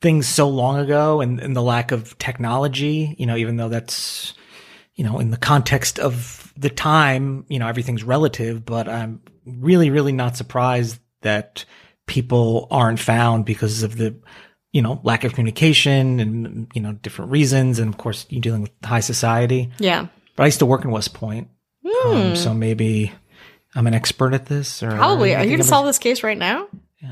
things 0.02 0.28
so 0.28 0.50
long 0.50 0.80
ago 0.80 1.22
and, 1.22 1.40
and 1.40 1.56
the 1.56 1.62
lack 1.62 1.92
of 1.92 2.18
technology, 2.18 3.16
you 3.20 3.28
know, 3.28 3.38
even 3.38 3.58
though 3.58 3.70
that's 3.70 4.34
you 4.96 5.04
know, 5.04 5.20
in 5.20 5.30
the 5.30 5.38
context 5.38 6.00
of 6.00 6.52
the 6.58 6.72
time, 6.72 7.46
you 7.48 7.60
know, 7.60 7.68
everything's 7.68 8.04
relative, 8.04 8.66
but 8.66 8.90
I'm 8.90 9.22
really, 9.46 9.92
really 9.92 10.14
not 10.14 10.36
surprised 10.36 11.00
that 11.22 11.66
people 12.08 12.68
aren't 12.72 13.00
found 13.00 13.46
because 13.46 13.84
of 13.84 13.98
the, 13.98 14.16
you 14.72 14.82
know, 14.82 15.00
lack 15.04 15.24
of 15.24 15.34
communication 15.34 16.20
and, 16.20 16.68
you 16.74 16.82
know, 16.82 16.94
different 16.94 17.32
reasons. 17.32 17.80
And 17.80 17.94
of 17.94 17.98
course, 17.98 18.26
you're 18.30 18.42
dealing 18.42 18.62
with 18.62 18.72
high 18.84 19.00
society. 19.00 19.72
Yeah. 19.80 20.08
But 20.36 20.44
I 20.44 20.46
used 20.48 20.60
to 20.60 20.66
work 20.66 20.84
in 20.84 20.92
West 20.92 21.14
Point. 21.14 21.50
Mm. 21.86 22.06
Um, 22.32 22.36
so 22.36 22.54
maybe 22.54 23.12
I'm 23.76 23.88
an 23.88 23.94
expert 23.94 24.34
at 24.34 24.46
this. 24.48 24.82
Or 24.82 24.92
Probably. 24.92 25.36
Are 25.36 25.44
you 25.44 25.50
going 25.50 25.58
to 25.62 25.64
solve 25.64 25.86
this 25.86 26.00
case 26.00 26.24
right 26.24 26.38
now? 26.38 26.68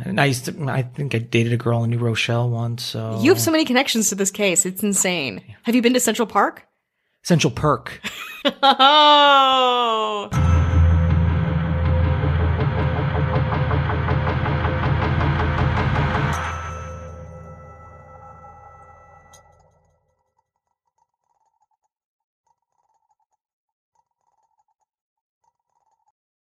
And 0.06 0.22
I 0.22 0.26
used 0.26 0.46
to. 0.46 0.70
I 0.70 0.84
think 0.84 1.14
I 1.14 1.20
dated 1.20 1.52
a 1.52 1.58
girl 1.58 1.84
in 1.84 1.90
New 1.90 1.98
Rochelle 1.98 2.50
once. 2.50 2.82
So 2.84 3.20
You 3.22 3.32
have 3.32 3.42
so 3.42 3.52
many 3.52 3.66
connections 3.66 4.10
to 4.10 4.16
this 4.16 4.32
case. 4.32 4.66
It's 4.66 4.84
insane. 4.84 5.42
Have 5.64 5.76
you 5.76 5.82
been 5.82 5.94
to 5.94 6.00
Central 6.00 6.26
Park? 6.26 6.66
Central 7.24 7.52
Perk. 7.52 8.00
Oh. 8.64 10.58